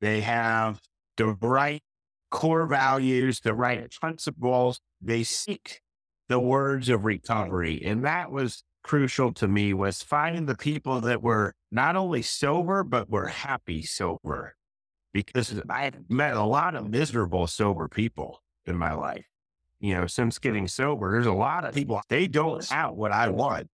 They 0.00 0.20
have 0.22 0.80
the 1.16 1.26
right 1.40 1.82
core 2.30 2.66
values, 2.66 3.40
the 3.40 3.54
right 3.54 3.90
principles. 4.00 4.80
They 5.00 5.22
seek 5.22 5.80
the 6.28 6.40
words 6.40 6.88
of 6.88 7.04
recovery. 7.04 7.82
And 7.84 8.04
that 8.04 8.30
was 8.30 8.64
crucial 8.82 9.32
to 9.32 9.46
me 9.46 9.72
was 9.72 10.02
finding 10.02 10.46
the 10.46 10.56
people 10.56 11.00
that 11.02 11.22
were 11.22 11.54
not 11.70 11.94
only 11.96 12.22
sober, 12.22 12.82
but 12.82 13.08
were 13.08 13.28
happy 13.28 13.82
sober. 13.82 14.54
Because 15.12 15.60
I 15.68 15.90
met 16.08 16.36
a 16.36 16.42
lot 16.42 16.74
of 16.74 16.88
miserable 16.88 17.46
sober 17.46 17.86
people 17.86 18.42
in 18.66 18.76
my 18.76 18.94
life. 18.94 19.26
You 19.78 19.94
know, 19.94 20.06
since 20.06 20.38
getting 20.38 20.68
sober, 20.68 21.12
there's 21.12 21.26
a 21.26 21.32
lot 21.32 21.64
of 21.64 21.74
people, 21.74 22.00
they 22.08 22.28
don't 22.28 22.66
have 22.70 22.92
what 22.92 23.12
I 23.12 23.28
want. 23.28 23.68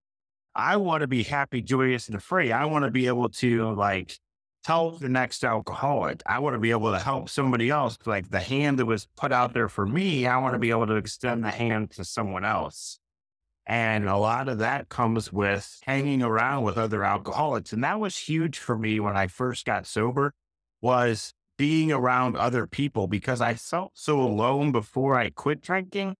I 0.58 0.76
want 0.76 1.02
to 1.02 1.06
be 1.06 1.22
happy, 1.22 1.62
joyous, 1.62 2.08
and 2.08 2.20
free. 2.20 2.50
I 2.50 2.64
want 2.64 2.84
to 2.84 2.90
be 2.90 3.06
able 3.06 3.28
to 3.28 3.72
like 3.74 4.18
help 4.64 4.98
the 4.98 5.08
next 5.08 5.44
alcoholic. 5.44 6.20
I 6.26 6.40
want 6.40 6.54
to 6.54 6.58
be 6.58 6.72
able 6.72 6.90
to 6.90 6.98
help 6.98 7.28
somebody 7.28 7.70
else. 7.70 7.96
Like 8.04 8.30
the 8.30 8.40
hand 8.40 8.80
that 8.80 8.86
was 8.86 9.06
put 9.16 9.30
out 9.30 9.54
there 9.54 9.68
for 9.68 9.86
me, 9.86 10.26
I 10.26 10.36
want 10.38 10.54
to 10.54 10.58
be 10.58 10.70
able 10.70 10.88
to 10.88 10.96
extend 10.96 11.44
the 11.44 11.50
hand 11.50 11.92
to 11.92 12.04
someone 12.04 12.44
else. 12.44 12.98
And 13.66 14.08
a 14.08 14.16
lot 14.16 14.48
of 14.48 14.58
that 14.58 14.88
comes 14.88 15.32
with 15.32 15.78
hanging 15.84 16.22
around 16.24 16.64
with 16.64 16.76
other 16.76 17.04
alcoholics. 17.04 17.72
And 17.72 17.84
that 17.84 18.00
was 18.00 18.16
huge 18.16 18.58
for 18.58 18.76
me 18.76 18.98
when 18.98 19.16
I 19.16 19.28
first 19.28 19.64
got 19.64 19.86
sober 19.86 20.32
was 20.80 21.34
being 21.56 21.92
around 21.92 22.36
other 22.36 22.66
people 22.66 23.06
because 23.06 23.40
I 23.40 23.54
felt 23.54 23.92
so 23.94 24.20
alone 24.20 24.72
before 24.72 25.16
I 25.16 25.30
quit 25.30 25.60
drinking. 25.60 26.16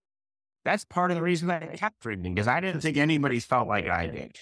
That's 0.68 0.84
part 0.84 1.10
of 1.10 1.14
the 1.14 1.22
reason 1.22 1.48
that 1.48 1.62
I 1.62 1.76
kept 1.76 2.00
drinking 2.00 2.34
because 2.34 2.46
I 2.46 2.60
didn't 2.60 2.82
think 2.82 2.98
anybody 2.98 3.40
felt 3.40 3.68
like 3.68 3.88
I 3.88 4.06
did. 4.06 4.36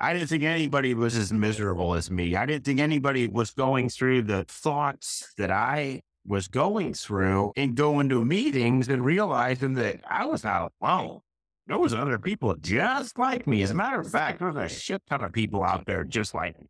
I 0.00 0.14
didn't 0.14 0.28
think 0.28 0.42
anybody 0.42 0.94
was 0.94 1.14
as 1.14 1.30
miserable 1.30 1.92
as 1.92 2.10
me. 2.10 2.36
I 2.36 2.46
didn't 2.46 2.64
think 2.64 2.80
anybody 2.80 3.28
was 3.28 3.50
going 3.50 3.90
through 3.90 4.22
the 4.22 4.44
thoughts 4.44 5.30
that 5.36 5.50
I 5.50 6.00
was 6.26 6.48
going 6.48 6.94
through 6.94 7.52
and 7.54 7.74
going 7.74 8.08
to 8.08 8.24
meetings 8.24 8.88
and 8.88 9.04
realizing 9.04 9.74
that 9.74 10.00
I 10.08 10.24
was 10.24 10.42
not 10.42 10.72
alone. 10.80 11.20
There 11.66 11.76
was 11.76 11.92
other 11.92 12.18
people 12.18 12.54
just 12.54 13.18
like 13.18 13.46
me. 13.46 13.60
As 13.60 13.70
a 13.70 13.74
matter 13.74 14.00
of 14.00 14.10
fact, 14.10 14.38
there's 14.38 14.56
a 14.56 14.70
shit 14.70 15.02
ton 15.06 15.22
of 15.22 15.34
people 15.34 15.62
out 15.62 15.84
there 15.84 16.02
just 16.02 16.34
like 16.34 16.58
me. 16.58 16.68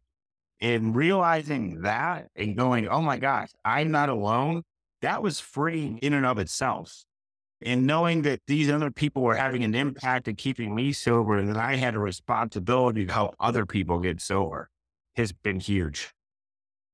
And 0.61 0.97
realizing 0.97 1.83
that 1.83 2.31
and 2.35 2.57
going, 2.57 2.89
oh 2.89 3.03
my 3.03 3.19
gosh, 3.19 3.51
I'm 3.65 3.93
not 3.93 4.09
alone, 4.09 4.65
that 5.03 5.23
was 5.23 5.39
freeing 5.39 5.99
in 5.99 6.15
and 6.15 6.27
of 6.27 6.41
itself. 6.41 7.05
And 7.61 7.87
knowing 7.87 8.23
that 8.23 8.41
these 8.47 8.71
other 8.71 8.91
people 8.91 9.23
were 9.23 9.35
having 9.35 9.65
an 9.65 9.75
impact 9.75 10.29
and 10.29 10.39
keeping 10.39 10.75
me 10.75 10.93
sober 10.93 11.37
and 11.37 11.49
that 11.49 11.57
I 11.57 11.75
had 11.75 11.95
a 11.95 11.99
responsibility 11.99 13.05
to 13.07 13.13
help 13.13 13.35
other 13.41 13.67
people 13.67 13.99
get 13.99 14.21
sober 14.21 14.71
has 15.17 15.33
been 15.33 15.59
huge. 15.59 16.15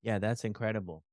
Yeah, 0.03 0.19
that's 0.19 0.45
incredible. 0.45 1.05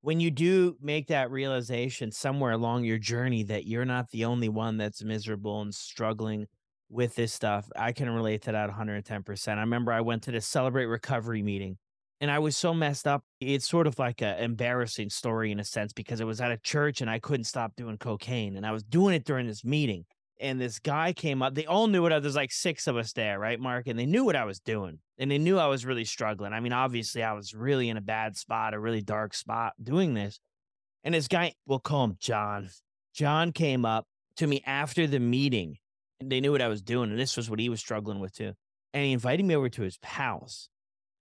When 0.00 0.20
you 0.20 0.30
do 0.30 0.76
make 0.80 1.08
that 1.08 1.30
realization 1.30 2.12
somewhere 2.12 2.52
along 2.52 2.84
your 2.84 2.98
journey 2.98 3.42
that 3.44 3.66
you're 3.66 3.84
not 3.84 4.10
the 4.10 4.24
only 4.26 4.48
one 4.48 4.76
that's 4.76 5.02
miserable 5.02 5.60
and 5.60 5.74
struggling 5.74 6.46
with 6.88 7.14
this 7.14 7.32
stuff, 7.32 7.68
I 7.76 7.92
can 7.92 8.08
relate 8.08 8.42
to 8.42 8.52
that 8.52 8.70
110%. 8.70 9.58
I 9.58 9.60
remember 9.60 9.92
I 9.92 10.00
went 10.02 10.22
to 10.24 10.30
the 10.30 10.40
Celebrate 10.40 10.86
Recovery 10.86 11.42
meeting 11.42 11.78
and 12.20 12.30
I 12.30 12.38
was 12.38 12.56
so 12.56 12.74
messed 12.74 13.06
up. 13.06 13.22
It's 13.40 13.68
sort 13.68 13.86
of 13.86 13.98
like 13.98 14.22
an 14.22 14.38
embarrassing 14.38 15.10
story 15.10 15.52
in 15.52 15.60
a 15.60 15.64
sense 15.64 15.92
because 15.92 16.20
it 16.20 16.26
was 16.26 16.40
at 16.40 16.50
a 16.50 16.56
church 16.58 17.00
and 17.00 17.08
I 17.08 17.18
couldn't 17.18 17.44
stop 17.44 17.76
doing 17.76 17.96
cocaine. 17.96 18.56
And 18.56 18.66
I 18.66 18.72
was 18.72 18.82
doing 18.82 19.14
it 19.14 19.24
during 19.24 19.46
this 19.46 19.64
meeting. 19.64 20.04
And 20.40 20.60
this 20.60 20.78
guy 20.78 21.12
came 21.12 21.42
up. 21.42 21.54
They 21.54 21.66
all 21.66 21.88
knew 21.88 22.02
what 22.02 22.12
I 22.12 22.16
was. 22.16 22.22
There's 22.22 22.36
like 22.36 22.52
six 22.52 22.86
of 22.86 22.96
us 22.96 23.12
there, 23.12 23.38
right, 23.38 23.58
Mark? 23.58 23.88
And 23.88 23.98
they 23.98 24.06
knew 24.06 24.24
what 24.24 24.36
I 24.36 24.44
was 24.44 24.60
doing. 24.60 25.00
And 25.18 25.30
they 25.30 25.38
knew 25.38 25.58
I 25.58 25.66
was 25.66 25.84
really 25.84 26.04
struggling. 26.04 26.52
I 26.52 26.60
mean, 26.60 26.72
obviously, 26.72 27.24
I 27.24 27.32
was 27.32 27.54
really 27.54 27.88
in 27.88 27.96
a 27.96 28.00
bad 28.00 28.36
spot, 28.36 28.74
a 28.74 28.78
really 28.78 29.02
dark 29.02 29.34
spot 29.34 29.72
doing 29.82 30.14
this. 30.14 30.38
And 31.02 31.14
this 31.14 31.26
guy, 31.26 31.54
we'll 31.66 31.80
call 31.80 32.04
him 32.04 32.16
John. 32.20 32.70
John 33.14 33.50
came 33.50 33.84
up 33.84 34.06
to 34.36 34.46
me 34.46 34.62
after 34.64 35.08
the 35.08 35.20
meeting. 35.20 35.78
And 36.20 36.30
they 36.30 36.40
knew 36.40 36.52
what 36.52 36.62
I 36.62 36.68
was 36.68 36.82
doing. 36.82 37.10
And 37.10 37.18
this 37.18 37.36
was 37.36 37.50
what 37.50 37.60
he 37.60 37.68
was 37.68 37.80
struggling 37.80 38.20
with 38.20 38.34
too. 38.34 38.52
And 38.92 39.04
he 39.04 39.12
invited 39.12 39.44
me 39.44 39.56
over 39.56 39.68
to 39.68 39.82
his 39.82 39.98
house. 40.02 40.68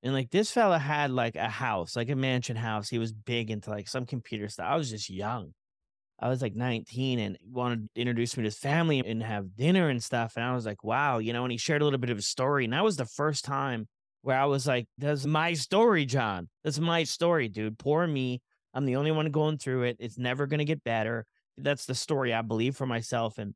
And 0.04 0.14
like 0.14 0.30
this 0.30 0.52
fella 0.52 0.78
had 0.80 1.12
like 1.12 1.36
a 1.36 1.50
house, 1.50 1.96
like 1.96 2.10
a 2.10 2.16
mansion 2.16 2.56
house. 2.56 2.88
He 2.90 3.00
was 3.00 3.14
big 3.14 3.50
into 3.50 3.70
like 3.70 3.88
some 3.88 4.06
computer 4.06 4.48
stuff. 4.48 4.68
I 4.70 4.76
was 4.76 4.90
just 4.90 5.10
young. 5.10 5.54
I 6.20 6.30
was 6.30 6.42
like 6.42 6.56
19 6.56 7.20
and 7.20 7.38
wanted 7.52 7.89
to 7.93 8.02
introduce 8.02 8.36
me 8.36 8.43
to 8.43 8.48
his 8.48 8.58
family 8.58 9.00
and 9.06 9.22
have 9.22 9.56
dinner 9.56 9.89
and 9.89 10.04
stuff. 10.04 10.34
And 10.36 10.43
I 10.43 10.54
was 10.56 10.66
like, 10.66 10.84
wow, 10.84 11.20
you 11.20 11.32
know, 11.32 11.43
and 11.43 11.52
he 11.52 11.58
shared 11.58 11.82
a 11.82 11.86
little 11.86 12.00
bit 12.00 12.10
of 12.10 12.18
his 12.18 12.28
story. 12.28 12.64
And 12.64 12.74
that 12.74 12.84
was 12.84 12.98
the 12.98 13.06
first 13.06 13.45
time 13.45 13.88
where 14.24 14.39
I 14.39 14.45
was 14.45 14.66
like, 14.66 14.88
that's 14.98 15.26
my 15.26 15.54
story, 15.54 16.06
John. 16.06 16.50
That's 16.64 16.80
my 16.80 17.04
story, 17.04 17.50
dude. 17.50 17.78
Poor 17.78 18.08
me. 18.08 18.41
I'm 18.74 18.86
the 18.86 18.95
only 18.95 19.12
one 19.12 19.30
going 19.32 19.58
through 19.58 19.84
it. 19.84 19.98
It's 20.00 20.18
never 20.18 20.48
going 20.48 20.58
to 20.58 20.66
get 20.66 20.84
better. 20.84 21.26
That's 21.58 21.86
the 21.86 21.95
story 21.95 22.34
I 22.34 22.41
believe 22.41 22.76
for 22.76 22.86
myself. 22.86 23.38
And 23.38 23.54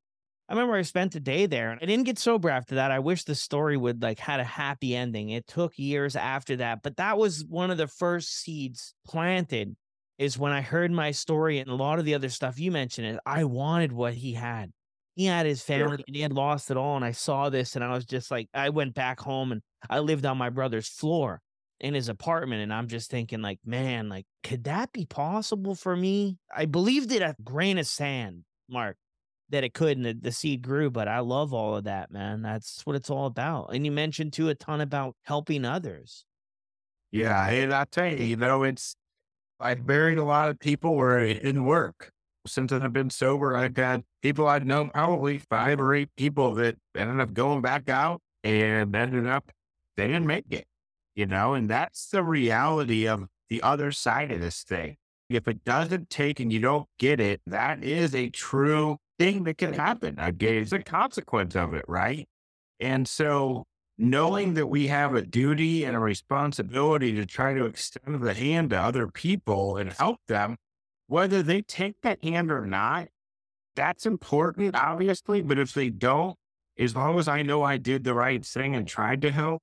I 0.51 0.53
remember 0.53 0.75
I 0.75 0.81
spent 0.81 1.15
a 1.15 1.21
day 1.21 1.45
there 1.45 1.71
and 1.71 1.79
I 1.81 1.85
didn't 1.85 2.03
get 2.03 2.19
sober 2.19 2.49
after 2.49 2.75
that. 2.75 2.91
I 2.91 2.99
wish 2.99 3.23
the 3.23 3.35
story 3.35 3.77
would 3.77 4.03
like 4.03 4.19
had 4.19 4.41
a 4.41 4.43
happy 4.43 4.93
ending. 4.93 5.29
It 5.29 5.47
took 5.47 5.79
years 5.79 6.17
after 6.17 6.57
that, 6.57 6.83
but 6.83 6.97
that 6.97 7.17
was 7.17 7.45
one 7.45 7.71
of 7.71 7.77
the 7.77 7.87
first 7.87 8.37
seeds 8.41 8.93
planted 9.07 9.77
is 10.17 10.37
when 10.37 10.51
I 10.51 10.59
heard 10.59 10.91
my 10.91 11.11
story 11.11 11.59
and 11.59 11.69
a 11.69 11.75
lot 11.75 11.99
of 11.99 12.05
the 12.05 12.15
other 12.15 12.27
stuff 12.27 12.59
you 12.59 12.69
mentioned 12.69 13.07
is 13.07 13.17
I 13.25 13.45
wanted 13.45 13.93
what 13.93 14.13
he 14.13 14.33
had. 14.33 14.73
He 15.15 15.23
had 15.23 15.45
his 15.45 15.61
family 15.61 15.99
yeah. 15.99 16.03
and 16.05 16.15
he 16.17 16.21
had 16.21 16.33
lost 16.33 16.69
it 16.69 16.75
all. 16.75 16.97
And 16.97 17.05
I 17.05 17.13
saw 17.13 17.49
this 17.49 17.77
and 17.77 17.85
I 17.85 17.93
was 17.93 18.03
just 18.03 18.29
like, 18.29 18.49
I 18.53 18.71
went 18.71 18.93
back 18.93 19.21
home 19.21 19.53
and 19.53 19.61
I 19.89 19.99
lived 19.99 20.25
on 20.25 20.37
my 20.37 20.49
brother's 20.49 20.89
floor 20.89 21.39
in 21.79 21.93
his 21.93 22.09
apartment 22.09 22.61
and 22.61 22.73
I'm 22.73 22.89
just 22.89 23.09
thinking 23.09 23.41
like, 23.41 23.59
man, 23.65 24.09
like 24.09 24.25
could 24.43 24.65
that 24.65 24.91
be 24.91 25.05
possible 25.05 25.75
for 25.75 25.95
me? 25.95 26.39
I 26.53 26.65
believed 26.65 27.13
it 27.13 27.21
a 27.21 27.37
grain 27.41 27.77
of 27.77 27.87
sand, 27.87 28.43
Mark, 28.69 28.97
that 29.51 29.63
it 29.63 29.73
could 29.73 29.97
and 29.97 30.05
the, 30.05 30.13
the 30.13 30.31
seed 30.31 30.61
grew, 30.61 30.89
but 30.89 31.07
I 31.07 31.19
love 31.19 31.53
all 31.53 31.75
of 31.75 31.85
that, 31.85 32.11
man. 32.11 32.41
That's 32.41 32.81
what 32.85 32.95
it's 32.95 33.09
all 33.09 33.25
about. 33.25 33.73
And 33.73 33.85
you 33.85 33.91
mentioned 33.91 34.33
too 34.33 34.49
a 34.49 34.55
ton 34.55 34.81
about 34.81 35.15
helping 35.23 35.65
others. 35.65 36.25
Yeah, 37.11 37.47
and 37.49 37.73
I 37.73 37.85
tell 37.85 38.07
you, 38.07 38.23
you 38.23 38.37
know, 38.37 38.63
it's 38.63 38.95
I've 39.59 39.85
buried 39.85 40.17
a 40.17 40.23
lot 40.23 40.49
of 40.49 40.59
people 40.59 40.95
where 40.95 41.19
it 41.19 41.43
didn't 41.43 41.65
work. 41.65 42.11
Since 42.47 42.71
I've 42.71 42.93
been 42.93 43.11
sober, 43.11 43.55
I've 43.55 43.77
had 43.77 44.03
people 44.23 44.47
I've 44.47 44.65
known 44.65 44.89
probably 44.89 45.37
five 45.37 45.79
or 45.79 45.93
eight 45.93 46.09
people 46.17 46.55
that 46.55 46.75
ended 46.95 47.19
up 47.19 47.33
going 47.33 47.61
back 47.61 47.87
out 47.87 48.21
and 48.43 48.95
ended 48.95 49.27
up 49.27 49.51
they 49.97 50.07
didn't 50.07 50.25
make 50.25 50.45
it 50.49 50.65
you 51.15 51.25
know, 51.25 51.53
and 51.53 51.69
that's 51.69 52.07
the 52.09 52.23
reality 52.23 53.07
of 53.07 53.27
the 53.49 53.61
other 53.61 53.91
side 53.91 54.31
of 54.31 54.39
this 54.41 54.63
thing. 54.63 54.97
If 55.29 55.47
it 55.47 55.63
doesn't 55.63 56.09
take 56.09 56.39
and 56.39 56.51
you 56.51 56.59
don't 56.59 56.87
get 56.99 57.19
it, 57.19 57.41
that 57.47 57.83
is 57.83 58.15
a 58.15 58.29
true 58.29 58.97
thing 59.23 59.43
that 59.43 59.57
can 59.57 59.73
happen. 59.73 60.15
It's 60.19 60.71
a 60.71 60.79
consequence 60.79 61.55
of 61.55 61.73
it, 61.73 61.85
right? 61.87 62.27
And 62.79 63.07
so 63.07 63.65
knowing 63.97 64.55
that 64.55 64.67
we 64.67 64.87
have 64.87 65.13
a 65.13 65.21
duty 65.21 65.83
and 65.83 65.95
a 65.95 65.99
responsibility 65.99 67.13
to 67.13 67.25
try 67.25 67.53
to 67.53 67.65
extend 67.65 68.21
the 68.21 68.33
hand 68.33 68.71
to 68.71 68.79
other 68.79 69.07
people 69.07 69.77
and 69.77 69.93
help 69.93 70.17
them, 70.27 70.57
whether 71.07 71.43
they 71.43 71.61
take 71.61 71.95
that 72.01 72.23
hand 72.23 72.51
or 72.51 72.65
not, 72.65 73.09
that's 73.75 74.05
important, 74.05 74.75
obviously. 74.75 75.41
But 75.41 75.59
if 75.59 75.73
they 75.73 75.89
don't, 75.89 76.35
as 76.79 76.95
long 76.95 77.19
as 77.19 77.27
I 77.27 77.41
know 77.41 77.63
I 77.63 77.77
did 77.77 78.03
the 78.03 78.13
right 78.13 78.43
thing 78.43 78.75
and 78.75 78.87
tried 78.87 79.21
to 79.21 79.31
help, 79.31 79.61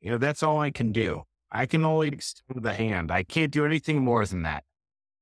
you 0.00 0.10
know, 0.10 0.18
that's 0.18 0.42
all 0.42 0.60
I 0.60 0.70
can 0.70 0.92
do. 0.92 1.24
I 1.50 1.66
can 1.66 1.84
only 1.84 2.08
extend 2.08 2.62
the 2.62 2.74
hand. 2.74 3.10
I 3.10 3.24
can't 3.24 3.50
do 3.50 3.66
anything 3.66 4.02
more 4.04 4.24
than 4.24 4.42
that. 4.42 4.62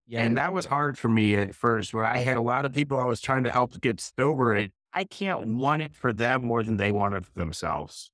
Yeah. 0.09 0.23
And 0.23 0.39
that 0.39 0.55
was 0.55 0.67
hard 0.67 0.99
for 0.99 1.09
me 1.09 1.35
at 1.35 1.55
first, 1.55 1.93
where 1.93 2.05
I 2.05 2.19
had 2.19 2.39
a 2.39 2.43
lot 2.43 2.65
of 2.65 2.73
people 2.73 2.99
I 2.99 3.05
was 3.05 3.21
trying 3.21 3.45
to 3.45 3.51
help 3.51 3.79
get 3.81 4.01
sober. 4.01 4.55
And 4.55 4.73
I 4.95 5.05
can't 5.05 5.47
want 5.47 5.83
it 5.83 5.95
for 5.95 6.15
them 6.15 6.47
more 6.47 6.63
than 6.63 6.79
they 6.79 6.91
want 6.91 7.15
it 7.15 7.27
for 7.27 7.39
themselves. 7.39 8.11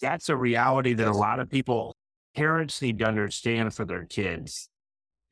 That's 0.00 0.28
a 0.28 0.36
reality 0.36 0.94
that 0.94 1.08
a 1.08 1.12
lot 1.12 1.40
of 1.40 1.50
people, 1.50 1.96
parents 2.36 2.80
need 2.80 2.98
to 3.00 3.06
understand 3.06 3.74
for 3.74 3.84
their 3.84 4.04
kids 4.04 4.68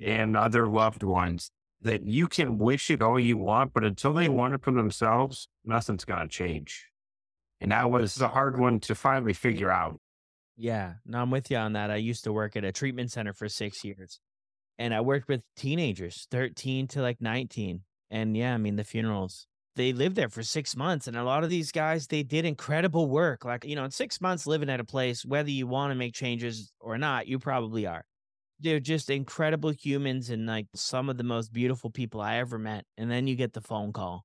and 0.01 0.37
other 0.37 0.67
loved 0.67 1.05
ones 1.05 1.51
that 1.81 2.05
you 2.05 2.27
can 2.27 2.59
wish 2.59 2.91
it 2.91 3.03
all 3.03 3.19
you 3.19 3.37
want, 3.39 3.73
but 3.73 3.85
until 3.85 4.13
they 4.13 4.29
want 4.29 4.55
it 4.55 4.63
for 4.63 4.73
themselves, 4.73 5.49
nothing's 5.65 6.05
going 6.05 6.21
to 6.21 6.29
change. 6.29 6.87
And 7.61 7.73
that 7.73 7.91
was 7.91 8.21
a 8.21 8.29
hard 8.29 8.59
one 8.59 8.81
to 8.81 8.95
finally 8.95 9.33
figure 9.33 9.71
out. 9.71 9.99
Yeah, 10.57 10.95
no, 11.07 11.23
I'm 11.23 11.31
with 11.31 11.51
you 11.51 11.57
on 11.57 11.73
that. 11.73 11.91
I 11.91 11.97
used 11.97 12.25
to 12.25 12.33
work 12.33 12.57
at 12.57 12.65
a 12.65 12.73
treatment 12.73 13.11
center 13.13 13.33
for 13.33 13.49
six 13.49 13.83
years, 13.85 14.21
and 14.81 14.95
I 14.95 15.03
worked 15.03 15.29
with 15.29 15.43
teenagers, 15.57 16.27
13 16.31 16.89
to 16.89 17.03
like 17.03 17.21
19. 17.21 17.83
And 18.11 18.35
yeah, 18.35 18.55
I 18.55 18.57
mean, 18.57 18.77
the 18.77 18.83
funerals, 18.83 19.47
they 19.77 19.93
lived 19.93 20.17
there 20.17 20.31
for 20.31 20.43
six 20.43 20.75
months. 20.75 21.07
And 21.07 21.19
a 21.19 21.23
lot 21.23 21.45
of 21.45 21.51
these 21.51 21.71
guys, 21.71 22.07
they 22.07 22.23
did 22.23 22.47
incredible 22.47 23.07
work. 23.07 23.45
Like, 23.45 23.67
you 23.67 23.77
know, 23.77 23.85
in 23.85 23.91
six 23.91 24.23
months 24.23 24.47
living 24.47 24.71
at 24.71 24.81
a 24.81 24.85
place, 24.85 25.23
whether 25.23 25.51
you 25.51 25.67
want 25.67 25.91
to 25.91 25.95
make 25.97 26.15
changes 26.15 26.73
or 26.81 26.97
not, 26.97 27.29
you 27.29 27.39
probably 27.39 27.87
are. 27.87 28.07
They're 28.59 28.81
just 28.81 29.11
incredible 29.11 29.69
humans 29.71 30.31
and 30.31 30.47
like 30.47 30.67
some 30.75 31.11
of 31.11 31.19
the 31.19 31.25
most 31.25 31.53
beautiful 31.53 31.91
people 31.91 32.23
I 32.23 32.37
ever 32.37 32.59
met. 32.59 32.87
And 32.97 33.11
then 33.11 33.27
you 33.27 33.37
get 33.37 33.53
the 33.53 33.61
phone 33.61 33.93
call. 33.93 34.25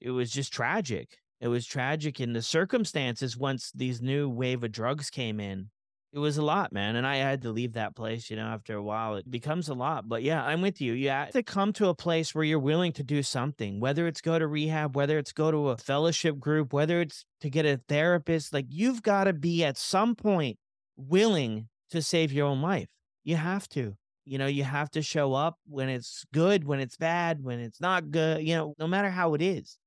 It 0.00 0.10
was 0.10 0.30
just 0.30 0.50
tragic. 0.50 1.18
It 1.42 1.48
was 1.48 1.66
tragic 1.66 2.20
in 2.20 2.32
the 2.32 2.42
circumstances 2.42 3.36
once 3.36 3.70
these 3.74 4.00
new 4.00 4.30
wave 4.30 4.64
of 4.64 4.72
drugs 4.72 5.10
came 5.10 5.38
in. 5.40 5.68
It 6.12 6.18
was 6.18 6.38
a 6.38 6.42
lot, 6.42 6.72
man. 6.72 6.96
And 6.96 7.06
I 7.06 7.16
had 7.16 7.42
to 7.42 7.50
leave 7.50 7.74
that 7.74 7.94
place, 7.94 8.30
you 8.30 8.36
know, 8.36 8.46
after 8.46 8.74
a 8.74 8.82
while. 8.82 9.16
It 9.16 9.30
becomes 9.30 9.68
a 9.68 9.74
lot. 9.74 10.08
But 10.08 10.22
yeah, 10.22 10.42
I'm 10.42 10.62
with 10.62 10.80
you. 10.80 10.94
You 10.94 11.10
have 11.10 11.32
to 11.32 11.42
come 11.42 11.72
to 11.74 11.88
a 11.88 11.94
place 11.94 12.34
where 12.34 12.44
you're 12.44 12.58
willing 12.58 12.92
to 12.92 13.02
do 13.02 13.22
something, 13.22 13.78
whether 13.78 14.06
it's 14.06 14.22
go 14.22 14.38
to 14.38 14.46
rehab, 14.46 14.96
whether 14.96 15.18
it's 15.18 15.32
go 15.32 15.50
to 15.50 15.68
a 15.68 15.76
fellowship 15.76 16.38
group, 16.38 16.72
whether 16.72 17.02
it's 17.02 17.26
to 17.42 17.50
get 17.50 17.66
a 17.66 17.80
therapist. 17.88 18.54
Like 18.54 18.66
you've 18.70 19.02
got 19.02 19.24
to 19.24 19.34
be 19.34 19.64
at 19.64 19.76
some 19.76 20.14
point 20.14 20.56
willing 20.96 21.68
to 21.90 22.00
save 22.00 22.32
your 22.32 22.46
own 22.46 22.62
life. 22.62 22.88
You 23.24 23.36
have 23.36 23.68
to. 23.70 23.94
You 24.24 24.38
know, 24.38 24.46
you 24.46 24.64
have 24.64 24.90
to 24.90 25.02
show 25.02 25.34
up 25.34 25.58
when 25.66 25.88
it's 25.88 26.24
good, 26.32 26.64
when 26.64 26.80
it's 26.80 26.96
bad, 26.96 27.42
when 27.42 27.60
it's 27.60 27.80
not 27.80 28.10
good, 28.10 28.46
you 28.46 28.54
know, 28.54 28.74
no 28.78 28.86
matter 28.86 29.10
how 29.10 29.34
it 29.34 29.42
is 29.42 29.78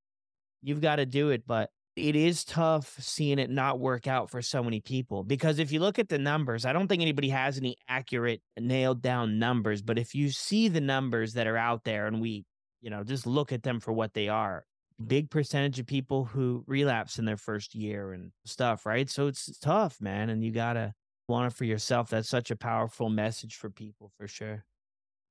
you've 0.62 0.80
got 0.80 0.96
to 0.96 1.06
do 1.06 1.30
it. 1.30 1.42
But 1.46 1.70
it 1.94 2.16
is 2.16 2.44
tough 2.44 2.94
seeing 2.98 3.38
it 3.38 3.50
not 3.50 3.78
work 3.78 4.06
out 4.06 4.30
for 4.30 4.40
so 4.40 4.62
many 4.62 4.80
people 4.80 5.24
because 5.24 5.58
if 5.58 5.72
you 5.72 5.80
look 5.80 5.98
at 5.98 6.08
the 6.08 6.18
numbers, 6.18 6.64
I 6.64 6.72
don't 6.72 6.88
think 6.88 7.02
anybody 7.02 7.28
has 7.28 7.58
any 7.58 7.76
accurate, 7.88 8.40
uh, 8.56 8.62
nailed 8.62 9.02
down 9.02 9.38
numbers. 9.38 9.82
But 9.82 9.98
if 9.98 10.14
you 10.14 10.30
see 10.30 10.68
the 10.68 10.80
numbers 10.80 11.34
that 11.34 11.46
are 11.46 11.56
out 11.56 11.84
there 11.84 12.06
and 12.06 12.20
we, 12.20 12.44
you 12.80 12.88
know, 12.88 13.04
just 13.04 13.26
look 13.26 13.52
at 13.52 13.62
them 13.62 13.78
for 13.78 13.92
what 13.92 14.14
they 14.14 14.28
are, 14.28 14.64
big 15.06 15.30
percentage 15.30 15.78
of 15.78 15.86
people 15.86 16.24
who 16.24 16.64
relapse 16.66 17.18
in 17.18 17.26
their 17.26 17.36
first 17.36 17.74
year 17.74 18.12
and 18.12 18.32
stuff, 18.46 18.86
right? 18.86 19.10
So 19.10 19.26
it's 19.26 19.58
tough, 19.58 20.00
man. 20.00 20.30
And 20.30 20.42
you 20.42 20.50
got 20.50 20.74
to 20.74 20.94
want 21.28 21.52
it 21.52 21.56
for 21.56 21.64
yourself. 21.64 22.08
That's 22.08 22.28
such 22.28 22.50
a 22.50 22.56
powerful 22.56 23.10
message 23.10 23.56
for 23.56 23.68
people 23.68 24.10
for 24.16 24.26
sure. 24.26 24.64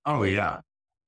Oh, 0.05 0.23
yeah. 0.23 0.59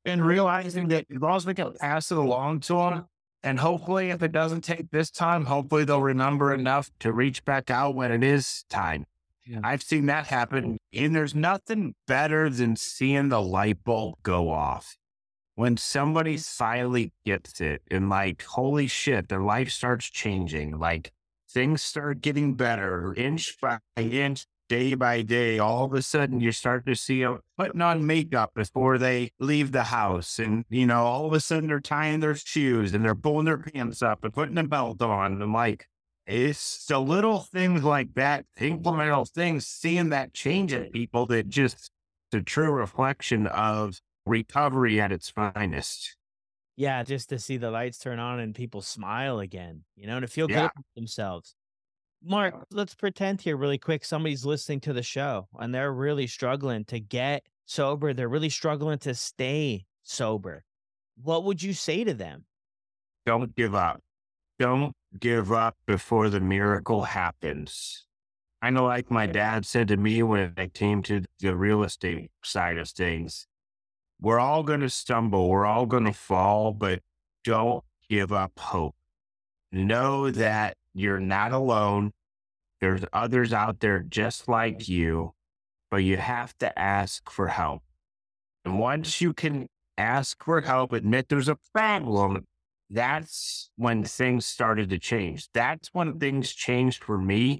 And 0.06 0.26
realizing 0.26 0.88
that 0.90 1.06
as 1.14 1.22
long 1.22 1.36
as 1.36 1.46
we 1.46 1.54
can 1.54 1.74
pass 1.80 2.12
it 2.12 2.18
along 2.18 2.62
to 2.62 2.74
them, 2.74 3.06
and 3.44 3.60
hopefully, 3.60 4.10
if 4.10 4.24
it 4.24 4.32
doesn't 4.32 4.62
take 4.62 4.90
this 4.92 5.12
time, 5.12 5.46
hopefully 5.46 5.84
they'll 5.84 6.02
remember 6.02 6.54
enough 6.54 6.90
to 7.00 7.12
reach 7.12 7.44
back 7.44 7.70
out 7.70 7.94
when 7.94 8.12
it 8.12 8.24
is 8.24 8.64
time. 8.70 9.06
Yeah. 9.46 9.60
I've 9.64 9.84
seen 9.84 10.06
that 10.06 10.28
happen. 10.28 10.78
And 10.94 11.14
there's 11.14 11.36
nothing 11.36 11.96
better 12.08 12.50
than 12.50 12.78
seeing 12.78 13.28
the 13.28 13.42
light 13.42 13.84
bulb 13.84 14.16
go 14.24 14.50
off. 14.50 14.96
When 15.56 15.78
somebody 15.78 16.38
finally 16.38 17.12
gets 17.26 17.60
it 17.60 17.82
and 17.92 18.10
like, 18.10 18.42
holy 18.44 18.88
shit, 18.88 19.28
their 19.28 19.42
life 19.42 19.70
starts 19.70 20.10
changing. 20.10 20.80
Like 20.80 21.12
things 21.50 21.82
start 21.82 22.22
getting 22.22 22.56
better 22.56 23.14
inch 23.16 23.58
by 23.62 23.80
inch 23.98 24.48
day 24.74 24.96
by 24.96 25.22
day, 25.22 25.60
all 25.60 25.86
of 25.86 25.94
a 25.94 26.02
sudden 26.02 26.40
you 26.40 26.52
start 26.52 26.84
to 26.84 26.96
see 26.96 27.22
them 27.22 27.40
putting 27.60 27.80
on 27.80 28.08
makeup 28.08 28.56
before 28.56 28.98
they 28.98 29.30
leave 29.40 29.72
the 29.72 29.84
house. 29.84 30.40
And, 30.40 30.66
you 30.68 30.88
know, 30.88 31.06
all 31.06 31.28
of 31.28 31.34
a 31.34 31.40
sudden 31.40 31.68
they're 31.68 31.80
tying 31.80 32.22
their 32.22 32.34
shoes 32.34 32.92
and 32.92 33.06
they're 33.06 33.14
pulling 33.14 33.46
their 33.46 33.60
pants 33.60 34.02
up 34.02 34.24
and 34.24 34.34
putting 34.34 34.58
a 34.58 34.64
belt 34.64 35.00
on. 35.00 35.34
And 35.34 35.44
I'm 35.44 35.54
like, 35.54 35.86
it's 36.26 36.88
the 36.88 36.98
little 36.98 37.42
things 37.42 37.84
like 37.84 38.16
that, 38.16 38.46
incremental 38.60 39.30
things, 39.30 39.68
seeing 39.68 40.10
that 40.10 40.34
change 40.34 40.74
in 40.74 40.90
people 40.90 41.28
that 41.28 41.50
just 41.50 41.92
the 42.32 42.42
true 42.42 42.72
reflection 42.72 43.46
of 43.46 44.02
recovery 44.26 45.00
at 45.00 45.12
its 45.12 45.30
finest. 45.30 46.18
Yeah, 46.76 47.04
just 47.04 47.30
to 47.30 47.38
see 47.38 47.58
the 47.58 47.70
lights 47.70 48.00
turn 48.00 48.18
on 48.18 48.40
and 48.40 48.56
people 48.56 48.82
smile 48.82 49.40
again, 49.40 49.84
you 49.96 50.08
know, 50.08 50.20
to 50.20 50.26
feel 50.26 50.50
yeah. 50.50 50.70
good 50.76 50.84
themselves. 50.96 51.54
Mark, 52.26 52.56
uh, 52.56 52.64
let's 52.72 52.96
pretend 52.96 53.42
here 53.42 53.58
really 53.58 53.78
quick 53.78 54.06
somebody's 54.06 54.46
listening 54.46 54.80
to 54.82 54.94
the 54.94 55.04
show 55.04 55.48
and 55.60 55.74
they're 55.74 55.92
really 55.92 56.28
struggling 56.28 56.86
to 56.86 57.00
get 57.00 57.46
sober. 57.66 58.14
They're 58.14 58.30
really 58.30 58.50
struggling 58.50 59.00
to 59.00 59.14
stay 59.14 59.86
sober. 60.04 60.64
What 61.22 61.44
would 61.44 61.62
you 61.62 61.74
say 61.74 62.04
to 62.04 62.14
them? 62.14 62.46
Don't 63.26 63.56
give 63.56 63.76
up. 63.76 64.02
Don't 64.58 64.94
give 65.20 65.52
up 65.52 65.76
before 65.86 66.30
the 66.30 66.40
miracle 66.40 67.04
happens. 67.04 68.06
I 68.62 68.70
know, 68.70 68.86
like 68.86 69.12
my 69.12 69.26
dad 69.26 69.66
said 69.66 69.90
to 69.90 69.98
me 69.98 70.24
when 70.24 70.54
it 70.56 70.74
came 70.74 71.04
to 71.04 71.24
the 71.40 71.56
real 71.56 71.84
estate 71.84 72.32
side 72.44 72.78
of 72.78 72.88
things, 72.90 73.46
we're 74.22 74.40
all 74.40 74.64
going 74.64 74.80
to 74.80 74.90
stumble, 74.90 75.50
we're 75.50 75.66
all 75.66 75.86
going 75.86 76.06
to 76.06 76.14
fall, 76.14 76.72
but 76.72 77.02
don't 77.44 77.84
give 78.10 78.32
up 78.32 78.58
hope. 78.58 78.96
Know 79.74 80.32
that 80.32 80.78
you're 80.94 81.20
not 81.20 81.52
alone. 81.52 82.12
There's 82.82 83.06
others 83.14 83.54
out 83.54 83.80
there 83.80 84.00
just 84.00 84.48
like 84.48 84.88
you, 84.88 85.34
but 85.90 85.98
you 85.98 86.18
have 86.18 86.58
to 86.58 86.78
ask 86.78 87.30
for 87.30 87.48
help. 87.48 87.82
And 88.66 88.80
once 88.80 89.22
you 89.22 89.34
can 89.34 89.68
ask 89.98 90.44
for 90.44 90.62
help, 90.62 90.94
admit 90.94 91.30
there's 91.30 91.50
a 91.50 91.58
problem, 91.74 92.46
that's 92.90 93.70
when 93.76 94.04
things 94.04 94.46
started 94.46 94.90
to 94.90 95.00
change. 95.00 95.48
That's 95.54 95.90
when 95.94 96.20
things 96.20 96.54
changed 96.54 97.04
for 97.04 97.18
me. 97.18 97.60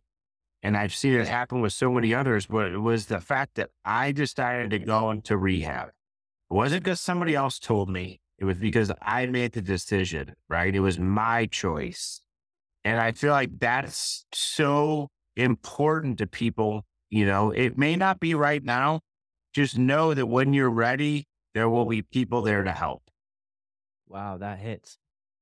And 0.62 0.78
I've 0.78 0.94
seen 0.94 1.14
it 1.14 1.28
happen 1.28 1.62
with 1.62 1.74
so 1.74 1.92
many 1.92 2.14
others, 2.14 2.46
but 2.46 2.72
it 2.72 2.78
was 2.78 3.08
the 3.08 3.20
fact 3.20 3.56
that 3.56 3.72
I 3.84 4.12
decided 4.12 4.70
to 4.72 4.80
go 4.80 5.12
into 5.12 5.38
rehab. 5.38 5.90
It 5.90 6.54
wasn't 6.54 6.84
because 6.84 7.02
somebody 7.02 7.36
else 7.36 7.60
told 7.60 7.90
me. 7.90 8.22
It 8.38 8.46
was 8.46 8.58
because 8.58 8.92
I 9.02 9.26
made 9.26 9.54
the 9.54 9.62
decision, 9.62 10.36
right? 10.50 10.74
It 10.74 10.80
was 10.80 11.00
my 11.00 11.46
choice. 11.48 12.22
And 12.86 13.00
I 13.00 13.12
feel 13.14 13.32
like 13.32 13.60
that's 13.60 14.26
so 14.34 15.10
important 15.36 16.18
to 16.18 16.28
people. 16.28 16.86
You 17.10 17.26
know, 17.26 17.52
it 17.52 17.78
may 17.78 17.96
not 17.96 18.20
be 18.20 18.36
right 18.36 18.64
now. 18.64 19.02
Just 19.54 19.78
know 19.78 20.14
that 20.14 20.26
when 20.26 20.54
you're 20.54 20.70
ready, 20.70 21.28
there 21.54 21.70
will 21.70 21.86
be 21.86 22.02
people 22.02 22.42
there 22.42 22.64
to 22.64 22.72
help. 22.72 23.04
Wow, 24.08 24.38
that 24.38 24.60
hits. 24.60 24.98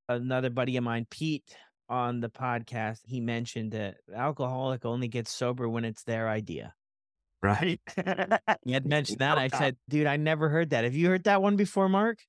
Another 0.10 0.50
buddy 0.50 0.76
of 0.78 0.84
mine, 0.84 1.08
Pete, 1.10 1.56
on 1.90 2.20
the 2.20 2.30
podcast, 2.30 3.00
he 3.06 3.20
mentioned 3.22 3.72
that 3.72 3.96
alcoholic 4.14 4.86
only 4.86 5.08
gets 5.08 5.32
sober 5.32 5.68
when 5.70 5.86
it's 5.86 6.04
their 6.04 6.28
idea. 6.30 6.74
right? 7.42 7.80
you 8.66 8.74
had 8.74 8.86
mentioned 8.86 9.20
that. 9.20 9.38
I 9.38 9.48
said, 9.48 9.78
dude, 9.90 10.08
I 10.08 10.18
never 10.18 10.50
heard 10.50 10.72
that. 10.72 10.84
Have 10.84 10.94
you 10.96 11.08
heard 11.08 11.24
that 11.24 11.42
one 11.42 11.56
before, 11.56 11.90
Mark? 11.90 12.20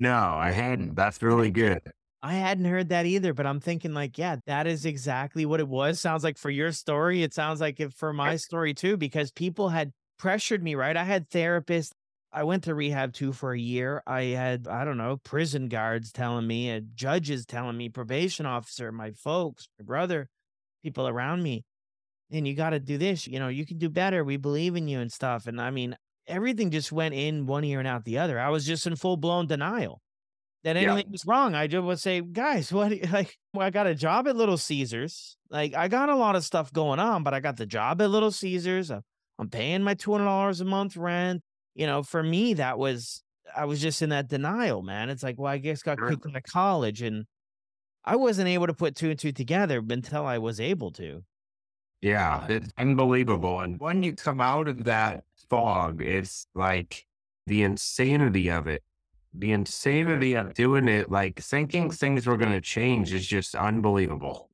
No, 0.00 0.14
I 0.14 0.50
hadn't. 0.50 0.94
That's 0.96 1.22
really 1.22 1.50
good. 1.62 1.82
I 2.26 2.32
hadn't 2.32 2.64
heard 2.64 2.88
that 2.88 3.06
either, 3.06 3.32
but 3.32 3.46
I'm 3.46 3.60
thinking 3.60 3.94
like, 3.94 4.18
yeah, 4.18 4.34
that 4.46 4.66
is 4.66 4.84
exactly 4.84 5.46
what 5.46 5.60
it 5.60 5.68
was. 5.68 6.00
Sounds 6.00 6.24
like 6.24 6.38
for 6.38 6.50
your 6.50 6.72
story, 6.72 7.22
it 7.22 7.32
sounds 7.32 7.60
like 7.60 7.78
it 7.78 7.92
for 7.92 8.12
my 8.12 8.34
story 8.34 8.74
too, 8.74 8.96
because 8.96 9.30
people 9.30 9.68
had 9.68 9.92
pressured 10.18 10.60
me, 10.60 10.74
right? 10.74 10.96
I 10.96 11.04
had 11.04 11.30
therapists. 11.30 11.92
I 12.32 12.42
went 12.42 12.64
to 12.64 12.74
rehab 12.74 13.12
too 13.12 13.32
for 13.32 13.52
a 13.52 13.58
year. 13.58 14.02
I 14.08 14.22
had, 14.24 14.66
I 14.66 14.84
don't 14.84 14.96
know, 14.96 15.18
prison 15.18 15.68
guards 15.68 16.10
telling 16.10 16.48
me, 16.48 16.72
uh, 16.72 16.80
judges 16.96 17.46
telling 17.46 17.76
me, 17.76 17.90
probation 17.90 18.44
officer, 18.44 18.90
my 18.90 19.12
folks, 19.12 19.68
my 19.78 19.84
brother, 19.84 20.28
people 20.82 21.06
around 21.06 21.44
me. 21.44 21.64
And 22.32 22.48
you 22.48 22.56
got 22.56 22.70
to 22.70 22.80
do 22.80 22.98
this, 22.98 23.28
you 23.28 23.38
know, 23.38 23.46
you 23.46 23.64
can 23.64 23.78
do 23.78 23.88
better. 23.88 24.24
We 24.24 24.36
believe 24.36 24.74
in 24.74 24.88
you 24.88 24.98
and 24.98 25.12
stuff. 25.12 25.46
And 25.46 25.60
I 25.60 25.70
mean, 25.70 25.96
everything 26.26 26.72
just 26.72 26.90
went 26.90 27.14
in 27.14 27.46
one 27.46 27.62
ear 27.62 27.78
and 27.78 27.86
out 27.86 28.04
the 28.04 28.18
other. 28.18 28.40
I 28.40 28.48
was 28.48 28.66
just 28.66 28.84
in 28.84 28.96
full 28.96 29.16
blown 29.16 29.46
denial 29.46 30.02
that 30.66 30.76
anything 30.76 30.96
yeah. 31.06 31.12
was 31.12 31.24
wrong. 31.24 31.54
I 31.54 31.68
just 31.68 31.84
would 31.84 32.00
say, 32.00 32.20
guys, 32.20 32.72
what 32.72 32.90
like 33.12 33.38
well, 33.54 33.64
I 33.64 33.70
got 33.70 33.86
a 33.86 33.94
job 33.94 34.26
at 34.26 34.34
Little 34.34 34.58
Caesars. 34.58 35.36
Like 35.48 35.74
I 35.74 35.86
got 35.86 36.08
a 36.08 36.16
lot 36.16 36.34
of 36.34 36.44
stuff 36.44 36.72
going 36.72 36.98
on, 36.98 37.22
but 37.22 37.34
I 37.34 37.38
got 37.38 37.56
the 37.56 37.66
job 37.66 38.02
at 38.02 38.10
Little 38.10 38.32
Caesars. 38.32 38.90
I'm 38.90 39.48
paying 39.48 39.84
my 39.84 39.94
two 39.94 40.10
hundred 40.10 40.24
dollars 40.24 40.60
a 40.60 40.64
month 40.64 40.96
rent. 40.96 41.42
You 41.76 41.86
know, 41.86 42.02
for 42.02 42.20
me, 42.20 42.54
that 42.54 42.80
was 42.80 43.22
I 43.56 43.66
was 43.66 43.80
just 43.80 44.02
in 44.02 44.08
that 44.08 44.26
denial, 44.28 44.82
man. 44.82 45.08
It's 45.08 45.22
like, 45.22 45.38
well, 45.38 45.52
I 45.52 45.58
guess 45.58 45.84
got 45.84 45.98
kicked 46.00 46.26
out 46.26 46.36
of 46.36 46.42
college, 46.42 47.00
and 47.00 47.26
I 48.04 48.16
wasn't 48.16 48.48
able 48.48 48.66
to 48.66 48.74
put 48.74 48.96
two 48.96 49.10
and 49.10 49.18
two 49.18 49.30
together 49.30 49.80
until 49.88 50.26
I 50.26 50.38
was 50.38 50.58
able 50.58 50.90
to. 50.92 51.22
Yeah, 52.02 52.44
it's 52.48 52.72
unbelievable. 52.76 53.60
And 53.60 53.78
when 53.78 54.02
you 54.02 54.14
come 54.14 54.40
out 54.40 54.66
of 54.66 54.82
that 54.84 55.22
fog, 55.48 56.02
it's 56.02 56.48
like 56.56 57.06
the 57.46 57.62
insanity 57.62 58.50
of 58.50 58.66
it 58.66 58.82
the 59.38 59.52
insanity 59.52 60.34
of 60.34 60.54
doing 60.54 60.88
it, 60.88 61.10
like 61.10 61.40
thinking 61.40 61.90
things 61.90 62.26
were 62.26 62.36
going 62.36 62.52
to 62.52 62.60
change 62.60 63.12
is 63.12 63.26
just 63.26 63.54
unbelievable. 63.54 64.50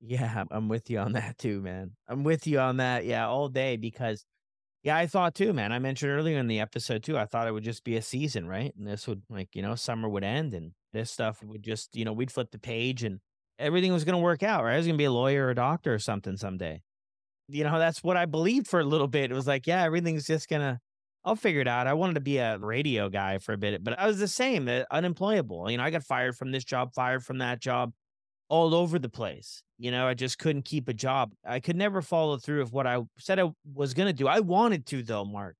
Yeah, 0.00 0.44
I'm 0.50 0.68
with 0.68 0.90
you 0.90 0.98
on 0.98 1.12
that 1.12 1.38
too, 1.38 1.60
man. 1.60 1.92
I'm 2.08 2.24
with 2.24 2.46
you 2.46 2.60
on 2.60 2.76
that. 2.76 3.04
Yeah, 3.04 3.26
all 3.26 3.48
day 3.48 3.76
because, 3.76 4.24
yeah, 4.82 4.96
I 4.96 5.06
thought 5.06 5.34
too, 5.34 5.52
man. 5.52 5.72
I 5.72 5.78
mentioned 5.78 6.12
earlier 6.12 6.38
in 6.38 6.46
the 6.46 6.60
episode 6.60 7.02
too, 7.02 7.18
I 7.18 7.26
thought 7.26 7.48
it 7.48 7.52
would 7.52 7.64
just 7.64 7.82
be 7.84 7.96
a 7.96 8.02
season, 8.02 8.46
right? 8.46 8.72
And 8.76 8.86
this 8.86 9.08
would, 9.08 9.22
like, 9.28 9.54
you 9.54 9.62
know, 9.62 9.74
summer 9.74 10.08
would 10.08 10.24
end 10.24 10.54
and 10.54 10.72
this 10.92 11.10
stuff 11.10 11.42
would 11.42 11.62
just, 11.62 11.96
you 11.96 12.04
know, 12.04 12.12
we'd 12.12 12.30
flip 12.30 12.50
the 12.52 12.58
page 12.58 13.02
and 13.02 13.20
everything 13.58 13.92
was 13.92 14.04
going 14.04 14.14
to 14.14 14.22
work 14.22 14.42
out, 14.42 14.62
right? 14.62 14.74
I 14.74 14.76
was 14.76 14.86
going 14.86 14.94
to 14.94 15.02
be 15.02 15.04
a 15.04 15.12
lawyer 15.12 15.46
or 15.46 15.50
a 15.50 15.54
doctor 15.54 15.92
or 15.92 15.98
something 15.98 16.36
someday. 16.36 16.82
You 17.48 17.64
know, 17.64 17.78
that's 17.78 18.04
what 18.04 18.16
I 18.16 18.26
believed 18.26 18.68
for 18.68 18.78
a 18.78 18.84
little 18.84 19.08
bit. 19.08 19.30
It 19.30 19.34
was 19.34 19.46
like, 19.46 19.66
yeah, 19.66 19.82
everything's 19.82 20.26
just 20.26 20.48
going 20.48 20.62
to, 20.62 20.80
I'll 21.28 21.36
figure 21.36 21.60
it 21.60 21.68
out. 21.68 21.86
I 21.86 21.92
wanted 21.92 22.14
to 22.14 22.20
be 22.20 22.38
a 22.38 22.56
radio 22.56 23.10
guy 23.10 23.36
for 23.36 23.52
a 23.52 23.58
bit, 23.58 23.84
but 23.84 23.98
I 23.98 24.06
was 24.06 24.18
the 24.18 24.26
same, 24.26 24.66
uh, 24.66 24.84
unemployable. 24.90 25.70
You 25.70 25.76
know, 25.76 25.82
I 25.82 25.90
got 25.90 26.02
fired 26.02 26.34
from 26.34 26.52
this 26.52 26.64
job, 26.64 26.94
fired 26.94 27.22
from 27.22 27.36
that 27.38 27.60
job, 27.60 27.92
all 28.48 28.74
over 28.74 28.98
the 28.98 29.10
place. 29.10 29.62
You 29.76 29.90
know, 29.90 30.06
I 30.06 30.14
just 30.14 30.38
couldn't 30.38 30.64
keep 30.64 30.88
a 30.88 30.94
job. 30.94 31.34
I 31.46 31.60
could 31.60 31.76
never 31.76 32.00
follow 32.00 32.38
through 32.38 32.62
of 32.62 32.72
what 32.72 32.86
I 32.86 33.02
said 33.18 33.38
I 33.38 33.50
was 33.74 33.92
going 33.92 34.06
to 34.06 34.14
do. 34.14 34.26
I 34.26 34.40
wanted 34.40 34.86
to, 34.86 35.02
though, 35.02 35.26
Mark. 35.26 35.54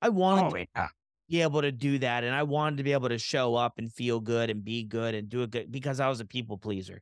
I 0.00 0.08
wanted 0.08 0.66
oh, 0.74 0.80
to 0.80 0.90
be 1.30 1.42
able 1.42 1.62
to 1.62 1.70
do 1.70 2.00
that. 2.00 2.24
And 2.24 2.34
I 2.34 2.42
wanted 2.42 2.78
to 2.78 2.82
be 2.82 2.92
able 2.92 3.10
to 3.10 3.18
show 3.18 3.54
up 3.54 3.74
and 3.78 3.92
feel 3.92 4.18
good 4.18 4.50
and 4.50 4.64
be 4.64 4.82
good 4.82 5.14
and 5.14 5.28
do 5.28 5.42
it 5.42 5.52
good 5.52 5.70
because 5.70 6.00
I 6.00 6.08
was 6.08 6.18
a 6.18 6.24
people 6.24 6.58
pleaser. 6.58 7.00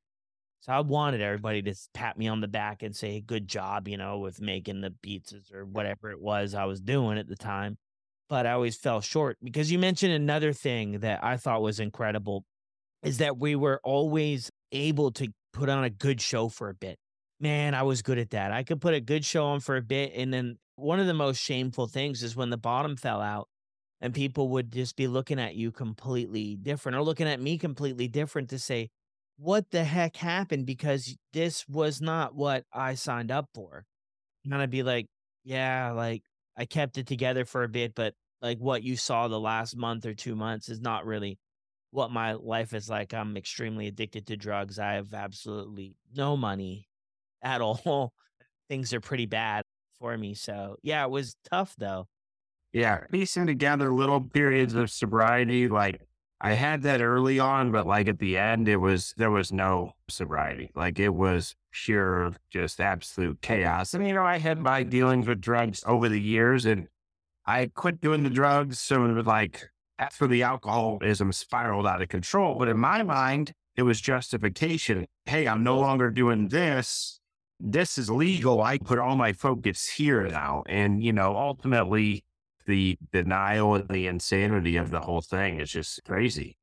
So 0.61 0.75
I 0.75 0.81
wanted 0.81 1.23
everybody 1.23 1.63
to 1.63 1.75
pat 1.95 2.19
me 2.19 2.29
on 2.29 2.43
the 2.43 2.49
back 2.49 2.83
and 2.83 2.95
say, 2.95 3.23
good 3.23 3.49
job, 3.49 3.89
you 3.89 3.97
know, 3.97 4.19
with 4.19 4.43
making 4.43 4.83
the 4.83 4.93
pizzas 5.03 5.55
or 5.55 5.65
whatever 5.65 6.11
it 6.11 6.21
was 6.21 6.55
I 6.55 6.67
was 6.67 6.83
doing 6.83 7.17
at 7.17 7.27
the 7.27 7.35
time 7.35 7.79
but 8.31 8.47
I 8.47 8.53
always 8.53 8.77
fell 8.77 9.01
short 9.01 9.39
because 9.43 9.73
you 9.73 9.79
mentioned 9.79 10.13
another 10.13 10.53
thing 10.53 11.01
that 11.01 11.23
I 11.23 11.37
thought 11.37 11.63
was 11.63 11.81
incredible 11.81 12.45
is 13.03 13.19
that 13.19 13.39
we 13.39 13.57
were 13.57 13.81
always 13.83 14.51
able 14.71 15.11
to 15.13 15.33
put 15.53 15.69
on 15.69 15.83
a 15.83 15.91
good 15.91 16.21
show 16.21 16.49
for 16.49 16.69
a 16.69 16.75
bit. 16.75 16.97
Man, 17.41 17.75
I 17.75 17.83
was 17.83 18.03
good 18.03 18.19
at 18.19 18.31
that. 18.31 18.53
I 18.53 18.63
could 18.63 18.81
put 18.81 18.95
a 18.95 19.01
good 19.01 19.25
show 19.25 19.47
on 19.47 19.59
for 19.59 19.77
a 19.77 19.83
bit. 19.83 20.13
And 20.15 20.33
then 20.33 20.59
one 20.77 21.01
of 21.01 21.09
the 21.09 21.15
most 21.15 21.43
shameful 21.43 21.89
things 21.89 22.23
is 22.23 22.37
when 22.37 22.51
the 22.51 22.57
bottom 22.57 22.97
fell 22.97 23.21
out 23.21 23.49
and 24.01 24.15
people 24.15 24.49
would 24.51 24.71
just 24.71 24.95
be 24.95 25.09
looking 25.09 25.41
at 25.41 25.57
you 25.57 25.73
completely 25.73 26.55
different 26.55 26.97
or 26.97 27.03
looking 27.03 27.27
at 27.27 27.41
me 27.41 27.59
completely 27.59 28.07
different 28.07 28.51
to 28.51 28.61
say, 28.61 28.91
what 29.39 29.71
the 29.73 29.83
heck 29.83 30.17
happened? 30.17 30.67
Because 30.67 31.17
this 31.33 31.67
was 31.67 32.01
not 32.01 32.37
what 32.37 32.65
I 32.73 32.95
signed 32.95 33.33
up 33.33 33.49
for. 33.55 33.87
And 34.45 34.55
I'd 34.55 34.71
be 34.71 34.85
like, 34.85 35.07
yeah, 35.43 35.91
like 35.91 36.23
I 36.57 36.67
kept 36.67 36.99
it 36.99 37.07
together 37.07 37.45
for 37.45 37.65
a 37.65 37.69
bit, 37.69 37.95
but 37.95 38.15
like 38.43 38.59
what 38.59 38.83
you 38.83 38.97
saw 38.97 39.29
the 39.29 39.41
last 39.41 39.77
month 39.77 40.07
or 40.07 40.15
two 40.15 40.35
months 40.35 40.69
is 40.69 40.81
not 40.81 41.07
really 41.07 41.39
what 41.91 42.11
my 42.11 42.35
life 42.35 42.73
is 42.73 42.89
like. 42.89 43.13
I'm 43.13 43.37
extremely 43.37 43.87
addicted 43.87 44.27
to 44.29 44.37
drugs. 44.37 44.79
I 44.79 44.95
have 44.95 45.13
absolutely 45.13 45.95
no 46.15 46.37
money 46.37 46.89
at 47.43 47.61
all. 47.61 48.13
Things 48.69 48.95
are 48.95 49.01
pretty 49.01 49.27
bad 49.27 49.65
for 49.99 50.17
me. 50.17 50.35
So 50.35 50.77
yeah, 50.83 51.05
it 51.05 51.11
was 51.11 51.37
tough 51.51 51.75
though. 51.79 52.07
Yeah, 52.73 53.01
piecing 53.11 53.47
together 53.47 53.93
little 53.93 54.21
periods 54.21 54.75
of 54.75 54.91
sobriety, 54.91 55.67
like 55.67 56.01
I 56.41 56.55
had 56.55 56.83
that 56.83 57.03
early 57.03 57.39
on, 57.39 57.71
but 57.71 57.87
like 57.87 58.09
at 58.09 58.19
the 58.19 58.39
end, 58.39 58.69
it 58.69 58.77
was 58.77 59.13
there 59.17 59.31
was 59.31 59.53
no 59.53 59.93
sobriety. 60.09 60.71
Like 60.75 60.99
it 60.99 61.11
was 61.11 61.55
pure, 61.73 62.33
just 62.51 62.81
absolute 62.81 63.43
chaos. 63.43 63.93
And 63.93 64.07
you 64.07 64.15
know, 64.15 64.25
I 64.25 64.39
had 64.39 64.59
my 64.59 64.83
dealings 64.83 65.27
with 65.27 65.41
drugs 65.41 65.85
over 65.87 66.09
the 66.09 66.21
years, 66.21 66.65
and 66.65 66.89
I 67.47 67.71
quit 67.75 68.01
doing 68.01 68.23
the 68.23 68.31
drugs. 68.31 68.79
So 68.79 69.05
it 69.05 69.13
was 69.13 69.27
like 69.27 69.69
after 69.99 70.27
the 70.27 70.43
alcoholism 70.43 71.33
spiraled 71.33 71.87
out 71.87 72.03
of 72.03 72.09
control. 72.09 72.57
But 72.59 72.69
in 72.69 72.79
my 72.79 73.03
mind, 73.03 73.53
it 73.77 73.83
was 73.83 74.01
justification. 74.01 75.07
Hey, 75.27 75.47
I'm 75.47 75.63
no 75.63 75.79
longer 75.79 76.11
doing 76.11 76.49
this. 76.49 77.21
This 77.59 77.99
is 77.99 78.11
legal. 78.11 78.63
I 78.63 78.79
put 78.79 78.99
all 78.99 79.17
my 79.17 79.33
focus 79.33 79.89
here 79.89 80.27
now. 80.29 80.63
And, 80.67 81.03
you 81.03 81.13
know, 81.13 81.37
ultimately, 81.37 82.25
the 82.67 82.97
denial 83.13 83.75
and 83.75 83.89
the 83.89 84.07
insanity 84.07 84.77
of 84.77 84.91
the 84.91 85.01
whole 85.01 85.21
thing 85.21 85.61
is 85.61 85.71
just 85.71 86.01
crazy. 86.05 86.57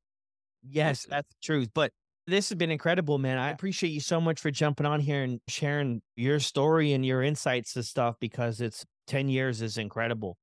Yes, 0.68 1.06
that's 1.08 1.28
the 1.28 1.36
truth. 1.42 1.68
But 1.74 1.92
this 2.26 2.48
has 2.48 2.58
been 2.58 2.70
incredible, 2.70 3.18
man. 3.18 3.38
I 3.38 3.50
appreciate 3.50 3.90
you 3.90 4.00
so 4.00 4.20
much 4.20 4.40
for 4.40 4.50
jumping 4.50 4.86
on 4.86 5.00
here 5.00 5.22
and 5.22 5.40
sharing 5.48 6.02
your 6.16 6.40
story 6.40 6.92
and 6.92 7.04
your 7.04 7.22
insights 7.22 7.76
and 7.76 7.84
stuff 7.84 8.16
because 8.20 8.60
it's 8.60 8.84
10 9.06 9.28
years 9.28 9.62
is 9.62 9.78
incredible. 9.78 10.36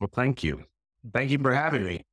Well, 0.00 0.10
thank 0.12 0.42
you. 0.42 0.64
Thank 1.12 1.30
you 1.30 1.38
for 1.38 1.54
having 1.54 1.84
me. 1.84 2.04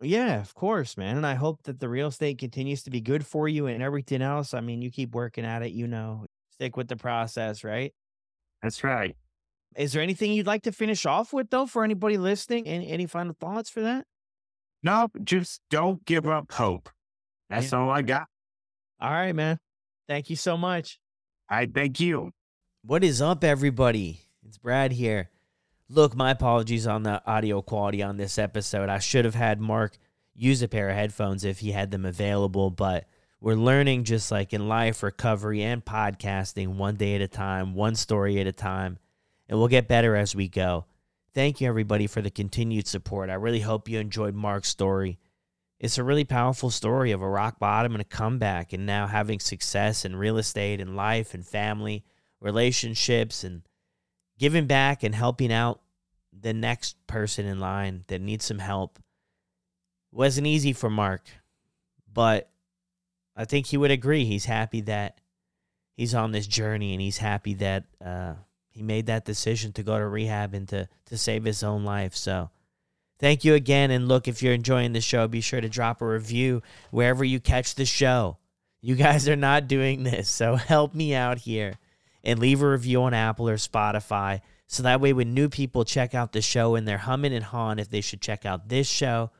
Yeah, 0.00 0.40
of 0.40 0.54
course, 0.54 0.96
man. 0.96 1.16
And 1.16 1.26
I 1.26 1.34
hope 1.34 1.62
that 1.64 1.78
the 1.78 1.88
real 1.88 2.08
estate 2.08 2.38
continues 2.38 2.82
to 2.84 2.90
be 2.90 3.00
good 3.00 3.24
for 3.26 3.48
you 3.48 3.66
and 3.66 3.82
everything 3.82 4.22
else. 4.22 4.54
I 4.54 4.60
mean, 4.60 4.82
you 4.82 4.90
keep 4.90 5.14
working 5.14 5.44
at 5.44 5.62
it, 5.62 5.72
you 5.72 5.86
know, 5.86 6.26
stick 6.50 6.76
with 6.76 6.88
the 6.88 6.96
process, 6.96 7.62
right? 7.62 7.92
That's 8.62 8.82
right. 8.82 9.16
Is 9.76 9.92
there 9.92 10.02
anything 10.02 10.32
you'd 10.32 10.46
like 10.46 10.62
to 10.62 10.72
finish 10.72 11.06
off 11.06 11.32
with, 11.32 11.50
though, 11.50 11.66
for 11.66 11.84
anybody 11.84 12.18
listening? 12.18 12.66
Any, 12.66 12.88
any 12.88 13.06
final 13.06 13.34
thoughts 13.38 13.70
for 13.70 13.80
that? 13.80 14.04
No, 14.82 15.08
just 15.22 15.60
don't 15.70 16.04
give 16.04 16.26
up 16.26 16.52
hope. 16.52 16.90
That's 17.48 17.72
yeah. 17.72 17.78
all 17.78 17.90
I 17.90 18.02
got. 18.02 18.26
All 19.00 19.10
right, 19.10 19.34
man. 19.34 19.58
Thank 20.08 20.30
you 20.30 20.36
so 20.36 20.56
much. 20.56 20.98
I 21.48 21.66
thank 21.66 22.00
you. 22.00 22.32
What 22.84 23.04
is 23.04 23.22
up, 23.22 23.44
everybody? 23.44 24.20
It's 24.46 24.58
Brad 24.58 24.92
here. 24.92 25.30
Look, 25.94 26.16
my 26.16 26.30
apologies 26.30 26.86
on 26.86 27.02
the 27.02 27.22
audio 27.30 27.60
quality 27.60 28.02
on 28.02 28.16
this 28.16 28.38
episode. 28.38 28.88
I 28.88 28.98
should 28.98 29.26
have 29.26 29.34
had 29.34 29.60
Mark 29.60 29.98
use 30.34 30.62
a 30.62 30.68
pair 30.68 30.88
of 30.88 30.96
headphones 30.96 31.44
if 31.44 31.58
he 31.58 31.72
had 31.72 31.90
them 31.90 32.06
available, 32.06 32.70
but 32.70 33.04
we're 33.42 33.56
learning 33.56 34.04
just 34.04 34.30
like 34.30 34.54
in 34.54 34.68
life, 34.68 35.02
recovery, 35.02 35.62
and 35.62 35.84
podcasting 35.84 36.76
one 36.76 36.96
day 36.96 37.14
at 37.14 37.20
a 37.20 37.28
time, 37.28 37.74
one 37.74 37.94
story 37.94 38.40
at 38.40 38.46
a 38.46 38.52
time, 38.52 38.96
and 39.50 39.58
we'll 39.58 39.68
get 39.68 39.86
better 39.86 40.16
as 40.16 40.34
we 40.34 40.48
go. 40.48 40.86
Thank 41.34 41.60
you, 41.60 41.68
everybody, 41.68 42.06
for 42.06 42.22
the 42.22 42.30
continued 42.30 42.86
support. 42.86 43.28
I 43.28 43.34
really 43.34 43.60
hope 43.60 43.86
you 43.86 43.98
enjoyed 43.98 44.34
Mark's 44.34 44.70
story. 44.70 45.18
It's 45.78 45.98
a 45.98 46.04
really 46.04 46.24
powerful 46.24 46.70
story 46.70 47.12
of 47.12 47.20
a 47.20 47.28
rock 47.28 47.58
bottom 47.58 47.92
and 47.92 48.00
a 48.00 48.04
comeback, 48.04 48.72
and 48.72 48.86
now 48.86 49.08
having 49.08 49.40
success 49.40 50.06
in 50.06 50.16
real 50.16 50.38
estate 50.38 50.80
and 50.80 50.96
life 50.96 51.34
and 51.34 51.46
family, 51.46 52.02
relationships, 52.40 53.44
and 53.44 53.60
giving 54.42 54.66
back 54.66 55.04
and 55.04 55.14
helping 55.14 55.52
out 55.52 55.80
the 56.32 56.52
next 56.52 56.96
person 57.06 57.46
in 57.46 57.60
line 57.60 58.02
that 58.08 58.20
needs 58.20 58.44
some 58.44 58.58
help 58.58 58.98
wasn't 60.10 60.48
easy 60.48 60.72
for 60.72 60.90
Mark, 60.90 61.22
but 62.12 62.50
I 63.36 63.44
think 63.44 63.66
he 63.66 63.76
would 63.76 63.92
agree. 63.92 64.24
He's 64.24 64.46
happy 64.46 64.80
that 64.80 65.20
he's 65.94 66.12
on 66.12 66.32
this 66.32 66.48
journey 66.48 66.92
and 66.92 67.00
he's 67.00 67.18
happy 67.18 67.54
that 67.54 67.84
uh, 68.04 68.34
he 68.68 68.82
made 68.82 69.06
that 69.06 69.24
decision 69.24 69.70
to 69.74 69.84
go 69.84 69.96
to 69.96 70.08
rehab 70.08 70.54
and 70.54 70.68
to, 70.70 70.88
to 71.06 71.16
save 71.16 71.44
his 71.44 71.62
own 71.62 71.84
life. 71.84 72.16
So 72.16 72.50
thank 73.20 73.44
you 73.44 73.54
again. 73.54 73.92
And 73.92 74.08
look, 74.08 74.26
if 74.26 74.42
you're 74.42 74.54
enjoying 74.54 74.92
the 74.92 75.00
show, 75.00 75.28
be 75.28 75.40
sure 75.40 75.60
to 75.60 75.68
drop 75.68 76.02
a 76.02 76.06
review 76.06 76.64
wherever 76.90 77.22
you 77.22 77.38
catch 77.38 77.76
the 77.76 77.86
show. 77.86 78.38
You 78.80 78.96
guys 78.96 79.28
are 79.28 79.36
not 79.36 79.68
doing 79.68 80.02
this, 80.02 80.28
so 80.28 80.56
help 80.56 80.96
me 80.96 81.14
out 81.14 81.38
here 81.38 81.74
and 82.24 82.38
leave 82.38 82.62
a 82.62 82.70
review 82.70 83.02
on 83.02 83.14
Apple 83.14 83.48
or 83.48 83.56
Spotify 83.56 84.40
So 84.66 84.82
that 84.84 85.00
way, 85.00 85.12
when 85.12 85.34
new 85.34 85.48
people 85.48 85.84
check 85.84 86.14
out 86.14 86.32
the 86.32 86.40
show 86.40 86.74
and 86.74 86.88
they're 86.88 86.98
humming 86.98 87.34
and 87.34 87.44
hawing 87.44 87.78
if 87.78 87.90
they 87.90 88.00
should 88.00 88.22
check 88.22 88.46
out 88.46 88.68
this 88.68 88.88
show 88.88 89.30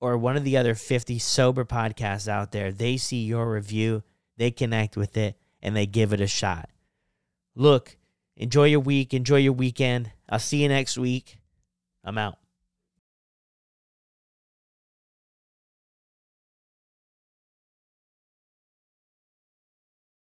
or 0.00 0.18
one 0.18 0.36
of 0.36 0.44
the 0.44 0.56
other 0.56 0.74
50 0.74 1.18
sober 1.18 1.64
podcasts 1.64 2.28
out 2.28 2.52
there, 2.52 2.72
they 2.72 2.96
see 2.96 3.24
your 3.24 3.50
review, 3.50 4.02
they 4.36 4.50
connect 4.50 4.96
with 4.96 5.16
it, 5.16 5.38
and 5.62 5.76
they 5.76 5.86
give 5.86 6.12
it 6.12 6.20
a 6.20 6.26
shot. 6.26 6.68
Look, 7.54 7.96
enjoy 8.36 8.64
your 8.64 8.80
week, 8.80 9.14
enjoy 9.14 9.36
your 9.36 9.52
weekend. 9.52 10.10
I'll 10.28 10.38
see 10.38 10.62
you 10.62 10.68
next 10.68 10.98
week. 10.98 11.38
I'm 12.04 12.18
out. 12.18 12.41